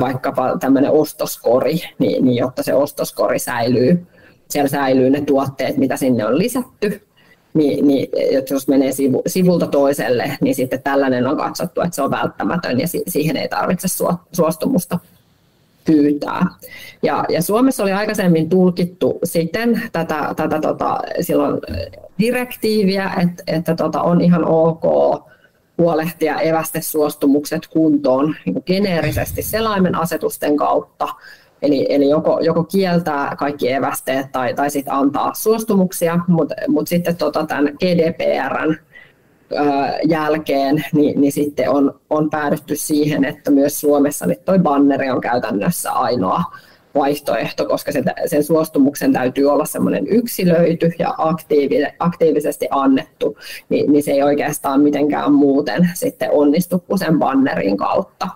vaikkapa 0.00 0.58
tämmöinen 0.60 0.90
ostoskori, 0.90 1.80
niin, 1.98 2.24
niin 2.24 2.36
jotta 2.36 2.62
se 2.62 2.74
ostoskori 2.74 3.38
säilyy, 3.38 4.06
siellä 4.50 4.68
säilyy 4.68 5.10
ne 5.10 5.20
tuotteet, 5.20 5.76
mitä 5.76 5.96
sinne 5.96 6.26
on 6.26 6.38
lisätty, 6.38 7.02
niin, 7.54 7.86
niin 7.86 8.08
jos 8.50 8.68
menee 8.68 8.92
sivu, 8.92 9.22
sivulta 9.26 9.66
toiselle, 9.66 10.38
niin 10.40 10.54
sitten 10.54 10.82
tällainen 10.82 11.26
on 11.26 11.36
katsottu, 11.36 11.80
että 11.80 11.94
se 11.94 12.02
on 12.02 12.10
välttämätön 12.10 12.80
ja 12.80 12.88
si, 12.88 13.02
siihen 13.08 13.36
ei 13.36 13.48
tarvitse 13.48 13.88
suostumusta 14.32 14.98
pyytää. 15.84 16.46
Ja, 17.02 17.24
ja 17.28 17.42
Suomessa 17.42 17.82
oli 17.82 17.92
aikaisemmin 17.92 18.48
tulkittu 18.48 19.18
siten 19.24 19.82
tätä, 19.92 20.32
tätä 20.36 20.60
tota, 20.60 21.00
silloin 21.20 21.60
direktiiviä, 22.18 23.10
että, 23.22 23.42
että 23.46 23.76
tota, 23.76 24.02
on 24.02 24.20
ihan 24.20 24.44
ok 24.44 24.82
huolehtia 25.78 26.40
evästesuostumukset 26.40 27.66
kuntoon 27.66 28.34
niin 28.46 28.62
geneerisesti 28.66 29.42
selaimen 29.42 29.94
asetusten 29.94 30.56
kautta, 30.56 31.08
Eli, 31.62 31.86
eli 31.88 32.08
joko, 32.08 32.40
joko 32.40 32.64
kieltää 32.64 33.36
kaikki 33.36 33.72
evästeet 33.72 34.32
tai, 34.32 34.54
tai 34.54 34.70
sitten 34.70 34.94
antaa 34.94 35.34
suostumuksia, 35.34 36.18
mutta 36.28 36.54
mut 36.68 36.88
sitten 36.88 37.16
tota 37.16 37.46
tämän 37.46 37.64
GDPRn 37.64 38.76
jälkeen, 40.08 40.84
niin, 40.92 41.20
niin 41.20 41.32
sitten 41.32 41.70
on, 41.70 42.00
on 42.10 42.30
päädytty 42.30 42.76
siihen, 42.76 43.24
että 43.24 43.50
myös 43.50 43.80
Suomessa 43.80 44.26
nyt 44.26 44.44
toi 44.44 44.58
banneri 44.58 45.10
on 45.10 45.20
käytännössä 45.20 45.92
ainoa 45.92 46.42
vaihtoehto, 46.94 47.66
koska 47.66 47.92
se, 47.92 48.02
sen 48.26 48.44
suostumuksen 48.44 49.12
täytyy 49.12 49.46
olla 49.46 49.64
semmoinen 49.64 50.06
yksilöity 50.06 50.92
ja 50.98 51.14
aktiivi, 51.18 51.76
aktiivisesti 51.98 52.66
annettu, 52.70 53.38
niin, 53.68 53.92
niin 53.92 54.02
se 54.02 54.10
ei 54.10 54.22
oikeastaan 54.22 54.80
mitenkään 54.80 55.32
muuten 55.32 55.90
sitten 55.94 56.30
onnistu 56.30 56.78
kuin 56.78 56.98
sen 56.98 57.18
bannerin 57.18 57.76
kautta. 57.76 58.28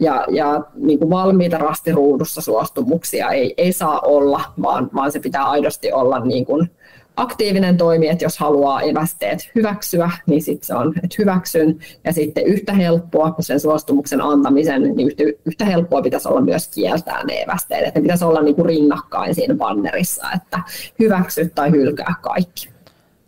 Ja, 0.00 0.24
ja 0.30 0.60
niin 0.74 0.98
kuin 0.98 1.10
valmiita 1.10 1.58
rastiruudussa 1.58 2.40
suostumuksia 2.40 3.30
ei, 3.30 3.54
ei 3.56 3.72
saa 3.72 4.00
olla, 4.00 4.40
vaan, 4.62 4.90
vaan 4.94 5.12
se 5.12 5.20
pitää 5.20 5.44
aidosti 5.44 5.92
olla 5.92 6.20
niin 6.24 6.46
kuin, 6.46 6.70
aktiivinen 7.16 7.76
toimi, 7.76 8.08
että 8.08 8.24
jos 8.24 8.38
haluaa 8.38 8.82
evästeet 8.82 9.50
hyväksyä, 9.54 10.10
niin 10.26 10.42
sitten 10.42 10.66
se 10.66 10.74
on, 10.74 10.92
että 10.96 11.16
hyväksyn. 11.18 11.78
Ja 12.04 12.12
sitten 12.12 12.46
yhtä 12.46 12.72
helppoa 12.72 13.30
kuin 13.30 13.44
sen 13.44 13.60
suostumuksen 13.60 14.20
antamisen, 14.20 14.82
niin 14.82 15.08
yhtä, 15.08 15.22
yhtä 15.44 15.64
helppoa 15.64 16.02
pitäisi 16.02 16.28
olla 16.28 16.40
myös 16.40 16.68
kieltää 16.68 17.24
ne 17.24 17.42
evästeet. 17.42 17.86
Että 17.86 18.00
ne 18.00 18.02
pitäisi 18.02 18.24
olla 18.24 18.42
niin 18.42 18.56
kuin 18.56 18.66
rinnakkain 18.66 19.34
siinä 19.34 19.54
bannerissa, 19.54 20.26
että 20.36 20.60
hyväksy 20.98 21.50
tai 21.54 21.70
hylkää 21.70 22.14
kaikki. 22.20 22.68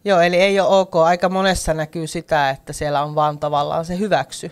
Joo, 0.05 0.21
eli 0.21 0.37
ei 0.37 0.61
ole 0.61 0.69
ok. 0.69 0.97
Aika 0.97 1.29
monessa 1.29 1.75
näkyy 1.75 2.07
sitä, 2.07 2.51
että 2.51 2.73
siellä 2.73 3.03
on 3.03 3.15
vaan 3.15 3.39
tavallaan 3.39 3.85
se 3.85 3.99
hyväksy. 3.99 4.51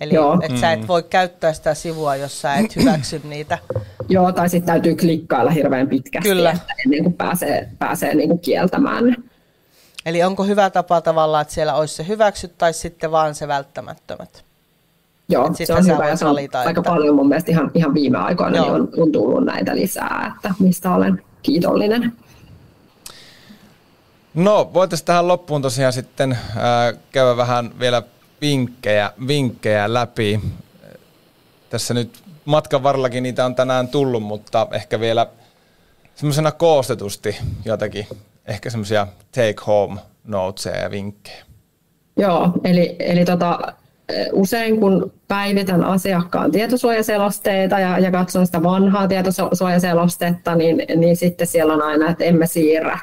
Eli 0.00 0.14
Joo. 0.14 0.38
et 0.42 0.56
sä 0.56 0.72
et 0.72 0.80
mm. 0.80 0.86
voi 0.86 1.02
käyttää 1.02 1.52
sitä 1.52 1.74
sivua, 1.74 2.16
jos 2.16 2.40
sä 2.40 2.54
et 2.54 2.76
hyväksy 2.76 3.20
niitä. 3.24 3.58
Joo, 4.08 4.32
tai 4.32 4.48
sitten 4.48 4.66
täytyy 4.66 4.96
klikkailla 4.96 5.50
hirveän 5.50 5.88
pitkästi, 5.88 6.28
Kyllä. 6.28 6.50
Että 6.50 6.74
ennen 6.84 7.02
kuin 7.02 7.14
pääsee, 7.14 7.68
pääsee 7.78 8.14
niin 8.14 8.28
kuin 8.28 8.40
kieltämään 8.40 9.16
Eli 10.06 10.22
onko 10.22 10.44
hyvä 10.44 10.70
tapa 10.70 11.00
tavallaan, 11.00 11.42
että 11.42 11.54
siellä 11.54 11.74
olisi 11.74 11.94
se 11.94 12.08
hyväksyt 12.08 12.58
tai 12.58 12.72
sitten 12.72 13.10
vaan 13.10 13.34
se 13.34 13.48
välttämättömät? 13.48 14.44
Joo, 15.28 15.50
se 15.54 15.74
on 15.74 15.84
hyvä 15.86 16.08
ja 16.08 16.16
se 16.16 16.24
on 16.24 16.30
valita, 16.30 16.58
aika 16.58 16.70
että... 16.70 16.90
paljon 16.90 17.14
mun 17.14 17.28
mielestä 17.28 17.50
ihan, 17.50 17.70
ihan 17.74 17.94
viime 17.94 18.18
aikoina 18.18 18.60
niin 18.60 18.72
on, 18.72 18.88
on 18.96 19.12
tullut 19.12 19.44
näitä 19.44 19.76
lisää, 19.76 20.32
että 20.36 20.54
mistä 20.58 20.94
olen 20.94 21.22
kiitollinen. 21.42 22.12
No, 24.34 24.70
voitaisiin 24.74 25.06
tähän 25.06 25.28
loppuun 25.28 25.62
tosiaan 25.62 25.92
sitten 25.92 26.32
äh, 26.32 27.00
käydä 27.12 27.36
vähän 27.36 27.70
vielä 27.78 28.02
vinkkejä, 28.40 29.12
vinkkejä 29.28 29.94
läpi. 29.94 30.40
Tässä 31.70 31.94
nyt 31.94 32.22
matkan 32.44 32.82
varrellakin 32.82 33.22
niitä 33.22 33.44
on 33.44 33.54
tänään 33.54 33.88
tullut, 33.88 34.22
mutta 34.22 34.66
ehkä 34.72 35.00
vielä 35.00 35.26
semmoisena 36.14 36.52
koostetusti 36.52 37.36
jotakin, 37.64 38.06
ehkä 38.46 38.70
semmoisia 38.70 39.06
take 39.32 39.54
home 39.66 40.00
notesia 40.24 40.76
ja 40.76 40.90
vinkkejä. 40.90 41.44
Joo, 42.16 42.52
eli, 42.64 42.96
eli 42.98 43.24
tota, 43.24 43.58
usein 44.32 44.80
kun 44.80 45.12
päivitän 45.28 45.84
asiakkaan 45.84 46.52
tietosuojaselosteita 46.52 47.78
ja, 47.78 47.98
ja 47.98 48.10
katson 48.10 48.46
sitä 48.46 48.62
vanhaa 48.62 49.08
tietosuojaselostetta, 49.08 50.54
niin, 50.54 50.82
niin 50.96 51.16
sitten 51.16 51.46
siellä 51.46 51.74
on 51.74 51.82
aina, 51.82 52.10
että 52.10 52.24
emme 52.24 52.46
siirrä 52.46 52.98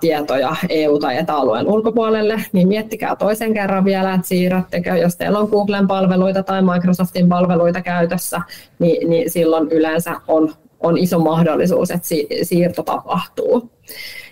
tietoja 0.00 0.56
EU- 0.68 0.98
tai 0.98 1.16
etäalueen 1.16 1.68
ulkopuolelle, 1.68 2.42
niin 2.52 2.68
miettikää 2.68 3.16
toisen 3.16 3.54
kerran 3.54 3.84
vielä, 3.84 4.14
että 4.14 4.28
siirrättekö, 4.28 4.96
jos 4.96 5.16
teillä 5.16 5.38
on 5.38 5.48
Googlen 5.48 5.86
palveluita 5.86 6.42
tai 6.42 6.62
Microsoftin 6.62 7.28
palveluita 7.28 7.82
käytössä, 7.82 8.42
niin, 8.78 9.10
niin 9.10 9.30
silloin 9.30 9.70
yleensä 9.70 10.20
on, 10.28 10.54
on 10.80 10.98
iso 10.98 11.18
mahdollisuus, 11.18 11.90
että 11.90 12.08
siirto 12.42 12.82
tapahtuu. 12.82 13.70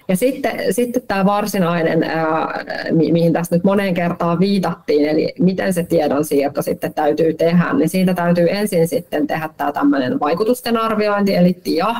Ja 0.09 0.17
sitten, 0.17 0.75
sitten 0.75 1.03
tämä 1.09 1.25
varsinainen, 1.25 2.03
ää, 2.03 2.65
mi- 2.91 3.13
mihin 3.13 3.33
tässä 3.33 3.57
nyt 3.57 3.65
moneen 3.65 3.95
kertaan 3.95 4.41
viitattiin, 4.41 5.09
eli 5.09 5.35
miten 5.39 5.73
se 5.73 5.83
tiedonsiirto 5.83 6.63
sitten 6.63 6.95
täytyy 6.95 7.35
tehdä, 7.35 7.73
niin 7.73 7.89
siitä 7.89 8.15
täytyy 8.15 8.47
ensin 8.51 8.89
sitten 8.89 9.27
tehdä 9.27 9.49
tämä 9.57 9.73
tämmöinen 9.73 10.21
vaikutusten 10.21 10.77
arviointi, 10.77 11.35
eli 11.35 11.53
TIA, 11.65 11.95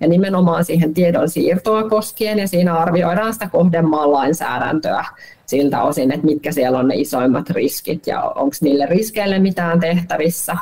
ja 0.00 0.08
nimenomaan 0.08 0.64
siihen 0.64 0.94
tiedonsiirtoa 0.94 1.88
koskien, 1.88 2.38
ja 2.38 2.48
siinä 2.48 2.74
arvioidaan 2.74 3.32
sitä 3.32 3.48
kohdemaan 3.52 4.12
lainsäädäntöä 4.12 5.04
siltä 5.46 5.82
osin, 5.82 6.12
että 6.12 6.26
mitkä 6.26 6.52
siellä 6.52 6.78
on 6.78 6.88
ne 6.88 6.94
isoimmat 6.94 7.50
riskit 7.50 8.06
ja 8.06 8.22
onko 8.22 8.56
niille 8.60 8.86
riskeille 8.86 9.38
mitään 9.38 9.80
tehtävissä. 9.80 10.56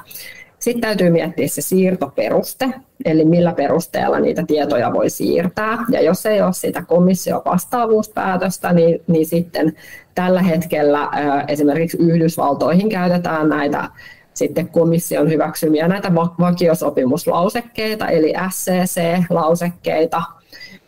Sitten 0.67 0.81
täytyy 0.81 1.11
miettiä 1.11 1.49
se 1.49 1.62
siirtoperuste, 1.62 2.71
eli 3.05 3.25
millä 3.25 3.53
perusteella 3.53 4.21
niitä 4.21 4.45
tietoja 4.47 4.93
voi 4.93 5.11
siirtää. 5.11 5.79
Ja 5.91 6.03
jos 6.03 6.27
ei 6.27 6.43
ole 6.43 6.53
sitä 6.53 6.83
komission 6.83 7.43
vastaavuuspäätöstä, 7.45 8.73
niin, 8.73 9.03
niin 9.07 9.27
sitten 9.27 9.73
tällä 10.14 10.43
hetkellä 10.43 11.11
esimerkiksi 11.49 11.99
Yhdysvaltoihin 12.01 12.89
käytetään 12.89 13.49
näitä 13.49 13.91
sitten 14.35 14.69
komission 14.69 15.31
hyväksymiä 15.31 15.89
näitä 15.89 16.14
vakiosopimuslausekkeita, 16.14 18.09
eli 18.09 18.33
SCC-lausekkeita, 18.51 20.23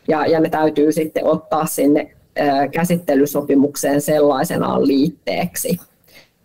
ja, 0.09 0.26
ja 0.26 0.41
ne 0.41 0.49
täytyy 0.49 0.93
sitten 0.93 1.24
ottaa 1.24 1.66
sinne 1.66 2.11
käsittelysopimukseen 2.72 4.01
sellaisenaan 4.01 4.87
liitteeksi. 4.87 5.81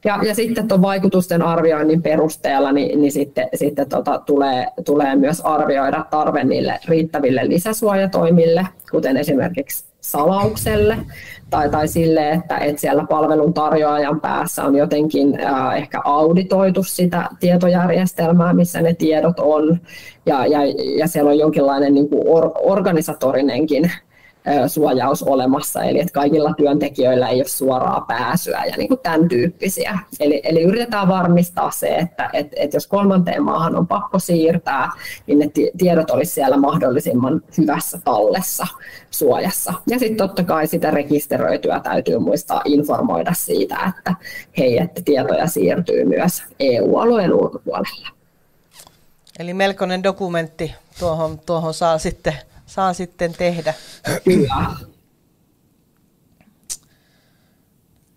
Ja, 0.06 0.20
ja 0.28 0.36
sitten 0.36 0.68
tuon 0.68 0.82
vaikutusten 0.82 1.42
arvioinnin 1.42 2.02
perusteella 2.02 2.72
niin, 2.72 3.02
niin 3.02 3.12
sitten, 3.12 3.50
sitten 3.56 3.90
tota, 3.90 4.22
tulee, 4.26 4.68
tulee 4.86 5.16
myös 5.16 5.42
arvioida 5.42 6.06
tarve 6.10 6.44
niille 6.44 6.80
riittäville 6.88 7.50
lisäsuojatoimille, 7.50 8.68
kuten 8.92 9.18
esimerkiksi 9.18 9.86
salaukselle 10.02 10.98
tai, 11.50 11.70
tai 11.70 11.88
sille, 11.88 12.32
että, 12.32 12.58
että 12.58 12.82
siellä 12.82 13.06
palvelun 13.10 13.54
tarjoajan 13.54 14.22
päässä 14.22 14.64
on 14.64 14.76
jotenkin 14.76 15.40
äh, 15.40 15.78
ehkä 15.78 16.02
auditoitu 16.04 16.84
sitä 16.84 17.30
tietojärjestelmää, 17.40 18.54
missä 18.54 18.82
ne 18.82 18.94
tiedot 18.94 19.40
on, 19.40 19.80
ja, 20.26 20.46
ja, 20.46 20.60
ja 20.98 21.08
siellä 21.08 21.30
on 21.30 21.40
jonkinlainen 21.40 21.94
niin 21.94 22.10
kuin 22.10 22.28
or, 22.28 22.52
organisatorinenkin 22.60 23.92
suojaus 24.68 25.24
olemassa, 25.24 25.84
eli 25.84 26.00
että 26.00 26.14
kaikilla 26.14 26.54
työntekijöillä 26.58 27.30
ei 27.30 27.38
ole 27.38 27.48
suoraa 27.48 28.06
pääsyä 28.08 28.66
ja 28.66 28.78
niin 28.78 28.88
kuin 28.88 29.00
tämän 29.04 29.30
tyyppisiä. 29.30 30.00
Eli, 30.20 30.42
eli 30.44 30.62
yritetään 30.64 31.08
varmistaa 31.08 31.72
se, 31.72 31.96
että 31.96 32.30
et, 32.34 32.48
et 32.56 32.74
jos 32.74 32.88
kolmanteen 32.88 33.44
maahan 33.44 33.76
on 33.76 33.88
pakko 33.88 34.20
siirtää, 34.20 34.90
niin 35.28 35.40
ne 35.40 35.50
tiedot 35.78 36.10
olisi 36.10 36.34
siellä 36.34 36.58
mahdollisimman 36.58 37.42
hyvässä 37.58 38.00
tallessa 38.04 38.68
suojassa. 39.12 39.74
Ja 39.88 40.00
sitten 40.00 40.18
totta 40.18 40.44
kai 40.44 40.68
sitä 40.68 40.92
rekisteröityä 40.92 41.80
täytyy 41.80 42.20
muistaa 42.20 42.62
informoida 42.66 43.34
siitä, 43.34 43.94
että 43.98 44.16
hei, 44.58 44.78
että 44.78 45.02
tietoja 45.06 45.48
siirtyy 45.48 46.06
myös 46.06 46.44
EU-alueen 46.60 47.34
ulkopuolella. 47.34 48.08
Eli 49.40 49.54
melkoinen 49.54 50.04
dokumentti 50.04 50.76
tuohon, 51.00 51.40
tuohon 51.46 51.74
saa 51.74 51.98
sitten 51.98 52.34
saa 52.74 52.94
sitten 52.94 53.34
tehdä. 53.34 53.74
Kyllä. 54.24 54.56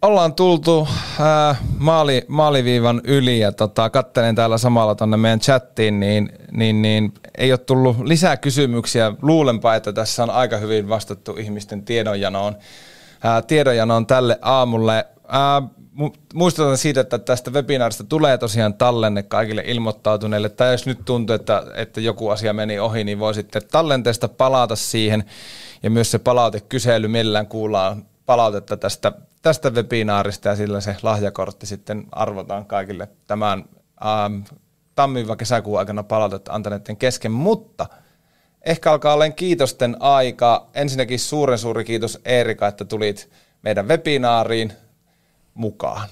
Ollaan 0.03 0.35
tultu 0.35 0.89
äh, 1.21 1.61
maali, 1.79 2.25
maaliviivan 2.29 3.01
yli 3.05 3.39
ja 3.39 3.53
tota, 3.53 3.91
kattelen 3.91 4.35
täällä 4.35 4.59
samalla 4.59 4.95
tuonne 4.95 5.17
meidän 5.17 5.41
chattiin, 5.41 6.01
niin, 6.01 6.33
niin, 6.51 6.83
niin 6.83 7.15
ei 7.39 7.53
ole 7.53 7.59
tullut 7.59 8.01
lisää 8.01 8.37
kysymyksiä. 8.37 9.13
Luulenpa, 9.23 9.75
että 9.75 9.93
tässä 9.93 10.23
on 10.23 10.31
aika 10.31 10.57
hyvin 10.57 10.89
vastattu 10.89 11.37
ihmisten 11.39 11.85
tiedonjanoon, 11.85 12.57
äh, 13.25 13.45
tiedonjanoon 13.47 14.07
tälle 14.07 14.39
aamulle. 14.43 15.07
Äh, 15.25 15.71
muistutan 16.35 16.79
siitä, 16.79 17.01
että 17.01 17.19
tästä 17.19 17.51
webinaarista 17.51 18.05
tulee 18.05 18.39
tosiaan 18.39 18.75
tallenne 18.75 19.23
kaikille 19.23 19.63
ilmoittautuneille, 19.67 20.49
tai 20.49 20.73
jos 20.73 20.87
nyt 20.87 20.99
tuntuu, 21.05 21.35
että, 21.35 21.63
että 21.75 22.01
joku 22.01 22.29
asia 22.29 22.53
meni 22.53 22.79
ohi, 22.79 23.05
niin 23.05 23.19
voi 23.19 23.35
sitten 23.35 23.63
tallenteesta 23.71 24.29
palata 24.29 24.77
siihen, 24.77 25.25
ja 25.83 25.91
myös 25.91 26.11
se 26.11 26.19
palautekysely, 26.19 27.09
millään 27.09 27.47
kuullaan 27.47 28.05
palautetta 28.27 28.77
tästä, 28.77 29.13
tästä 29.43 29.71
webinaarista, 29.71 30.49
ja 30.49 30.57
sillä 30.57 30.81
se 30.81 30.97
lahjakortti 31.03 31.67
sitten 31.67 32.05
arvotaan 32.13 32.67
kaikille 32.67 33.09
tämän 33.27 33.65
ähm, 34.07 34.41
tammi-kesäkuun 34.95 35.79
aikana 35.79 36.03
palautetta 36.03 36.53
antaneiden 36.53 36.97
kesken, 36.97 37.33
mutta 37.33 37.87
ehkä 38.63 38.93
alkaa 38.93 39.15
olla 39.15 39.31
kiitosten 39.31 39.97
aika. 40.01 40.67
Ensinnäkin 40.75 41.19
suuren 41.19 41.59
suuri 41.59 41.85
kiitos 41.85 42.21
Eerika, 42.25 42.67
että 42.67 42.85
tulit 42.85 43.31
meidän 43.63 43.89
webinaariin 43.89 44.73
mukaan. 45.57 46.09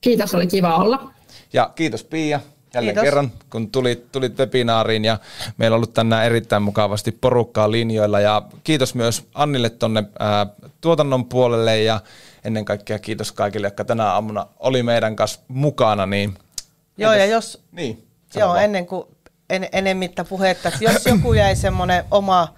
Kiitos, 0.00 0.34
oli 0.34 0.46
kiva 0.46 0.76
olla. 0.76 1.10
Ja 1.52 1.70
kiitos 1.74 2.04
Pia 2.04 2.40
jälleen 2.74 2.94
kiitos. 2.94 3.04
kerran, 3.04 3.32
kun 3.50 3.70
tulit, 3.70 4.12
tulit 4.12 4.38
webinaariin 4.38 5.04
ja 5.04 5.18
meillä 5.56 5.74
on 5.74 5.78
ollut 5.78 5.94
tänään 5.94 6.26
erittäin 6.26 6.62
mukavasti 6.62 7.12
porukkaa 7.12 7.70
linjoilla 7.70 8.20
ja 8.20 8.42
kiitos 8.64 8.94
myös 8.94 9.26
Annille 9.34 9.70
tuonne 9.70 10.04
tuotannon 10.80 11.24
puolelle 11.24 11.82
ja 11.82 12.00
ennen 12.44 12.64
kaikkea 12.64 12.98
kiitos 12.98 13.32
kaikille, 13.32 13.66
jotka 13.66 13.84
tänä 13.84 14.12
aamuna 14.12 14.46
oli 14.58 14.82
meidän 14.82 15.16
kanssa 15.16 15.40
mukana. 15.48 16.06
Niin 16.06 16.34
Joo, 16.96 17.12
entäs, 17.12 17.28
ja 17.28 17.34
jos, 17.34 17.62
niin, 17.72 18.06
joo, 18.34 18.48
vaan. 18.48 18.64
ennen 18.64 18.86
kuin 18.86 19.06
en, 19.50 19.68
enemmittä 19.72 20.24
puhetta, 20.24 20.68
että 20.68 20.84
jos 20.84 21.06
joku 21.06 21.32
jäi 21.32 21.56
semmoinen 21.56 22.04
oma 22.10 22.54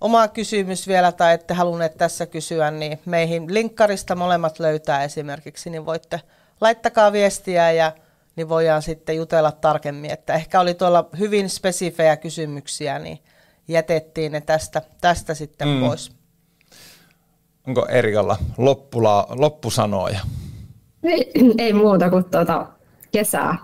oma 0.00 0.28
kysymys 0.28 0.88
vielä 0.88 1.12
tai 1.12 1.34
ette 1.34 1.54
halunneet 1.54 1.96
tässä 1.96 2.26
kysyä, 2.26 2.70
niin 2.70 2.98
meihin 3.06 3.54
linkkarista 3.54 4.14
molemmat 4.14 4.58
löytää 4.58 5.04
esimerkiksi, 5.04 5.70
niin 5.70 5.86
voitte 5.86 6.20
laittakaa 6.60 7.12
viestiä 7.12 7.72
ja 7.72 7.92
niin 8.36 8.48
voidaan 8.48 8.82
sitten 8.82 9.16
jutella 9.16 9.52
tarkemmin, 9.52 10.10
että 10.10 10.34
ehkä 10.34 10.60
oli 10.60 10.74
tuolla 10.74 11.08
hyvin 11.18 11.50
spesifejä 11.50 12.16
kysymyksiä, 12.16 12.98
niin 12.98 13.18
jätettiin 13.68 14.32
ne 14.32 14.40
tästä, 14.40 14.82
tästä 15.00 15.34
sitten 15.34 15.68
mm. 15.68 15.80
pois. 15.80 16.12
Onko 17.66 17.86
Erikalla 17.86 18.36
loppula, 18.58 19.26
loppusanoja? 19.28 20.20
Ei, 21.02 21.32
ei 21.58 21.72
muuta 21.72 22.10
kuin 22.10 22.24
tuota 22.24 22.66
kesää 23.12 23.56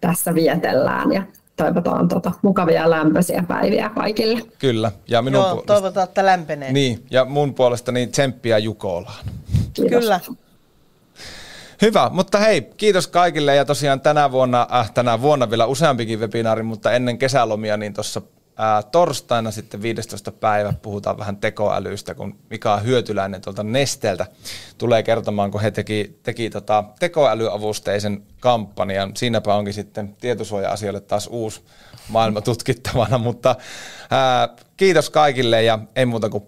tässä 0.00 0.34
vietellään 0.34 1.12
ja 1.12 1.22
toivotaan 1.56 2.08
tota, 2.08 2.32
mukavia 2.42 2.90
lämpöisiä 2.90 3.44
päiviä 3.48 3.88
kaikille. 3.88 4.42
Kyllä. 4.58 4.92
Ja 5.08 5.22
minun 5.22 5.40
Joo, 5.40 5.48
puolesta... 5.48 5.74
toivotaan, 5.74 6.04
että 6.04 6.26
lämpenee. 6.26 6.72
Niin, 6.72 7.04
ja 7.10 7.24
mun 7.24 7.54
puolesta 7.54 7.92
niin 7.92 8.10
tsemppiä 8.10 8.58
Jukolaan. 8.58 9.24
Kiitos. 9.72 10.00
Kyllä. 10.00 10.20
Hyvä, 11.82 12.10
mutta 12.12 12.38
hei, 12.38 12.60
kiitos 12.76 13.06
kaikille 13.06 13.54
ja 13.54 13.64
tosiaan 13.64 14.00
tänä 14.00 14.32
vuonna, 14.32 14.66
äh, 14.74 14.90
tänä 14.90 15.20
vuonna 15.20 15.50
vielä 15.50 15.66
useampikin 15.66 16.20
webinaari, 16.20 16.62
mutta 16.62 16.92
ennen 16.92 17.18
kesälomia 17.18 17.76
niin 17.76 17.94
tuossa 17.94 18.22
ää, 18.56 18.82
torstaina 18.82 19.50
sitten 19.50 19.82
15. 19.82 20.32
päivä 20.32 20.72
puhutaan 20.82 21.18
vähän 21.18 21.36
tekoälystä, 21.36 22.14
kun 22.14 22.38
Mika 22.50 22.76
Hyötyläinen 22.76 23.40
tuolta 23.40 23.62
Nesteltä 23.62 24.26
tulee 24.78 25.02
kertomaan, 25.02 25.50
kun 25.50 25.60
he 25.60 25.70
teki, 25.70 26.18
teki 26.22 26.50
tota 26.50 26.84
tekoälyavusteisen 26.98 28.22
kampanjan. 28.40 29.16
Siinäpä 29.16 29.54
onkin 29.54 29.74
sitten 29.74 30.16
tietosuoja-asioille 30.20 31.00
taas 31.00 31.28
uusi 31.32 31.64
maailma 32.08 32.40
tutkittavana, 32.40 33.18
mutta 33.18 33.56
ää, 34.10 34.48
kiitos 34.76 35.10
kaikille 35.10 35.62
ja 35.62 35.78
ei 35.96 36.06
muuta 36.06 36.28
kuin 36.28 36.44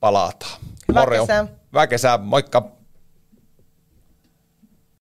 palataan. 0.00 0.60
Hyvää 0.88 1.06
kesää. 1.06 1.46
Hyvää 1.72 1.86
kesää, 1.86 2.18
moikka! 2.18 2.79